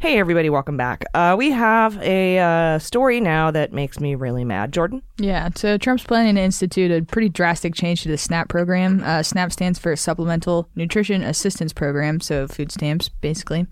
Hey 0.02 0.18
everybody, 0.18 0.50
welcome 0.50 0.78
back. 0.78 1.04
Uh, 1.14 1.36
we 1.38 1.52
have 1.52 2.02
a 2.02 2.40
uh, 2.40 2.80
story 2.80 3.20
now 3.20 3.52
that 3.52 3.74
makes 3.74 4.00
me 4.00 4.16
really 4.16 4.46
mad. 4.46 4.72
Jordan? 4.72 5.04
Yeah, 5.18 5.50
so 5.56 5.78
Trump's 5.78 6.06
planning 6.06 6.36
to 6.36 6.42
institute 6.42 6.90
a 6.90 7.04
pretty 7.04 7.28
drastic 7.28 7.76
change 7.76 8.04
to 8.04 8.08
the 8.08 8.18
SNAP 8.18 8.48
program. 8.48 9.04
Uh, 9.04 9.24
SNAP 9.24 9.52
stands 9.52 9.78
for 9.78 9.94
Supplemental 9.98 10.70
Nutrition 10.74 11.22
Assistance 11.22 11.74
Program, 11.74 12.22
so 12.22 12.48
food 12.48 12.72
stamps, 12.72 13.10
basically. 13.10 13.68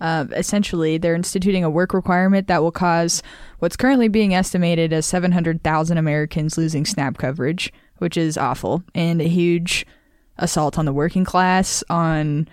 Uh, 0.00 0.26
essentially, 0.30 0.98
they're 0.98 1.16
instituting 1.16 1.64
a 1.64 1.70
work 1.70 1.94
requirement 1.94 2.46
that 2.46 2.62
will 2.62 2.70
cause 2.70 3.20
what's 3.58 3.76
currently 3.76 4.06
being 4.06 4.32
estimated 4.32 4.92
as 4.92 5.04
700,000 5.06 5.98
Americans 5.98 6.56
losing 6.56 6.86
SNAP 6.86 7.18
coverage, 7.18 7.72
which 7.98 8.16
is 8.16 8.38
awful, 8.38 8.84
and 8.94 9.20
a 9.20 9.28
huge 9.28 9.84
assault 10.38 10.78
on 10.78 10.84
the 10.84 10.92
working 10.92 11.24
class, 11.24 11.82
on 11.90 12.46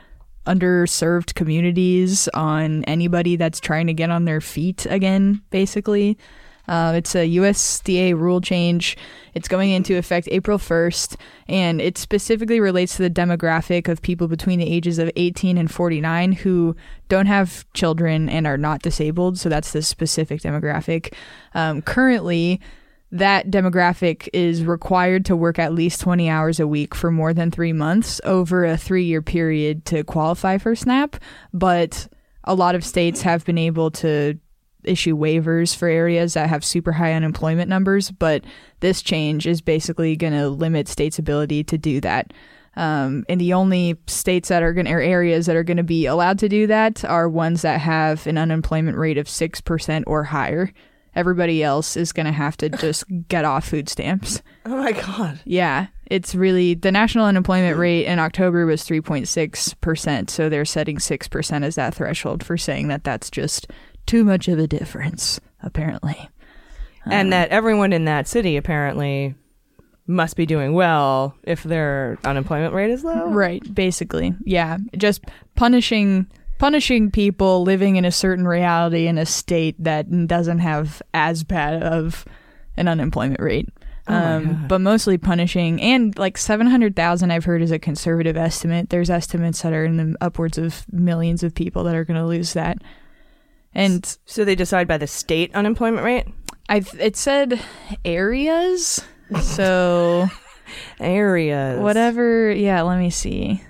underserved 0.50 1.36
communities, 1.36 2.28
on 2.34 2.84
anybody 2.86 3.36
that's 3.36 3.60
trying 3.60 3.88
to 3.88 3.94
get 3.94 4.10
on 4.10 4.26
their 4.26 4.42
feet 4.42 4.86
again, 4.90 5.42
basically. 5.52 6.18
Uh, 6.68 6.94
it's 6.96 7.16
a 7.16 7.28
USDA 7.28 8.16
rule 8.16 8.42
change. 8.42 8.96
It's 9.34 9.48
going 9.48 9.72
into 9.72 9.98
effect 9.98 10.28
April 10.32 10.60
1st, 10.60 11.16
and 11.48 11.82
it 11.82 11.98
specifically 11.98 12.60
relates 12.60 12.96
to 12.98 13.02
the 13.02 13.10
demographic 13.10 13.88
of 13.88 14.04
people 14.04 14.28
between 14.28 14.60
the 14.60 14.72
ages 14.72 15.00
of 15.00 15.10
18 15.16 15.58
and 15.58 15.72
49 15.72 16.34
who 16.34 16.76
don't 17.08 17.26
have 17.26 17.66
children 17.74 18.30
and 18.30 18.46
are 18.46 18.58
not 18.58 18.84
disabled. 18.84 19.40
So 19.40 19.50
that's 19.50 19.72
the 19.72 19.82
specific 19.82 20.42
demographic. 20.42 21.12
Um, 21.56 21.82
currently, 21.82 22.62
that 23.12 23.50
demographic 23.50 24.30
is 24.34 24.64
required 24.64 25.26
to 25.26 25.36
work 25.36 25.58
at 25.58 25.74
least 25.74 26.02
20 26.02 26.30
hours 26.30 26.60
a 26.60 26.68
week 26.68 26.94
for 26.94 27.12
more 27.12 27.34
than 27.34 27.50
three 27.50 27.74
months 27.74 28.22
over 28.24 28.66
a 28.66 28.78
three 28.78 29.06
year 29.06 29.22
period 29.22 29.86
to 29.86 30.04
qualify 30.04 30.58
for 30.58 30.76
SNAP. 30.76 31.16
But 31.54 32.08
a 32.44 32.54
lot 32.54 32.76
of 32.76 32.86
states 32.86 33.22
have 33.24 33.46
been 33.46 33.58
able 33.58 33.92
to 33.92 34.40
issue 34.84 35.18
waivers 35.18 35.76
for 35.76 35.88
areas 35.88 36.34
that 36.34 36.50
have 36.50 36.64
super 36.64 36.92
high 36.92 37.14
unemployment 37.14 37.70
numbers, 37.70 38.12
but 38.12 38.44
this 38.80 39.02
change 39.02 39.46
is 39.46 39.62
basically 39.62 40.16
going 40.16 40.34
to 40.34 40.50
limit 40.50 40.88
states' 40.88 41.20
ability 41.20 41.64
to 41.66 41.78
do 41.78 42.00
that. 42.02 42.32
Um, 42.76 43.26
and 43.28 43.42
the 43.42 43.54
only 43.54 43.98
states 44.08 44.50
that 44.50 44.64
are 44.64 44.74
going 44.74 44.86
to, 44.86 44.94
or 44.94 45.02
areas 45.02 45.48
that 45.48 45.56
are 45.56 45.64
going 45.64 45.78
to 45.78 45.84
be 45.84 46.06
allowed 46.06 46.40
to 46.40 46.50
do 46.50 46.68
that 46.68 47.04
are 47.04 47.28
ones 47.28 47.64
that 47.64 47.82
have 47.82 48.26
an 48.26 48.38
unemployment 48.38 48.98
rate 48.98 49.18
of 49.18 49.28
6% 49.28 50.04
or 50.08 50.24
higher. 50.24 50.72
Everybody 51.16 51.64
else 51.64 51.98
is 51.98 52.12
going 52.12 52.26
to 52.26 52.32
have 52.32 52.56
to 52.58 52.70
just 52.70 53.04
get 53.28 53.46
off 53.46 53.68
food 53.68 53.90
stamps. 53.90 54.42
Oh 54.66 54.78
my 54.78 54.92
God. 54.92 55.40
Yeah, 55.46 55.88
it's 56.06 56.36
really 56.36 56.74
the 56.74 56.92
national 56.92 57.26
unemployment 57.26 57.76
hmm. 57.76 57.82
rate 57.82 58.06
in 58.06 58.20
October 58.20 58.66
was 58.66 58.84
3.6%. 58.84 60.30
So 60.30 60.50
they're 60.50 60.66
setting 60.66 60.98
6% 60.98 61.64
as 61.64 61.76
that 61.76 61.96
threshold 61.96 62.44
for 62.44 62.58
saying 62.58 62.88
that 62.90 63.04
that's 63.04 63.30
just 63.30 63.68
too 64.06 64.24
much 64.24 64.48
of 64.48 64.60
a 64.60 64.68
difference, 64.68 65.40
apparently. 65.62 66.30
and 67.06 67.28
um, 67.28 67.30
that 67.32 67.50
everyone 67.50 67.94
in 67.94 68.06
that 68.06 68.28
city 68.28 68.58
apparently 68.58 69.36
must 70.08 70.36
be 70.36 70.48
doing 70.48 70.74
well 70.74 71.36
if 71.44 71.62
their 71.62 72.18
unemployment 72.24 72.74
rate 72.74 72.90
is 72.90 73.04
low. 73.04 73.30
Right, 73.30 73.62
basically. 73.74 74.34
Yeah, 74.44 74.78
just 74.98 75.24
punishing 75.56 76.26
punishing 76.60 77.10
people 77.10 77.64
living 77.64 77.96
in 77.96 78.06
a 78.06 78.12
certain 78.12 78.48
reality 78.48 79.08
in 79.08 79.18
a 79.18 79.26
state 79.26 79.76
that 79.84 80.28
doesn't 80.28 80.60
have 80.60 81.02
as 81.14 81.44
bad 81.44 81.82
of 81.82 82.26
an 82.78 82.88
unemployment 82.88 83.40
rate. 83.42 83.68
um, 84.08 84.66
but 84.68 84.80
mostly 84.82 85.18
punishing. 85.18 85.82
And 85.82 86.18
like 86.18 86.38
700,000, 86.38 87.32
I've 87.32 87.46
heard, 87.46 87.62
is 87.62 87.72
a 87.72 87.80
conservative 87.80 88.36
estimate. 88.38 88.90
There's 88.90 89.10
estimates 89.10 89.62
that 89.62 89.74
are 89.74 89.86
in 89.86 89.98
the 89.98 90.16
upwards 90.22 90.58
of 90.58 90.86
millions 90.92 91.44
of 91.44 91.54
people 91.56 91.84
that 91.86 91.96
are 91.96 92.04
going 92.06 92.20
to 92.20 92.26
lose 92.26 92.54
that. 92.54 92.78
And 93.74 94.18
So 94.26 94.44
they 94.46 94.56
decide 94.56 94.88
by 94.88 94.98
the 94.98 95.06
state 95.08 95.54
unemployment 95.54 96.04
rate? 96.04 96.26
I 96.68 96.84
it 97.00 97.16
said 97.18 97.60
areas. 98.04 99.00
So 99.42 100.28
Areas. 101.00 101.80
whatever, 101.80 102.52
yeah, 102.52 102.82
let 102.82 102.98
me 103.00 103.10
see. 103.12 103.64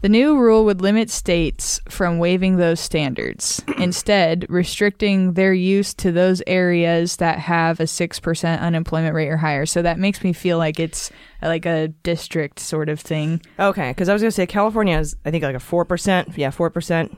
The 0.00 0.08
new 0.08 0.38
rule 0.38 0.64
would 0.64 0.80
limit 0.80 1.10
states 1.10 1.80
from 1.88 2.18
waiving 2.18 2.56
those 2.56 2.78
standards, 2.78 3.60
instead, 3.78 4.46
restricting 4.48 5.32
their 5.32 5.52
use 5.52 5.92
to 5.94 6.12
those 6.12 6.40
areas 6.46 7.16
that 7.16 7.40
have 7.40 7.80
a 7.80 7.84
6% 7.84 8.60
unemployment 8.60 9.14
rate 9.14 9.28
or 9.28 9.36
higher. 9.38 9.66
So 9.66 9.82
that 9.82 9.98
makes 9.98 10.22
me 10.22 10.32
feel 10.32 10.56
like 10.56 10.78
it's 10.78 11.10
like 11.42 11.66
a 11.66 11.88
district 11.88 12.60
sort 12.60 12.88
of 12.88 13.00
thing. 13.00 13.40
Okay, 13.58 13.90
because 13.90 14.08
I 14.08 14.12
was 14.12 14.22
going 14.22 14.28
to 14.30 14.34
say 14.36 14.46
California 14.46 14.96
is, 14.98 15.16
I 15.24 15.32
think, 15.32 15.42
like 15.42 15.56
a 15.56 15.58
4%. 15.58 16.36
Yeah, 16.36 16.52
4% 16.52 17.16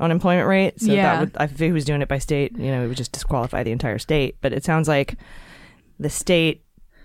unemployment 0.00 0.48
rate. 0.48 0.80
So 0.80 0.90
Yeah. 0.92 1.02
that 1.02 1.20
would, 1.38 1.50
if 1.52 1.58
he 1.58 1.70
was 1.70 1.84
doing 1.84 2.00
it 2.00 2.08
by 2.08 2.18
state, 2.18 2.56
you 2.56 2.70
know, 2.70 2.82
it 2.82 2.88
would 2.88 2.96
just 2.96 3.12
disqualify 3.12 3.62
the 3.62 3.72
entire 3.72 3.98
state. 3.98 4.36
But 4.40 4.54
it 4.54 4.64
sounds 4.64 4.88
like 4.88 5.16
the 6.00 6.08
state 6.10 6.64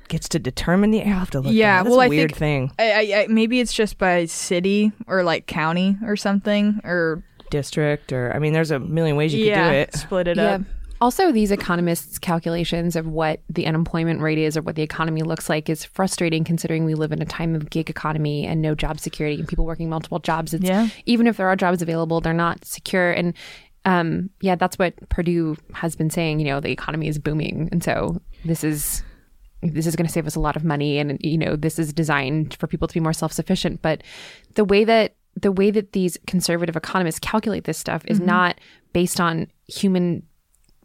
gets 0.09 0.29
to 0.29 0.39
determine 0.39 0.91
the. 0.91 1.01
I'll 1.03 1.19
have 1.19 1.31
to 1.31 1.39
look. 1.39 1.53
Yeah, 1.53 1.77
that. 1.77 1.83
That's 1.83 1.91
well, 1.91 2.01
a 2.01 2.05
I 2.05 2.07
weird 2.09 2.35
think- 2.35 2.71
thing. 2.77 2.85
I, 2.87 3.13
I, 3.13 3.21
I, 3.21 3.27
maybe 3.27 3.59
it's 3.59 3.73
just 3.73 3.97
by 3.97 4.25
city 4.25 4.91
or 5.07 5.23
like 5.23 5.47
county 5.47 5.97
or 6.03 6.15
something, 6.15 6.79
or 6.83 7.23
District, 7.49 8.11
or 8.11 8.33
I 8.35 8.39
mean, 8.39 8.51
there's 8.53 8.71
a 8.71 8.79
million 8.79 9.15
ways 9.15 9.33
you 9.33 9.45
yeah, 9.45 9.55
could 9.63 9.71
do 9.71 9.77
it. 9.77 9.93
split 9.95 10.27
it 10.27 10.37
Yeah. 10.37 10.55
up. 10.55 10.61
Also, 10.99 11.31
these 11.31 11.51
economists' 11.51 12.17
calculations 12.17 12.95
of 12.95 13.05
what 13.07 13.39
the 13.49 13.67
unemployment 13.67 14.19
rate 14.19 14.39
is 14.39 14.57
or 14.57 14.63
what 14.63 14.75
the 14.75 14.81
economy 14.81 15.21
looks 15.21 15.47
like 15.47 15.69
is 15.69 15.85
frustrating 15.85 16.43
considering 16.43 16.85
we 16.85 16.95
live 16.95 17.11
in 17.11 17.21
a 17.21 17.25
time 17.25 17.53
of 17.53 17.69
gig 17.69 17.87
economy 17.89 18.47
and 18.47 18.63
no 18.63 18.73
job 18.73 18.99
security 18.99 19.37
and 19.37 19.47
people 19.47 19.63
working 19.63 19.89
multiple 19.89 20.17
jobs. 20.17 20.55
It's, 20.55 20.63
Yeah. 20.65 20.87
Even 21.05 21.27
if 21.27 21.37
there 21.37 21.47
are 21.47 21.55
jobs 21.55 21.83
available, 21.83 22.19
they're 22.19 22.33
not 22.33 22.65
secure. 22.65 23.11
And 23.11 23.35
um, 23.85 24.31
yeah, 24.41 24.55
that's 24.55 24.79
what 24.79 24.95
Perdue 25.09 25.55
has 25.73 25.95
been 25.95 26.09
saying. 26.09 26.39
You 26.39 26.47
know, 26.47 26.59
the 26.59 26.71
economy 26.71 27.07
is 27.07 27.19
booming. 27.19 27.69
And 27.71 27.83
so 27.83 28.19
this 28.43 28.63
is. 28.63 29.03
This 29.61 29.87
is 29.87 29.95
going 29.95 30.05
to 30.05 30.11
save 30.13 30.27
us 30.27 30.35
a 30.35 30.39
lot 30.39 30.55
of 30.55 30.63
money, 30.63 30.99
and 30.99 31.17
you 31.21 31.37
know 31.37 31.55
this 31.55 31.79
is 31.79 31.91
designed 31.93 32.55
for 32.59 32.67
people 32.67 32.87
to 32.87 32.93
be 32.93 32.99
more 32.99 33.13
self-sufficient. 33.13 33.81
But 33.81 34.03
the 34.55 34.63
way 34.63 34.83
that 34.83 35.15
the 35.39 35.51
way 35.51 35.71
that 35.71 35.91
these 35.93 36.17
conservative 36.27 36.75
economists 36.75 37.19
calculate 37.19 37.63
this 37.65 37.77
stuff 37.77 38.03
is 38.07 38.19
not 38.19 38.59
based 38.93 39.19
on 39.19 39.47
human 39.67 40.23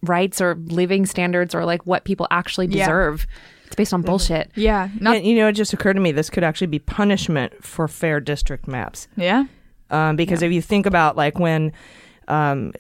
rights 0.02 0.40
or 0.40 0.56
living 0.66 1.06
standards 1.06 1.54
or 1.54 1.64
like 1.64 1.86
what 1.86 2.04
people 2.04 2.26
actually 2.30 2.66
Yeah. 2.66 2.86
deserve. 2.86 3.26
It's 3.66 3.76
based 3.76 3.94
on 3.94 4.02
bullshit. 4.02 4.50
Yeah, 4.54 4.88
not 5.00 5.16
And, 5.16 5.24
you 5.26 5.36
know, 5.36 5.48
it 5.48 5.52
just 5.52 5.72
occurred 5.72 5.94
to 5.94 6.00
me 6.00 6.12
this 6.12 6.28
could 6.28 6.44
actually 6.44 6.66
be 6.66 6.78
punishment 6.78 7.64
for 7.64 7.88
fair 7.88 8.20
district 8.20 8.66
maps. 8.68 9.08
yeah. 9.16 9.44
Um, 9.90 10.16
because 10.16 10.42
if 10.42 10.52
you 10.52 10.60
think 10.60 10.84
about 10.86 11.16
like 11.16 11.38
when 11.38 11.72
um, 12.28 12.72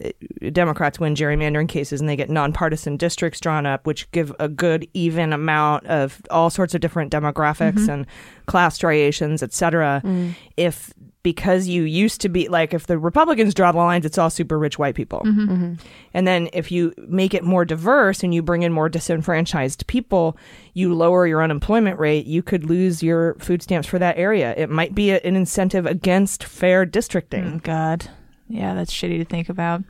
Democrats 0.52 1.00
win 1.00 1.14
gerrymandering 1.14 1.68
cases 1.68 2.00
and 2.00 2.08
they 2.08 2.16
get 2.16 2.30
nonpartisan 2.30 2.96
districts 2.96 3.40
drawn 3.40 3.66
up, 3.66 3.86
which 3.86 4.10
give 4.12 4.32
a 4.38 4.48
good 4.48 4.88
even 4.94 5.32
amount 5.32 5.86
of 5.86 6.22
all 6.30 6.50
sorts 6.50 6.74
of 6.74 6.80
different 6.80 7.12
demographics 7.12 7.72
mm-hmm. 7.72 7.90
and 7.90 8.06
class 8.46 8.74
striations, 8.74 9.42
et 9.42 9.52
cetera. 9.52 10.00
Mm. 10.04 10.34
If 10.56 10.92
because 11.22 11.68
you 11.68 11.84
used 11.84 12.20
to 12.20 12.28
be 12.28 12.48
like 12.48 12.74
if 12.74 12.88
the 12.88 12.98
Republicans 12.98 13.54
draw 13.54 13.70
the 13.70 13.78
lines, 13.78 14.04
it's 14.04 14.18
all 14.18 14.28
super 14.28 14.58
rich 14.58 14.76
white 14.76 14.96
people. 14.96 15.20
Mm-hmm. 15.20 15.52
Mm-hmm. 15.52 15.74
And 16.14 16.26
then 16.26 16.48
if 16.52 16.72
you 16.72 16.92
make 17.06 17.32
it 17.32 17.44
more 17.44 17.64
diverse 17.64 18.24
and 18.24 18.34
you 18.34 18.42
bring 18.42 18.62
in 18.62 18.72
more 18.72 18.88
disenfranchised 18.88 19.86
people, 19.86 20.36
you 20.74 20.92
lower 20.94 21.26
your 21.26 21.40
unemployment 21.40 22.00
rate, 22.00 22.26
you 22.26 22.42
could 22.42 22.64
lose 22.64 23.04
your 23.04 23.34
food 23.34 23.62
stamps 23.62 23.86
for 23.86 24.00
that 24.00 24.18
area. 24.18 24.52
It 24.56 24.68
might 24.68 24.96
be 24.96 25.10
a, 25.10 25.20
an 25.20 25.36
incentive 25.36 25.86
against 25.86 26.42
fair 26.42 26.84
districting. 26.84 27.54
Oh, 27.54 27.60
God. 27.62 28.10
Yeah, 28.52 28.74
that's 28.74 28.92
shitty 28.92 29.18
to 29.18 29.24
think 29.24 29.48
about. 29.48 29.82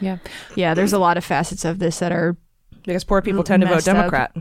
Yeah. 0.00 0.18
Yeah, 0.54 0.74
there's 0.74 0.92
a 0.92 0.98
lot 0.98 1.16
of 1.16 1.24
facets 1.24 1.64
of 1.64 1.78
this 1.78 1.98
that 2.00 2.12
are 2.12 2.36
Because 2.84 3.04
poor 3.04 3.22
people 3.22 3.42
tend 3.42 3.62
to 3.62 3.66
vote 3.68 3.74
Messed 3.76 3.88
up. 3.88 3.96
Democrat. 3.96 4.36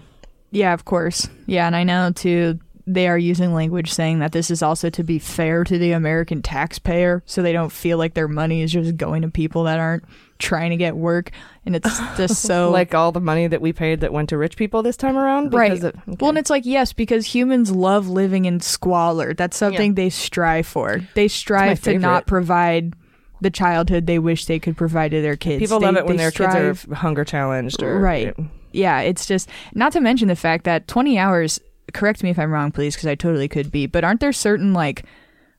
Yeah, 0.52 0.74
of 0.74 0.84
course. 0.84 1.30
Yeah, 1.46 1.68
and 1.68 1.76
I 1.76 1.84
know 1.84 2.12
too 2.14 2.60
they 2.88 3.08
are 3.08 3.18
using 3.18 3.54
language 3.54 3.94
saying 3.94 4.20
that 4.20 4.32
this 4.32 4.50
is 4.50 4.62
also 4.64 4.90
to 4.90 5.04
be 5.04 5.20
fair 5.20 5.64
to 5.64 5.78
the 5.78 5.92
American 5.92 6.42
taxpayer 6.42 7.22
so 7.28 7.42
they 7.42 7.54
don't 7.54 7.72
feel 7.72 7.98
like 8.00 8.16
their 8.16 8.28
money 8.28 8.64
is 8.64 8.72
just 8.74 8.98
going 8.98 9.22
to 9.22 9.30
people 9.30 9.64
that 9.66 9.80
aren't 9.80 10.04
trying 10.40 10.72
to 10.72 10.76
get 10.78 10.98
work 10.98 11.30
and 11.64 11.76
it's 11.76 12.00
just 12.18 12.42
so 12.42 12.72
Like 12.72 12.96
all 12.96 13.12
the 13.12 13.22
money 13.22 13.46
that 13.46 13.62
we 13.62 13.72
paid 13.72 14.02
that 14.02 14.12
went 14.12 14.30
to 14.30 14.38
rich 14.38 14.58
people 14.58 14.82
this 14.82 14.98
time 14.98 15.16
around. 15.16 15.54
Right. 15.54 15.82
of- 15.82 15.94
Well, 16.20 16.30
and 16.30 16.38
it's 16.40 16.50
like 16.50 16.66
yes, 16.66 16.92
because 16.92 17.28
humans 17.28 17.72
love 17.72 18.10
living 18.10 18.46
in 18.46 18.60
squalor. 18.60 19.36
That's 19.36 19.56
something 19.56 19.94
they 19.94 20.10
strive 20.10 20.66
for. 20.66 21.02
They 21.14 21.28
strive 21.28 21.82
to 21.84 22.00
not 22.00 22.26
provide 22.26 22.96
the 23.42 23.50
childhood 23.50 24.06
they 24.08 24.20
wish 24.20 24.46
they 24.46 24.60
could 24.60 24.78
provide 24.78 25.12
to 25.12 25.22
their 25.22 25.36
kids. 25.36 25.60
people 25.60 25.80
They- 25.80 25.88
love 25.88 25.98
it 25.98 26.06
when 26.06 26.18
their 26.18 26.32
strive- 26.32 26.54
kids 26.82 26.88
are 26.92 26.96
hunger 26.96 27.26
challenged 27.26 27.82
or 27.84 28.00
Right. 28.00 28.36
Yeah, 28.72 29.00
it's 29.02 29.26
just 29.26 29.50
not 29.74 29.92
to 29.94 30.00
mention 30.00 30.28
the 30.30 30.36
fact 30.36 30.64
that 30.64 30.88
20 30.88 31.18
hours, 31.18 31.60
correct 31.94 32.24
me 32.24 32.30
if 32.30 32.40
I'm 32.40 32.52
wrong, 32.52 32.72
please, 32.72 32.96
because 32.96 33.08
I 33.08 33.16
totally 33.16 33.48
could 33.50 33.72
be, 33.72 33.86
but 33.88 34.04
aren't 34.06 34.20
there 34.22 34.32
certain 34.32 34.74
like 34.74 35.04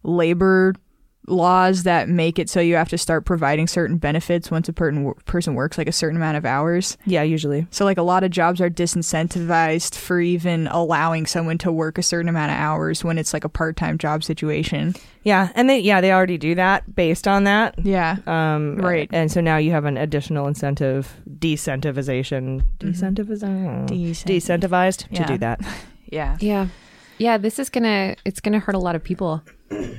labor 0.02 0.74
laws 1.28 1.84
that 1.84 2.08
make 2.08 2.38
it 2.38 2.50
so 2.50 2.58
you 2.60 2.74
have 2.74 2.88
to 2.88 2.98
start 2.98 3.24
providing 3.24 3.66
certain 3.68 3.96
benefits 3.96 4.50
once 4.50 4.68
a 4.68 4.72
per- 4.72 5.14
person 5.24 5.54
works 5.54 5.78
like 5.78 5.88
a 5.88 5.92
certain 5.92 6.16
amount 6.16 6.36
of 6.36 6.44
hours? 6.44 6.98
Yeah, 7.06 7.22
usually. 7.22 7.66
So, 7.70 7.84
like, 7.84 7.98
a 7.98 8.02
lot 8.02 8.24
of 8.24 8.30
jobs 8.30 8.60
are 8.60 8.68
disincentivized 8.68 9.94
for 9.96 10.20
even 10.20 10.66
allowing 10.68 11.26
someone 11.26 11.58
to 11.58 11.70
work 11.70 11.96
a 11.98 12.02
certain 12.02 12.28
amount 12.28 12.50
of 12.50 12.56
hours 12.58 13.04
when 13.04 13.18
it's 13.18 13.32
like 13.32 13.44
a 13.44 13.48
part 13.48 13.76
time 13.76 13.98
job 13.98 14.24
situation. 14.24 14.94
Yeah, 15.24 15.52
and 15.54 15.70
they 15.70 15.78
yeah 15.78 16.00
they 16.00 16.12
already 16.12 16.38
do 16.38 16.56
that 16.56 16.92
based 16.96 17.28
on 17.28 17.44
that. 17.44 17.74
Yeah. 17.84 18.16
Um, 18.26 18.76
Right. 18.78 19.08
And 19.12 19.30
so 19.30 19.40
now 19.40 19.56
you 19.58 19.70
have 19.70 19.84
an 19.84 19.96
additional 19.96 20.48
incentive, 20.48 21.14
decentivization, 21.38 22.62
decentivization, 22.80 23.86
Decent- 23.86 24.30
decentivized 24.62 25.08
to 25.08 25.14
Yeah. 25.20 25.26
do 25.26 25.38
that. 25.38 25.60
Yeah. 26.12 26.36
Yeah. 26.40 26.66
Yeah, 27.16 27.38
this 27.38 27.58
is 27.58 27.70
gonna 27.70 28.16
it's 28.26 28.38
gonna 28.40 28.58
hurt 28.58 28.74
a 28.74 28.78
lot 28.78 28.94
of 28.96 29.02
people. 29.02 29.42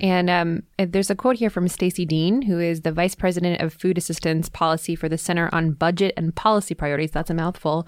And 0.02 0.30
um, 0.30 0.64
there's 0.78 1.10
a 1.10 1.16
quote 1.16 1.38
here 1.38 1.50
from 1.50 1.68
Stacy 1.68 2.06
Dean, 2.06 2.42
who 2.42 2.60
is 2.60 2.82
the 2.82 2.92
vice 2.92 3.16
president 3.16 3.62
of 3.62 3.74
food 3.74 3.98
assistance 3.98 4.50
policy 4.50 4.96
for 4.96 5.08
the 5.08 5.18
Center 5.18 5.50
on 5.54 5.72
Budget 5.72 6.14
and 6.18 6.36
Policy 6.36 6.76
Priorities. 6.76 7.12
That's 7.12 7.30
a 7.30 7.34
mouthful. 7.34 7.88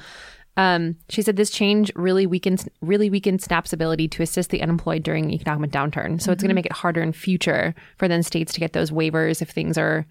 Um, 0.58 0.96
she 1.10 1.22
said 1.22 1.36
this 1.36 1.50
change 1.50 1.92
really 1.96 2.26
weakens 2.26 2.68
really 2.82 3.10
weakens 3.10 3.44
SNAP's 3.44 3.74
ability 3.74 4.08
to 4.08 4.24
assist 4.24 4.52
the 4.52 4.62
unemployed 4.62 5.04
during 5.04 5.32
economic 5.32 5.72
downturn. 5.72 6.22
So 6.22 6.32
it's 6.32 6.42
going 6.42 6.50
to 6.50 6.56
make 6.56 6.66
it 6.66 6.72
harder 6.72 7.02
in 7.02 7.12
future 7.12 7.76
for 7.98 8.08
then 8.08 8.24
states 8.24 8.54
to 8.54 8.62
get 8.62 8.72
those 8.72 8.90
waivers 8.90 9.42
if 9.42 9.50
things 9.50 9.78
are, 9.78 10.06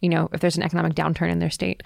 you 0.00 0.08
know, 0.08 0.28
if 0.32 0.40
there's 0.40 0.56
an 0.56 0.64
economic 0.64 0.94
downturn 0.94 1.30
in 1.30 1.38
their 1.38 1.50
state. 1.50 1.84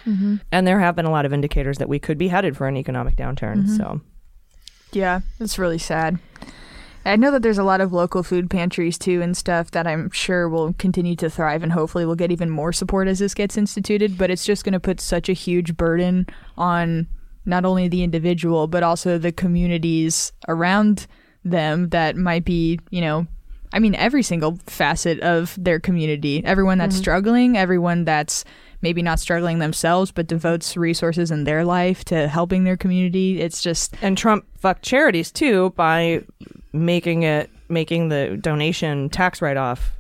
And 0.51 0.67
there 0.67 0.81
have 0.81 0.97
been 0.97 1.05
a 1.05 1.11
lot 1.11 1.27
of 1.27 1.35
indicators 1.35 1.77
that 1.79 1.89
we 1.91 1.99
could 1.99 2.17
be 2.17 2.29
headed 2.29 2.57
for 2.57 2.67
an 2.67 2.79
economic 2.79 3.17
downturn. 3.17 3.69
So 3.77 4.01
Yeah, 4.93 5.21
it's 5.39 5.59
really 5.59 5.79
sad. 5.79 6.19
I 7.05 7.17
know 7.17 7.31
that 7.31 7.43
there's 7.43 7.59
a 7.59 7.65
lot 7.65 7.81
of 7.81 7.93
local 7.93 8.23
food 8.23 8.51
pantries 8.51 8.99
too 8.99 9.23
and 9.23 9.37
stuff 9.37 9.71
that 9.71 9.87
I'm 9.87 10.11
sure 10.11 10.49
will 10.49 10.75
continue 10.75 11.17
to 11.17 11.31
thrive 11.31 11.63
and 11.63 11.73
hopefully 11.73 12.05
will 12.05 12.15
get 12.15 12.33
even 12.33 12.51
more 12.51 12.73
support 12.73 13.09
as 13.09 13.19
this 13.19 13.35
gets 13.35 13.57
instituted, 13.57 14.19
but 14.19 14.31
it's 14.31 14.45
just 14.45 14.65
going 14.65 14.75
to 14.75 14.81
put 14.81 15.01
such 15.01 15.29
a 15.29 15.35
huge 15.35 15.77
burden 15.77 16.27
on 16.57 17.07
not 17.47 17.65
only 17.65 17.89
the 17.89 18.03
individual 18.03 18.67
but 18.67 18.83
also 18.83 19.17
the 19.17 19.33
communities 19.33 20.33
around 20.49 21.07
them 21.45 21.89
that 21.91 22.17
might 22.17 22.45
be, 22.45 22.79
you 22.91 23.01
know, 23.01 23.27
I 23.73 23.79
mean 23.79 23.95
every 23.95 24.23
single 24.23 24.59
facet 24.67 25.21
of 25.21 25.57
their 25.59 25.81
community. 25.81 26.45
Everyone 26.45 26.79
that's 26.79 26.95
mm-hmm. 26.95 27.03
struggling, 27.03 27.57
everyone 27.57 28.05
that's 28.05 28.45
maybe 28.81 29.03
not 29.03 29.19
struggling 29.19 29.59
themselves 29.59 30.11
but 30.13 30.27
devotes 30.27 30.77
resources 30.77 31.31
in 31.31 31.45
their 31.45 31.65
life 31.65 32.05
to 32.07 32.29
helping 32.29 32.65
their 32.65 32.77
community. 32.77 33.41
It's 33.41 33.63
just 33.63 33.95
and 34.03 34.17
Trump 34.17 34.45
fucked 34.59 34.83
charities 34.83 35.31
too 35.31 35.71
by 35.71 36.25
making 36.73 37.23
it 37.23 37.51
making 37.69 38.09
the 38.09 38.39
donation 38.41 39.09
tax 39.09 39.43
write 39.43 39.57
off 39.57 39.93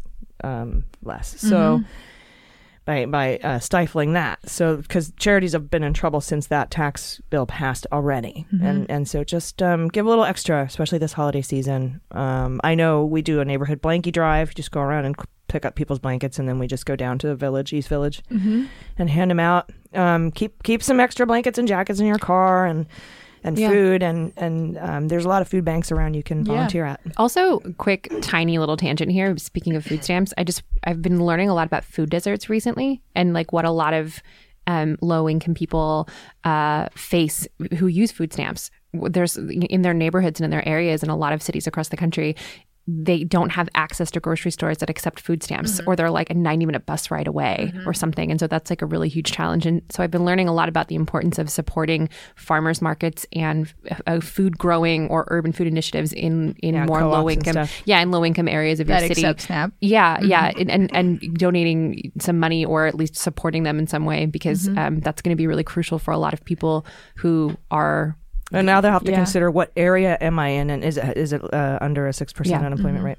um, 0.45 0.85
less. 1.03 1.41
So 1.41 1.83
by 2.85 3.05
by 3.05 3.39
uh, 3.39 3.59
stifling 3.59 4.15
that, 4.15 4.49
so 4.49 4.79
because 4.79 5.13
charities 5.19 5.53
have 5.53 5.71
been 5.71 5.83
in 5.83 5.93
trouble 5.93 6.21
since 6.23 6.47
that 6.47 6.71
tax 6.71 7.21
bill 7.29 7.45
passed 7.47 7.87
already, 7.93 8.47
and 8.63 8.91
and 8.91 9.07
so 9.09 9.25
just 9.25 9.63
um, 9.63 9.89
give 9.89 10.07
a 10.07 10.09
little 10.09 10.25
extra, 10.25 10.63
especially 10.63 10.99
this 10.99 11.13
holiday 11.13 11.43
season. 11.43 12.01
Um, 12.13 12.61
I 12.65 12.75
know 12.75 13.05
we 13.05 13.21
do 13.21 13.41
a 13.41 13.45
neighborhood 13.45 13.83
blankie 13.83 14.13
drive, 14.13 14.55
just 14.55 14.71
go 14.71 14.81
around 14.81 15.05
and 15.05 15.17
pick 15.49 15.67
up 15.67 15.75
people's 15.75 15.99
blankets, 15.99 16.39
and 16.39 16.49
then 16.49 16.59
we 16.59 16.67
just 16.67 16.87
go 16.87 16.97
down 16.97 17.19
to 17.19 17.27
the 17.27 17.35
village, 17.35 17.73
East 17.75 17.89
Village, 17.89 18.23
and 18.99 19.11
hand 19.11 19.31
them 19.31 19.41
out. 19.41 19.71
Um, 19.93 20.31
keep 20.31 20.63
keep 20.63 20.83
some 20.83 20.99
extra 21.01 21.27
blankets 21.27 21.59
and 21.59 21.69
jackets 21.69 22.01
in 22.01 22.07
your 22.07 22.19
car, 22.19 22.65
and 22.65 22.87
and 23.45 23.59
Yeah. 23.59 23.69
food, 23.71 24.03
and 24.03 24.33
and 24.37 24.79
um, 24.79 25.09
there's 25.09 25.25
a 25.25 25.29
lot 25.29 25.43
of 25.43 25.49
food 25.49 25.65
banks 25.65 25.91
around 25.93 26.15
you 26.15 26.23
can 26.23 26.45
volunteer 26.45 26.85
at. 26.85 27.01
Also, 27.17 27.61
quick 27.79 28.09
tiny 28.21 28.59
little 28.59 28.77
tangent 28.77 29.11
here. 29.13 29.37
Speaking 29.39 29.77
of 29.77 29.85
food 29.85 30.03
stamps, 30.05 30.33
I 30.39 30.45
just 30.45 30.63
I've 30.85 31.03
been 31.03 31.25
learning 31.25 31.49
a 31.49 31.55
lot 31.55 31.67
about 31.67 31.85
food 31.85 32.11
deserts 32.11 32.49
recently, 32.49 33.01
and 33.15 33.33
like 33.35 33.53
what 33.53 33.65
a 33.65 33.71
lot 33.71 33.95
of 33.95 34.23
um, 34.67 34.97
low 35.01 35.29
income 35.29 35.55
people 35.55 36.09
uh, 36.45 36.89
face 36.95 37.47
who 37.79 37.87
use 37.87 38.13
food 38.13 38.33
stamps. 38.33 38.71
There's 38.93 39.37
in 39.37 39.83
their 39.83 39.95
neighborhoods 39.95 40.41
and 40.41 40.45
in 40.47 40.51
their 40.51 40.67
areas 40.67 41.03
in 41.03 41.11
a 41.11 41.17
lot 41.17 41.33
of 41.33 41.43
cities 41.43 41.67
across 41.67 41.89
the 41.91 41.97
country. 41.97 42.37
They 42.91 43.23
don't 43.23 43.51
have 43.51 43.69
access 43.75 44.11
to 44.13 44.21
grocery 44.21 44.51
stores 44.51 44.79
that 44.79 44.89
accept 44.89 45.21
food 45.21 45.43
stamps, 45.43 45.79
or 45.87 45.95
they're 45.95 46.11
like 46.11 46.31
a 46.31 46.35
90 46.35 46.65
minute 46.65 46.87
bus 46.87 47.11
ride 47.11 47.27
away 47.27 47.71
or 47.85 47.93
something. 47.93 48.31
And 48.31 48.41
so 48.41 48.47
that's 48.47 48.71
like 48.71 48.81
a 48.81 48.87
really 48.87 49.11
huge 49.11 49.31
challenge. 49.31 49.67
And 49.67 49.83
so 49.91 50.03
I've 50.03 50.11
been 50.11 50.25
learning 50.25 50.49
a 50.49 50.55
lot 50.55 50.71
about 50.71 50.89
the 50.89 50.95
importance 50.95 51.39
of 51.39 51.51
supporting 51.51 52.09
farmers 52.35 52.81
markets 52.81 53.27
and 53.35 53.71
uh, 54.07 54.21
food 54.21 54.57
growing 54.57 55.09
or 55.09 55.27
urban 55.29 55.53
food 55.53 55.67
initiatives 55.67 56.15
in, 56.15 56.55
in 56.63 56.75
Yeah, 56.75 56.87
more 56.87 57.05
low 57.05 57.29
income 57.29 57.69
yeah, 57.85 58.01
in 58.01 58.11
low 58.11 58.25
income 58.25 58.49
areas 58.49 58.81
of 58.81 58.89
your 58.89 58.99
That 59.01 59.09
city. 59.09 59.21
accept 59.21 59.43
SNAP. 59.43 59.73
Yeah, 59.83 60.21
yeah, 60.23 60.51
and, 60.59 60.71
and 60.71 60.91
and 60.95 61.39
donating 61.39 62.11
some 62.19 62.39
money 62.39 62.65
or 62.65 62.87
at 62.87 62.95
least 62.95 63.17
supporting 63.17 63.65
them 63.65 63.79
in 63.79 63.87
some 63.87 64.07
way 64.07 64.25
because 64.25 64.67
um, 64.79 65.01
that's 65.01 65.21
going 65.21 65.33
to 65.33 65.37
be 65.37 65.47
really 65.47 65.65
crucial 65.65 65.99
for 65.99 66.13
a 66.13 66.19
lot 66.19 66.33
of 66.33 66.43
people 66.45 66.87
who 67.17 67.55
are. 67.71 68.17
And 68.53 68.67
now 68.67 68.81
they'll 68.81 68.93
have 68.93 69.05
to 69.05 69.11
Yeah. 69.11 69.17
consider 69.19 69.51
what 69.51 69.73
area 69.77 70.17
am 70.21 70.39
I 70.39 70.49
in, 70.49 70.71
and 70.71 70.83
is 70.83 70.97
it 70.97 71.17
is 71.17 71.33
it 71.33 71.43
uh, 71.53 71.79
under 71.81 72.07
a 72.07 72.13
six 72.13 72.33
percent 72.33 72.63
Yeah. 72.63 72.67
unemployment 72.67 73.05
rate, 73.05 73.19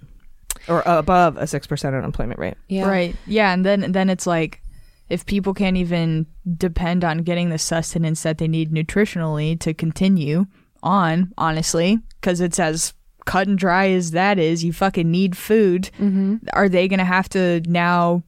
or 0.67 0.81
above 0.85 1.37
a 1.37 1.45
six 1.47 1.67
percent 1.67 1.95
unemployment 1.95 2.39
rate? 2.39 2.55
Yeah. 2.67 2.87
Right. 2.87 3.15
Yeah, 3.27 3.53
and 3.53 3.65
then 3.65 3.91
then 3.91 4.09
it's 4.09 4.25
like 4.25 4.61
if 5.09 5.25
people 5.25 5.53
can't 5.53 5.77
even 5.77 6.25
depend 6.57 7.03
on 7.03 7.19
getting 7.19 7.49
the 7.49 7.57
sustenance 7.57 8.23
that 8.23 8.37
they 8.37 8.47
need 8.47 8.71
nutritionally 8.71 9.59
to 9.59 9.73
continue 9.73 10.45
on, 10.83 11.31
honestly, 11.37 11.99
because 12.21 12.41
it's 12.41 12.59
as 12.59 12.93
cut 13.25 13.47
and 13.47 13.57
dry 13.57 13.89
as 13.89 14.11
that 14.11 14.39
is, 14.39 14.63
you 14.63 14.73
fucking 14.73 15.09
need 15.11 15.37
food. 15.37 15.89
Mm-hmm. 15.99 16.35
Are 16.53 16.69
they 16.69 16.87
gonna 16.87 17.05
have 17.05 17.29
to 17.29 17.61
now 17.67 18.23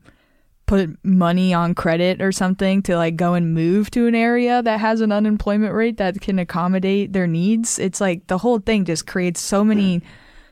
put 0.72 0.98
money 1.04 1.54
on 1.54 1.76
credit 1.76 2.22
or 2.22 2.32
something 2.32 2.82
to 2.84 2.96
like 2.96 3.18
go 3.18 3.34
and 3.34 3.54
move 3.54 3.92
to 3.92 4.08
an 4.08 4.16
area 4.16 4.62
that 4.64 4.80
has 4.80 5.02
an 5.02 5.12
unemployment 5.12 5.74
rate 5.74 5.98
that 5.98 6.22
can 6.22 6.40
accommodate 6.40 7.12
their 7.12 7.28
needs? 7.28 7.78
It's 7.78 8.00
like 8.00 8.28
the 8.28 8.38
whole 8.38 8.60
thing 8.60 8.86
just 8.86 9.06
creates 9.06 9.42
so 9.42 9.64
many. 9.66 10.02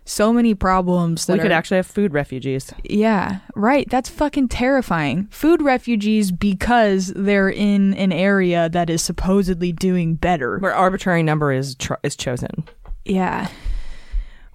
So 0.05 0.33
many 0.33 0.55
problems 0.55 1.27
that 1.27 1.33
we 1.33 1.39
could 1.39 1.51
are- 1.51 1.53
actually 1.53 1.77
have 1.77 1.85
food 1.85 2.13
refugees. 2.13 2.73
yeah, 2.83 3.39
right. 3.55 3.87
That's 3.91 4.09
fucking 4.09 4.47
terrifying. 4.47 5.27
Food 5.29 5.61
refugees 5.61 6.31
because 6.31 7.13
they're 7.15 7.49
in 7.51 7.93
an 7.93 8.11
area 8.11 8.69
that 8.69 8.89
is 8.89 9.03
supposedly 9.03 9.71
doing 9.71 10.15
better. 10.15 10.57
Where 10.57 10.73
arbitrary 10.73 11.21
number 11.21 11.51
is 11.53 11.75
tr- 11.75 12.01
is 12.01 12.15
chosen. 12.15 12.63
Yeah, 13.05 13.49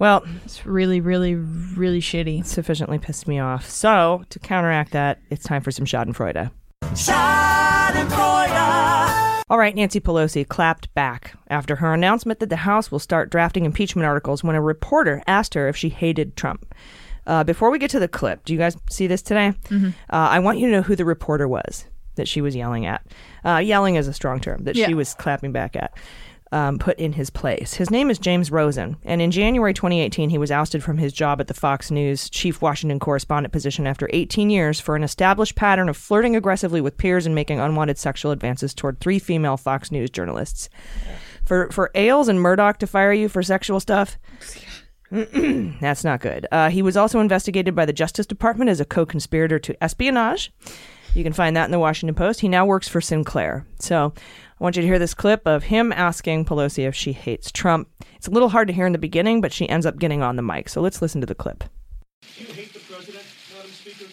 Well, 0.04 0.22
it's 0.44 0.66
really, 0.66 1.00
really, 1.00 1.34
really 1.34 2.02
shitty. 2.02 2.44
sufficiently 2.44 2.98
pissed 2.98 3.26
me 3.26 3.38
off. 3.38 3.66
So 3.70 4.22
to 4.28 4.38
counteract 4.38 4.92
that, 4.92 5.18
it's 5.30 5.46
time 5.46 5.62
for 5.62 5.70
some 5.70 5.86
Schadenfreude. 5.86 6.50
Schadenfreude! 6.82 9.44
All 9.48 9.56
right, 9.56 9.74
Nancy 9.74 10.00
Pelosi 10.00 10.46
clapped 10.46 10.92
back 10.92 11.32
after 11.48 11.76
her 11.76 11.94
announcement 11.94 12.38
that 12.40 12.50
the 12.50 12.56
House 12.56 12.92
will 12.92 12.98
start 12.98 13.30
drafting 13.30 13.64
impeachment 13.64 14.04
articles 14.04 14.44
when 14.44 14.54
a 14.54 14.60
reporter 14.60 15.22
asked 15.26 15.54
her 15.54 15.68
if 15.68 15.76
she 15.76 15.88
hated 15.88 16.36
Trump. 16.36 16.74
Uh, 17.26 17.42
before 17.42 17.70
we 17.70 17.78
get 17.78 17.88
to 17.92 17.98
the 17.98 18.06
clip, 18.06 18.44
do 18.44 18.52
you 18.52 18.58
guys 18.58 18.76
see 18.90 19.06
this 19.06 19.22
today? 19.22 19.54
Uh, 19.70 19.92
I 20.10 20.38
want 20.40 20.58
you 20.58 20.66
to 20.66 20.72
know 20.72 20.82
who 20.82 20.96
the 20.96 21.06
reporter 21.06 21.48
was 21.48 21.86
that 22.16 22.28
she 22.28 22.42
was 22.42 22.54
yelling 22.54 22.84
at. 22.84 23.06
Uh, 23.42 23.56
yelling 23.56 23.94
is 23.94 24.06
a 24.06 24.12
strong 24.12 24.38
term 24.38 24.64
that 24.64 24.76
Yeah. 24.76 24.86
she 24.86 24.92
was 24.92 25.14
clapping 25.14 25.52
back 25.52 25.76
at. 25.76 25.96
Um, 26.52 26.78
put 26.78 27.00
in 27.00 27.14
his 27.14 27.30
place. 27.30 27.74
His 27.74 27.90
name 27.90 28.10
is 28.10 28.18
James 28.20 28.52
Rosen, 28.52 28.96
and 29.02 29.20
in 29.20 29.32
January 29.32 29.74
2018, 29.74 30.30
he 30.30 30.38
was 30.38 30.52
ousted 30.52 30.84
from 30.84 30.98
his 30.98 31.12
job 31.12 31.40
at 31.40 31.48
the 31.48 31.54
Fox 31.54 31.90
News 31.90 32.30
chief 32.30 32.62
Washington 32.62 33.00
correspondent 33.00 33.50
position 33.52 33.88
after 33.88 34.08
18 34.12 34.50
years 34.50 34.78
for 34.78 34.94
an 34.94 35.02
established 35.02 35.56
pattern 35.56 35.88
of 35.88 35.96
flirting 35.96 36.36
aggressively 36.36 36.80
with 36.80 36.96
peers 36.96 37.26
and 37.26 37.34
making 37.34 37.58
unwanted 37.58 37.98
sexual 37.98 38.30
advances 38.30 38.72
toward 38.72 39.00
three 39.00 39.18
female 39.18 39.56
Fox 39.56 39.90
News 39.90 40.10
journalists. 40.10 40.68
For 41.44 41.70
for 41.72 41.90
Ailes 41.94 42.28
and 42.28 42.40
Murdoch 42.40 42.78
to 42.78 42.86
fire 42.86 43.12
you 43.12 43.28
for 43.28 43.42
sexual 43.42 43.80
stuff, 43.80 44.16
that's 45.10 46.04
not 46.04 46.20
good. 46.20 46.46
Uh, 46.50 46.70
he 46.70 46.82
was 46.82 46.96
also 46.96 47.20
investigated 47.20 47.74
by 47.74 47.84
the 47.84 47.92
Justice 47.92 48.26
Department 48.26 48.70
as 48.70 48.80
a 48.80 48.84
co-conspirator 48.84 49.58
to 49.58 49.84
espionage. 49.84 50.52
You 51.14 51.22
can 51.22 51.32
find 51.32 51.56
that 51.56 51.66
in 51.66 51.70
the 51.70 51.78
Washington 51.78 52.14
Post. 52.16 52.40
He 52.40 52.48
now 52.48 52.66
works 52.66 52.88
for 52.88 53.00
Sinclair. 53.00 53.64
So 53.78 54.12
I 54.60 54.64
want 54.64 54.76
you 54.76 54.82
to 54.82 54.88
hear 54.88 54.98
this 54.98 55.14
clip 55.14 55.42
of 55.46 55.64
him 55.64 55.92
asking 55.92 56.44
Pelosi 56.44 56.86
if 56.86 56.94
she 56.94 57.12
hates 57.12 57.50
Trump. 57.50 57.88
It's 58.16 58.28
a 58.28 58.30
little 58.30 58.50
hard 58.50 58.68
to 58.68 58.74
hear 58.74 58.86
in 58.86 58.92
the 58.92 58.98
beginning, 58.98 59.40
but 59.40 59.52
she 59.52 59.68
ends 59.68 59.84
up 59.84 59.98
getting 59.98 60.22
on 60.22 60.36
the 60.36 60.42
mic. 60.42 60.68
So 60.68 60.80
let's 60.80 61.02
listen 61.02 61.20
to 61.20 61.26
the 61.26 61.34
clip. 61.34 61.64
Do 62.38 62.44
you 62.44 62.52
hate 62.52 62.72
the 62.72 62.78
president, 62.80 63.24
Madam 63.52 63.70
Speaker? 63.72 64.10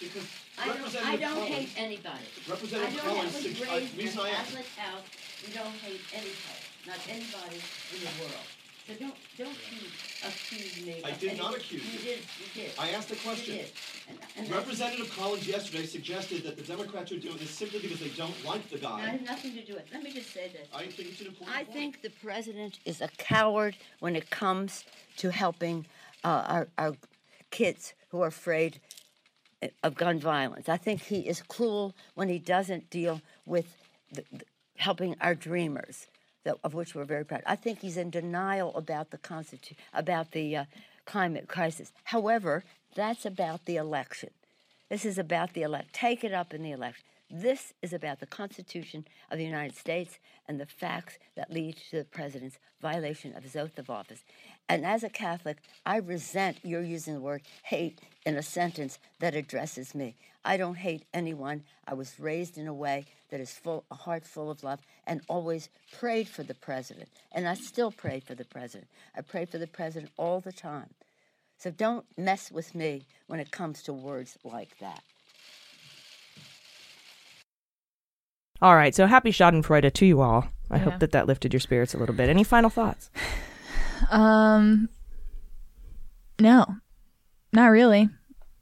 Because 0.00 0.26
I 0.58 0.66
don't, 0.66 1.06
I 1.06 1.16
don't 1.16 1.34
Collins- 1.34 1.54
hate 1.54 1.70
anybody. 1.76 2.24
I 2.46 2.50
Representative 2.50 2.96
don't 2.96 3.06
Collins, 3.14 3.34
have 3.34 3.56
sug- 3.58 3.68
I- 3.68 3.74
raised 3.78 3.92
in 3.94 3.98
reason 3.98 4.18
a 4.20 4.22
I 4.22 4.28
asked- 4.30 4.54
Catholic 4.54 4.66
house. 4.78 5.02
We 5.44 5.52
don't 5.52 5.76
hate 5.82 6.00
anybody, 6.14 6.62
not 6.86 7.00
anybody 7.10 7.58
in 7.92 8.00
the 8.00 8.12
world. 8.22 8.46
So 8.86 8.92
don't, 8.94 9.16
don't 9.36 9.58
you 9.74 9.80
accuse 10.26 10.84
me 10.86 11.02
I 11.04 11.10
of 11.10 11.18
did 11.20 11.30
any- 11.30 11.38
not 11.38 11.54
accuse 11.56 11.84
You 11.84 11.92
you. 11.92 12.04
did, 12.04 12.18
you 12.18 12.62
did. 12.62 12.70
I 12.78 12.90
asked 12.90 13.10
a 13.10 13.16
question. 13.16 13.54
You 13.54 13.60
did. 13.62 13.70
And, 14.08 14.18
and 14.36 14.46
that's- 14.46 14.50
Representative 14.64 15.10
Collins 15.16 15.46
yesterday 15.46 15.86
suggested 15.86 16.42
that 16.44 16.56
the 16.56 16.62
Democrats 16.62 17.12
are 17.12 17.18
doing 17.18 17.36
this 17.38 17.50
simply 17.50 17.80
because 17.80 18.00
they 18.00 18.08
don't 18.10 18.34
like 18.44 18.68
the 18.70 18.76
that 18.78 18.82
guy. 18.82 19.00
has 19.00 19.20
nothing 19.22 19.52
to 19.54 19.64
do 19.64 19.74
with, 19.74 19.84
let 19.92 20.02
me 20.02 20.12
just 20.12 20.32
say 20.32 20.50
this. 20.52 20.68
I 20.74 20.86
think 20.86 21.10
it's 21.10 21.20
an 21.20 21.28
important 21.28 21.56
I 21.56 21.64
point. 21.64 21.72
think 21.76 22.02
the 22.02 22.10
president 22.10 22.78
is 22.84 23.00
a 23.00 23.08
coward 23.18 23.76
when 24.00 24.16
it 24.16 24.30
comes 24.30 24.84
to 25.18 25.30
helping 25.30 25.86
uh, 26.24 26.44
our, 26.46 26.68
our 26.78 26.96
kids 27.50 27.94
who 28.08 28.20
are 28.22 28.28
afraid 28.28 28.80
of 29.82 29.94
gun 29.94 30.18
violence. 30.20 30.68
I 30.68 30.76
think 30.76 31.00
he 31.02 31.20
is 31.20 31.42
cruel 31.42 31.94
when 32.14 32.28
he 32.28 32.38
doesn't 32.38 32.90
deal 32.90 33.22
with 33.46 33.76
the, 34.12 34.24
the, 34.32 34.44
helping 34.76 35.16
our 35.20 35.34
dreamers, 35.34 36.06
that, 36.44 36.56
of 36.62 36.74
which 36.74 36.94
we're 36.94 37.04
very 37.04 37.24
proud. 37.24 37.42
I 37.46 37.56
think 37.56 37.80
he's 37.80 37.96
in 37.96 38.10
denial 38.10 38.74
about 38.76 39.10
the 39.10 39.18
constitu- 39.18 39.76
about 39.92 40.32
the 40.32 40.56
uh, 40.56 40.64
climate 41.04 41.48
crisis. 41.48 41.92
However, 42.04 42.64
that's 42.94 43.26
about 43.26 43.64
the 43.64 43.76
election. 43.76 44.30
This 44.88 45.04
is 45.04 45.18
about 45.18 45.54
the 45.54 45.62
elect. 45.62 45.92
Take 45.92 46.22
it 46.24 46.32
up 46.32 46.54
in 46.54 46.62
the 46.62 46.70
election. 46.70 47.04
This 47.30 47.72
is 47.82 47.92
about 47.92 48.20
the 48.20 48.26
Constitution 48.26 49.06
of 49.30 49.38
the 49.38 49.44
United 49.44 49.76
States 49.76 50.18
and 50.46 50.60
the 50.60 50.66
facts 50.66 51.18
that 51.36 51.50
lead 51.50 51.76
to 51.90 51.98
the 51.98 52.04
president's 52.04 52.58
violation 52.80 53.34
of 53.34 53.42
his 53.42 53.56
oath 53.56 53.78
of 53.78 53.90
office. 53.90 54.22
And 54.68 54.86
as 54.86 55.04
a 55.04 55.10
Catholic, 55.10 55.58
I 55.84 55.96
resent 55.96 56.58
your 56.62 56.82
using 56.82 57.14
the 57.14 57.20
word 57.20 57.42
hate 57.64 58.00
in 58.24 58.36
a 58.36 58.42
sentence 58.42 58.98
that 59.20 59.34
addresses 59.34 59.94
me. 59.94 60.16
I 60.44 60.56
don't 60.56 60.76
hate 60.76 61.04
anyone. 61.12 61.64
I 61.86 61.94
was 61.94 62.18
raised 62.18 62.58
in 62.58 62.66
a 62.66 62.74
way 62.74 63.06
that 63.30 63.40
is 63.40 63.52
full, 63.52 63.84
a 63.90 63.94
heart 63.94 64.24
full 64.24 64.50
of 64.50 64.62
love, 64.62 64.80
and 65.06 65.20
always 65.28 65.68
prayed 65.92 66.28
for 66.28 66.42
the 66.42 66.54
president. 66.54 67.08
And 67.32 67.48
I 67.48 67.54
still 67.54 67.90
pray 67.90 68.20
for 68.20 68.34
the 68.34 68.44
president. 68.44 68.88
I 69.16 69.20
pray 69.22 69.44
for 69.44 69.58
the 69.58 69.66
president 69.66 70.12
all 70.16 70.40
the 70.40 70.52
time. 70.52 70.90
So 71.58 71.70
don't 71.70 72.04
mess 72.16 72.50
with 72.50 72.74
me 72.74 73.06
when 73.26 73.40
it 73.40 73.50
comes 73.50 73.82
to 73.84 73.92
words 73.92 74.38
like 74.44 74.78
that. 74.78 75.02
All 78.62 78.76
right, 78.76 78.94
so 78.94 79.06
happy 79.06 79.30
Schadenfreude 79.30 79.92
to 79.92 80.06
you 80.06 80.20
all. 80.20 80.48
I 80.70 80.78
hope 80.78 80.98
that 81.00 81.12
that 81.12 81.26
lifted 81.26 81.52
your 81.52 81.60
spirits 81.60 81.94
a 81.94 81.98
little 81.98 82.14
bit. 82.14 82.28
Any 82.30 82.44
final 82.44 82.70
thoughts? 82.70 83.10
Um, 84.10 84.88
no, 86.40 86.66
not 87.52 87.66
really. 87.66 88.08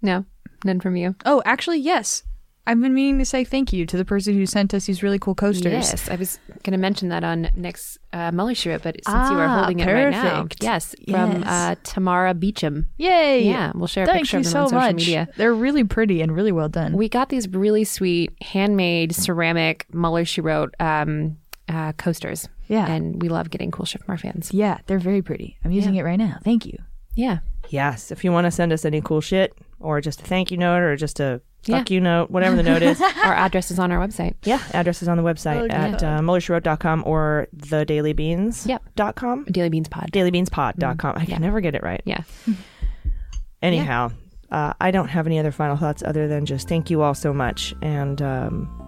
No, 0.01 0.25
none 0.65 0.81
from 0.81 0.97
you. 0.97 1.15
Oh, 1.25 1.43
actually, 1.45 1.79
yes. 1.79 2.23
I've 2.65 2.81
been 2.81 2.95
meaning 2.95 3.19
to 3.19 3.25
say 3.25 3.43
thank 3.43 3.73
you 3.73 3.87
to 3.87 3.97
the 3.97 4.05
person 4.05 4.35
who 4.35 4.47
sent 4.47 4.73
us 4.73 4.87
these 4.87 5.03
really 5.03 5.19
cool 5.19 5.35
coasters. 5.35 5.73
Yes, 5.73 6.09
I 6.09 6.15
was 6.15 6.39
going 6.63 6.71
to 6.73 6.79
mention 6.79 7.09
that 7.09 7.25
on 7.25 7.51
next 7.57 7.99
uh, 8.13 8.31
Mully 8.31 8.57
Show, 8.57 8.79
but 8.79 8.95
since 9.05 9.31
you 9.31 9.37
are 9.37 9.47
Ah, 9.47 9.59
holding 9.65 9.81
it 9.81 9.87
right 9.93 10.11
now, 10.11 10.43
perfect. 10.43 10.63
yes, 10.63 10.95
from 11.11 11.33
Yes. 11.43 11.45
uh, 11.45 11.75
Tamara 11.83 12.35
Beecham. 12.35 12.87
Yay! 12.99 13.43
Yeah, 13.49 13.73
we'll 13.75 13.89
share 13.89 14.05
a 14.05 14.07
Thank 14.07 14.21
picture 14.21 14.37
of 14.37 14.45
them 14.45 14.53
so 14.53 14.61
on 14.61 14.69
social 14.69 14.81
much. 14.81 14.95
media. 14.95 15.29
They're 15.37 15.53
really 15.53 15.83
pretty 15.83 16.21
and 16.23 16.31
really 16.37 16.53
well 16.53 16.69
done. 16.69 16.93
We 16.97 17.09
got 17.09 17.31
these 17.31 17.49
really 17.49 17.83
sweet 17.83 18.31
handmade 18.41 19.13
ceramic 19.13 19.87
Mueller 19.93 20.25
She 20.25 20.41
Wrote 20.41 20.73
um, 20.79 21.39
uh, 21.69 21.95
coasters. 21.95 22.49
Yeah. 22.73 22.91
and 22.91 23.21
we 23.23 23.29
love 23.29 23.51
getting 23.51 23.71
cool 23.71 23.85
shit 23.87 24.03
from 24.05 24.13
our 24.13 24.19
fans. 24.19 24.51
yeah, 24.53 24.79
they're 24.87 24.99
very 24.99 25.23
pretty. 25.23 25.59
I'm 25.65 25.71
using 25.73 25.95
it 25.95 26.03
right 26.03 26.17
now. 26.19 26.39
Thank 26.43 26.67
you. 26.67 26.79
Yeah, 27.15 27.39
Yes, 27.69 28.11
if 28.11 28.25
you 28.25 28.33
want 28.33 28.47
to 28.47 28.51
send 28.51 28.73
us 28.73 28.85
any 28.85 29.01
cool 29.01 29.21
shit 29.21 29.55
or 29.81 30.01
just 30.01 30.21
a 30.21 30.25
thank 30.25 30.51
you 30.51 30.57
note 30.59 30.83
or 30.83 30.97
just 30.97 31.21
a 31.21 31.41
fuck 31.65 31.89
Yeah. 31.91 31.95
you 31.95 32.01
note, 32.01 32.31
whatever 32.31 32.57
the 32.57 32.63
note 32.63 32.83
is. 32.83 33.01
our 33.25 33.33
address 33.35 33.71
is 33.71 33.79
on 33.79 33.93
our 33.93 33.99
website. 34.05 34.35
Yeah, 34.45 34.61
address 34.75 35.01
is 35.03 35.09
on 35.09 35.17
the 35.17 35.23
website 35.23 35.71
at 35.73 36.03
uh, 36.03 36.19
muellershewrote.com 36.21 37.05
or 37.07 37.49
thedailybeans.com. 37.57 39.39
Yep. 39.47 39.53
Daily 39.53 39.69
Beans 39.71 39.89
Pod. 39.89 40.11
Dailybeanspod.com. 40.13 41.17
I 41.17 41.25
can 41.25 41.41
never 41.41 41.61
get 41.61 41.75
it 41.75 41.83
right. 41.83 42.03
Yeah. 42.05 42.23
Anyhow, 43.63 44.11
uh, 44.51 44.73
I 44.81 44.91
don't 44.91 45.09
have 45.09 45.27
any 45.27 45.39
other 45.39 45.53
final 45.53 45.77
thoughts 45.77 46.03
other 46.05 46.27
than 46.29 46.47
just 46.47 46.69
thank 46.69 46.91
you 46.91 47.03
all 47.03 47.15
so 47.15 47.33
much. 47.33 47.75
And 47.81 48.21
um, 48.21 48.82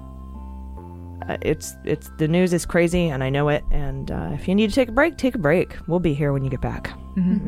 uh, 1.29 1.37
it's 1.43 1.75
it's 1.85 2.11
the 2.19 2.29
news 2.29 2.53
is 2.53 2.67
crazy, 2.67 3.09
and 3.09 3.23
I 3.25 3.31
know 3.31 3.49
it. 3.49 3.65
And 3.71 4.11
uh, 4.11 4.31
if 4.33 4.47
you 4.49 4.55
need 4.55 4.69
to 4.71 4.75
take 4.75 4.89
a 4.89 4.93
break, 4.93 5.17
take 5.17 5.35
a 5.35 5.39
break. 5.39 5.77
We'll 5.89 6.01
be 6.01 6.15
here 6.15 6.33
when 6.33 6.45
you 6.45 6.51
get 6.51 6.61
back. 6.61 6.93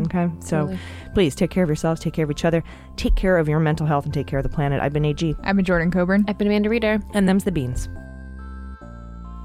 Okay, 0.04 0.30
so 0.40 0.60
Totally. 0.60 0.78
please 1.12 1.34
take 1.34 1.50
care 1.50 1.64
of 1.64 1.68
yourselves, 1.68 2.00
take 2.00 2.14
care 2.14 2.24
of 2.24 2.30
each 2.30 2.44
other, 2.44 2.62
take 2.96 3.16
care 3.16 3.36
of 3.36 3.48
your 3.48 3.58
mental 3.58 3.84
health, 3.86 4.04
and 4.04 4.14
take 4.14 4.28
care 4.28 4.38
of 4.38 4.44
the 4.44 4.48
planet. 4.48 4.80
I've 4.80 4.92
been 4.92 5.04
AG, 5.04 5.34
I've 5.42 5.56
been 5.56 5.64
Jordan 5.64 5.90
Coburn. 5.90 6.24
I've 6.28 6.38
been 6.38 6.46
Amanda 6.46 6.68
Reeder. 6.70 7.00
and 7.14 7.28
them's 7.28 7.42
the 7.44 7.50
beans. 7.52 7.88